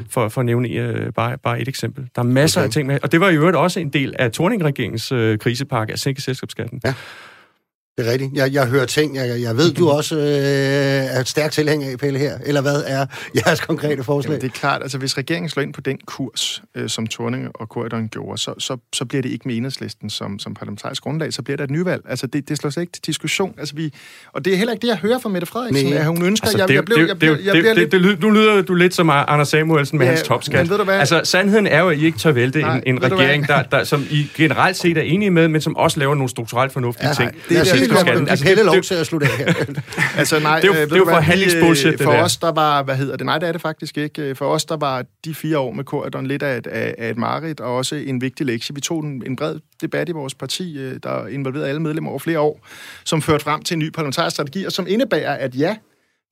for, 0.09 0.29
for 0.29 0.41
at 0.41 0.45
nævne 0.45 0.69
øh, 0.69 1.11
bare, 1.11 1.37
bare 1.37 1.61
et 1.61 1.67
eksempel. 1.67 2.09
Der 2.15 2.21
er 2.21 2.25
masser 2.25 2.61
okay. 2.61 2.67
af 2.67 2.71
ting 2.71 2.87
med, 2.87 2.99
og 3.03 3.11
det 3.11 3.19
var 3.19 3.29
i 3.29 3.35
øvrigt 3.35 3.57
også 3.57 3.79
en 3.79 3.89
del 3.89 4.15
af 4.19 4.31
Torning-regeringens 4.31 5.11
øh, 5.11 5.37
krisepakke, 5.37 5.97
sænke 6.05 6.21
selskabsskatten. 6.21 6.81
Ja. 6.85 6.93
Det 7.97 8.07
er 8.07 8.11
rigtigt. 8.11 8.31
Jeg, 8.33 8.53
jeg 8.53 8.67
hører 8.67 8.85
ting, 8.85 9.15
jeg, 9.15 9.41
jeg 9.41 9.57
ved, 9.57 9.73
du 9.73 9.89
også 9.89 10.15
øh, 10.17 11.15
er 11.15 11.19
et 11.19 11.27
stærkt 11.27 11.53
tilhænger 11.53 11.91
af, 11.91 11.97
Pelle, 11.97 12.19
her. 12.19 12.37
Eller 12.45 12.61
hvad 12.61 12.83
er 12.87 13.05
jeres 13.35 13.59
konkrete 13.59 14.03
forslag? 14.03 14.31
Jamen, 14.31 14.41
det 14.41 14.47
er 14.47 14.59
klart, 14.59 14.81
altså 14.81 14.97
hvis 14.97 15.17
regeringen 15.17 15.49
slår 15.49 15.63
ind 15.63 15.73
på 15.73 15.81
den 15.81 15.97
kurs, 16.05 16.63
øh, 16.75 16.89
som 16.89 17.07
Torning 17.07 17.47
og 17.55 17.69
Korridon 17.69 18.07
gjorde, 18.07 18.37
så, 18.37 18.53
så, 18.59 18.77
så 18.93 19.05
bliver 19.05 19.21
det 19.21 19.29
ikke 19.29 19.47
med 19.47 19.57
enhedslisten 19.57 20.09
som, 20.09 20.39
som 20.39 20.53
parlamentarisk 20.53 21.03
grundlag, 21.03 21.33
så 21.33 21.41
bliver 21.41 21.57
der 21.57 21.63
et 21.63 21.69
nyvalg. 21.69 22.01
Altså 22.09 22.27
det, 22.27 22.49
det 22.49 22.57
slår 22.57 22.69
sig 22.69 22.81
ikke 22.81 22.93
til 22.93 23.05
diskussion. 23.05 23.55
Altså, 23.57 23.75
vi, 23.75 23.93
og 24.33 24.45
det 24.45 24.53
er 24.53 24.57
heller 24.57 24.73
ikke 24.73 24.81
det, 24.81 24.87
jeg 24.87 24.97
hører 24.97 25.19
fra 25.19 25.29
Mette 25.29 25.47
Frederiksen, 25.47 25.89
Nej. 25.89 25.97
at 25.97 26.05
hun 26.05 26.23
ønsker... 26.25 26.47
Altså, 26.47 26.57
jeg, 26.57 26.69
jeg, 26.69 26.85
blev, 26.85 26.97
jeg, 27.07 27.19
blev, 27.19 27.37
jeg, 27.45 27.55
jeg 27.55 27.75
det, 27.91 28.01
lidt... 28.01 28.21
Nu 28.21 28.29
lyder 28.29 28.61
du 28.61 28.73
lidt 28.73 28.95
som 28.95 29.09
Anders 29.09 29.47
Samuelsen 29.47 29.97
med 29.97 30.05
ja, 30.05 30.11
hans 30.11 30.27
topskat. 30.27 30.59
Men 30.59 30.69
ved 30.69 30.77
du 30.77 30.83
hvad? 30.83 30.99
Altså 30.99 31.21
sandheden 31.23 31.67
er 31.67 31.79
jo, 31.79 31.89
at 31.89 31.97
I 31.97 32.05
ikke 32.05 32.17
tør 32.17 32.31
vælte 32.31 32.61
Nej, 32.61 32.81
en, 32.85 32.95
en 32.95 33.03
regering, 33.03 33.47
der, 33.47 33.63
der, 33.63 33.83
som 33.83 34.05
I 34.09 34.31
generelt 34.35 34.77
set 34.77 34.97
er 34.97 35.01
enige 35.01 35.31
med, 35.31 35.47
men 35.47 35.61
som 35.61 35.75
også 35.75 35.99
laver 35.99 36.15
nogle 36.15 36.29
strukturelt 36.29 36.73
fornuftige 36.73 37.07
ja, 37.07 37.13
ting. 37.13 37.31
Det 37.49 37.84
er, 37.91 38.35
det, 38.35 38.59
er, 38.59 38.63
lov 38.63 38.81
til 38.81 38.95
at 38.95 39.07
slutte 39.07 39.27
af 39.27 39.37
her. 39.37 39.65
altså 40.17 40.39
nej, 40.39 40.59
det 40.59 40.69
er 40.69 40.73
jo, 40.73 40.81
øh, 40.81 40.89
det 40.89 40.91
er 40.91 40.97
jo 40.97 41.05
forhandlingsbullshit, 41.05 42.03
For 42.03 42.11
os, 42.11 42.37
der 42.37 42.51
var, 42.51 42.83
hvad 42.83 42.95
hedder 42.95 43.17
det, 43.17 43.25
nej, 43.25 43.37
det 43.37 43.47
er 43.47 43.51
det 43.51 43.61
faktisk 43.61 43.97
ikke. 43.97 44.35
For 44.35 44.45
os, 44.45 44.65
der 44.65 44.77
var 44.77 45.05
de 45.25 45.35
fire 45.35 45.59
år 45.59 45.71
med 45.71 45.83
Corridon 45.83 46.27
lidt 46.27 46.43
af 46.43 46.57
et, 46.57 46.67
af 46.67 47.09
et 47.09 47.17
mareridt, 47.17 47.59
og 47.59 47.75
også 47.75 47.95
en 47.95 48.21
vigtig 48.21 48.45
lektie. 48.45 48.75
Vi 48.75 48.81
tog 48.81 49.03
en, 49.03 49.23
en 49.25 49.35
bred 49.35 49.59
debat 49.81 50.09
i 50.09 50.11
vores 50.11 50.35
parti, 50.35 50.77
øh, 50.77 50.99
der 51.03 51.27
involverede 51.27 51.69
alle 51.69 51.81
medlemmer 51.81 52.09
over 52.09 52.19
flere 52.19 52.39
år, 52.39 52.67
som 53.03 53.21
førte 53.21 53.43
frem 53.43 53.61
til 53.61 53.75
en 53.75 53.79
ny 53.79 53.89
parlamentarisk 53.89 54.35
strategi, 54.35 54.65
og 54.65 54.71
som 54.71 54.85
indebærer, 54.89 55.33
at 55.33 55.55
ja, 55.55 55.75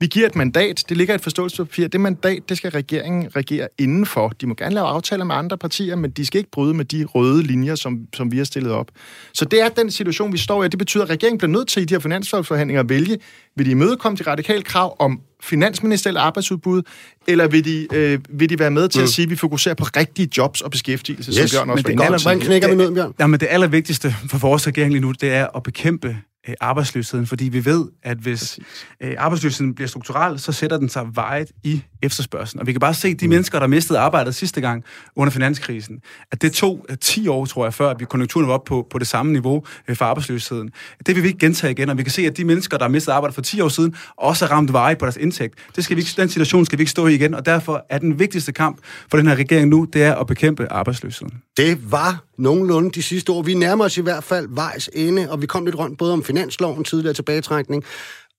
vi 0.03 0.07
giver 0.07 0.27
et 0.27 0.35
mandat, 0.35 0.83
det 0.89 0.97
ligger 0.97 1.15
et 1.15 1.21
forståelsespapir. 1.21 1.87
Det 1.87 2.01
mandat, 2.01 2.49
det 2.49 2.57
skal 2.57 2.71
regeringen 2.71 3.35
regere 3.35 3.67
indenfor. 3.77 4.29
De 4.41 4.47
må 4.47 4.53
gerne 4.53 4.75
lave 4.75 4.87
aftaler 4.87 5.25
med 5.25 5.35
andre 5.35 5.57
partier, 5.57 5.95
men 5.95 6.11
de 6.11 6.25
skal 6.25 6.37
ikke 6.37 6.51
bryde 6.51 6.73
med 6.73 6.85
de 6.85 7.05
røde 7.05 7.43
linjer, 7.43 7.75
som, 7.75 7.99
som 8.13 8.31
vi 8.31 8.37
har 8.37 8.43
stillet 8.43 8.71
op. 8.71 8.87
Så 9.33 9.45
det 9.45 9.61
er 9.61 9.69
den 9.69 9.91
situation, 9.91 10.33
vi 10.33 10.37
står 10.37 10.63
i, 10.63 10.67
det 10.67 10.79
betyder, 10.79 11.03
at 11.03 11.09
regeringen 11.09 11.37
bliver 11.37 11.51
nødt 11.51 11.67
til 11.67 11.81
i 11.81 11.85
de 11.85 11.93
her 11.93 11.99
finanslovsforhandlinger 11.99 12.83
at 12.83 12.89
vælge, 12.89 13.17
vil 13.55 13.65
de 13.65 13.71
imødekomme 13.71 14.17
de 14.17 14.23
radikale 14.23 14.61
krav 14.61 14.95
om 14.99 15.21
finansministerielt 15.43 16.17
arbejdsudbud, 16.17 16.81
eller 17.27 17.47
vil 17.47 17.65
de, 17.65 17.87
øh, 17.93 18.19
vil 18.29 18.49
de 18.49 18.59
være 18.59 18.71
med 18.71 18.89
til 18.89 18.99
mm. 18.99 19.03
at 19.03 19.09
sige, 19.09 19.23
at 19.23 19.29
vi 19.29 19.35
fokuserer 19.35 19.75
på 19.75 19.83
rigtige 19.83 20.29
jobs 20.37 20.61
og 20.61 20.71
beskæftigelse, 20.71 21.31
yes, 21.41 21.51
som 21.51 21.57
Bjørn 21.57 21.69
også 21.69 21.87
men 21.87 21.97
det, 21.97 22.03
aller, 22.03 22.21
Hvordan 22.21 22.39
knækker 22.39 22.69
vi 22.69 22.75
nøden, 22.75 22.93
Bjørn? 22.93 23.13
Ja, 23.19 23.27
men 23.27 23.39
det 23.39 23.47
allervigtigste 23.51 24.15
for 24.29 24.37
vores 24.37 24.67
regering 24.67 24.91
lige 24.91 25.01
nu, 25.01 25.11
det 25.11 25.33
er 25.33 25.47
at 25.55 25.63
bekæmpe 25.63 26.17
øh, 26.47 26.55
arbejdsløsheden, 26.59 27.27
fordi 27.27 27.45
vi 27.45 27.65
ved, 27.65 27.85
at 28.03 28.17
hvis 28.17 28.59
øh, 29.01 29.13
arbejdsløsheden 29.17 29.75
bliver 29.75 29.87
strukturel, 29.87 30.39
så 30.39 30.51
sætter 30.51 30.77
den 30.77 30.89
sig 30.89 31.05
vejet 31.13 31.51
i 31.63 31.83
efterspørgselen. 32.03 32.59
Og 32.61 32.67
vi 32.67 32.71
kan 32.71 32.79
bare 32.79 32.93
se, 32.93 33.07
at 33.07 33.19
de 33.19 33.25
mm. 33.25 33.29
mennesker, 33.29 33.59
der 33.59 33.67
mistede 33.67 33.99
arbejdet 33.99 34.35
sidste 34.35 34.61
gang 34.61 34.83
under 35.15 35.31
finanskrisen, 35.31 36.01
at 36.31 36.41
det 36.41 36.53
tog 36.53 36.85
øh, 36.89 36.97
10 36.97 37.27
år, 37.27 37.45
tror 37.45 37.65
jeg, 37.65 37.73
før 37.73 37.89
at 37.89 37.99
vi 37.99 38.05
konjunkturen 38.05 38.47
var 38.47 38.53
op 38.53 38.63
på, 38.63 38.87
på 38.89 38.99
det 38.99 39.07
samme 39.07 39.31
niveau 39.31 39.63
øh, 39.87 39.95
for 39.95 40.05
arbejdsløsheden. 40.05 40.69
Det 41.05 41.15
vil 41.15 41.23
vi 41.23 41.27
ikke 41.27 41.39
gentage 41.39 41.71
igen, 41.71 41.89
og 41.89 41.97
vi 41.97 42.03
kan 42.03 42.11
se, 42.11 42.21
at 42.21 42.37
de 42.37 42.45
mennesker, 42.45 42.77
der 42.77 42.87
mistede 42.87 43.15
arbejdet 43.15 43.35
for 43.35 43.41
10 43.41 43.61
år 43.61 43.69
siden, 43.69 43.95
også 44.17 44.45
er 44.45 44.51
ramt 44.51 44.73
vejet 44.73 44.97
på 44.97 45.05
deres 45.05 45.17
indtægt. 45.17 45.53
Det 45.75 45.83
skal 45.83 45.97
vi 45.97 46.01
ikke, 46.01 46.11
den 46.17 46.29
situation 46.29 46.65
skal 46.65 46.77
vi 46.77 46.81
ikke 46.81 46.91
stå 46.91 47.07
i 47.07 47.13
igen, 47.13 47.33
og 47.33 47.45
derfor 47.45 47.85
er 47.89 47.97
den 47.97 48.19
vigtigste 48.19 48.51
kamp 48.51 48.77
for 49.09 49.17
den 49.17 49.27
her 49.27 49.35
regering 49.35 49.69
nu, 49.69 49.87
det 49.93 50.03
er 50.03 50.15
at 50.15 50.27
bekæmpe 50.27 50.71
arbejdsløsheden. 50.71 51.41
Det 51.57 51.91
var 51.91 52.23
nogenlunde 52.37 52.91
de 52.91 53.03
sidste 53.03 53.31
år. 53.31 53.41
Vi 53.41 53.53
nærmer 53.53 53.85
os 53.85 53.97
i 53.97 54.01
hvert 54.01 54.23
fald 54.23 54.47
vejs 54.49 54.89
ende, 54.93 55.31
og 55.31 55.41
vi 55.41 55.45
kom 55.45 55.65
lidt 55.65 55.75
rundt 55.75 55.97
både 55.97 56.13
om 56.13 56.23
finansloven, 56.34 56.84
tidligere 56.84 57.13
tilbagetrækning, 57.13 57.84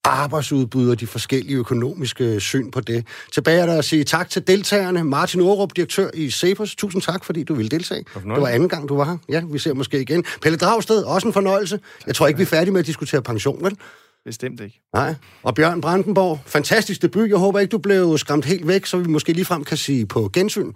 arbejdsudbud 0.04 0.90
og 0.90 1.00
de 1.00 1.06
forskellige 1.06 1.56
økonomiske 1.56 2.40
syn 2.40 2.70
på 2.70 2.80
det. 2.80 3.06
Tilbage 3.32 3.60
er 3.60 3.66
der 3.66 3.78
at 3.78 3.84
sige 3.84 4.04
tak 4.04 4.30
til 4.30 4.46
deltagerne. 4.46 5.04
Martin 5.04 5.40
Aarup, 5.40 5.76
direktør 5.76 6.10
i 6.14 6.30
Cepos. 6.30 6.74
Tusind 6.74 7.02
tak, 7.02 7.24
fordi 7.24 7.42
du 7.42 7.54
ville 7.54 7.68
deltage. 7.68 8.04
Det 8.14 8.22
var 8.24 8.48
anden 8.48 8.68
gang, 8.68 8.88
du 8.88 8.96
var 8.96 9.04
her. 9.04 9.16
Ja, 9.28 9.42
vi 9.52 9.58
ser 9.58 9.74
måske 9.74 10.00
igen. 10.00 10.24
Pelle 10.42 10.58
Dragsted, 10.58 11.02
også 11.02 11.26
en 11.26 11.32
fornøjelse. 11.32 11.80
Jeg 12.06 12.14
tror 12.14 12.26
ikke, 12.26 12.38
vi 12.38 12.42
er 12.42 12.46
færdige 12.46 12.72
med 12.72 12.80
at 12.80 12.86
diskutere 12.86 13.22
pension, 13.22 13.64
vel? 13.64 13.76
Bestemt 14.24 14.60
ikke. 14.60 14.80
Nej. 14.94 15.14
Og 15.42 15.54
Bjørn 15.54 15.80
Brandenborg, 15.80 16.40
fantastisk 16.46 17.02
debut. 17.02 17.28
Jeg 17.28 17.38
håber 17.38 17.60
ikke, 17.60 17.70
du 17.70 17.78
blev 17.78 18.18
skræmt 18.18 18.44
helt 18.44 18.68
væk, 18.68 18.86
så 18.86 18.98
vi 18.98 19.08
måske 19.08 19.32
ligefrem 19.32 19.64
kan 19.64 19.76
sige 19.76 20.06
på 20.06 20.30
gensyn. 20.32 20.72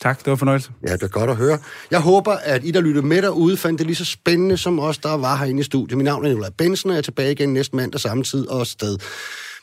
Tak, 0.00 0.18
det 0.18 0.30
var 0.30 0.36
fornøjelse. 0.36 0.70
Ja, 0.86 0.92
det 0.92 1.02
er 1.02 1.08
godt 1.08 1.30
at 1.30 1.36
høre. 1.36 1.58
Jeg 1.90 2.00
håber, 2.00 2.32
at 2.32 2.64
I, 2.64 2.70
der 2.70 2.80
lyttede 2.80 3.06
med 3.06 3.22
derude, 3.22 3.56
fandt 3.56 3.78
det 3.78 3.86
lige 3.86 3.96
så 3.96 4.04
spændende 4.04 4.56
som 4.56 4.78
os, 4.78 4.98
der 4.98 5.16
var 5.16 5.36
herinde 5.36 5.60
i 5.60 5.64
studiet. 5.64 5.96
Mit 5.96 6.04
navn 6.04 6.24
er 6.24 6.28
Nicolaj 6.28 6.50
Bensen, 6.58 6.90
og 6.90 6.94
jeg 6.94 6.98
er 6.98 7.02
tilbage 7.02 7.32
igen 7.32 7.52
næste 7.52 7.76
mandag 7.76 8.00
samme 8.00 8.24
tid 8.24 8.48
og 8.48 8.66
sted. 8.66 8.98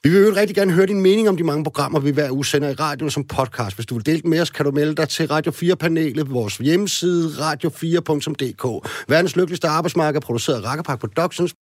Vi 0.04 0.10
vil 0.10 0.22
jo 0.22 0.34
rigtig 0.36 0.56
gerne 0.56 0.72
høre 0.72 0.86
din 0.86 1.02
mening 1.02 1.30
om 1.30 1.38
de 1.38 1.44
mange 1.44 1.64
programmer, 1.64 2.00
vi 2.00 2.12
hver 2.12 2.32
uge 2.32 2.46
sender 2.46 2.70
i 2.70 2.74
radioen 2.74 3.12
som 3.12 3.24
podcast. 3.24 3.76
Hvis 3.76 3.86
du 3.86 3.96
vil 3.96 4.06
dele 4.06 4.22
med 4.26 4.42
os, 4.42 4.50
kan 4.50 4.66
du 4.66 4.72
melde 4.72 4.96
dig 4.96 5.10
til 5.10 5.28
Radio 5.28 5.52
4-panelet 5.52 6.26
på 6.26 6.34
vores 6.34 6.58
hjemmeside 6.58 7.30
radio4.dk. 7.30 8.90
Verdens 9.08 9.36
lykkeligste 9.36 9.68
arbejdsmarked 9.68 10.22
produceret 10.22 10.64
af 10.64 10.66
Rakkerpark 10.66 11.00
Productions 11.00 11.54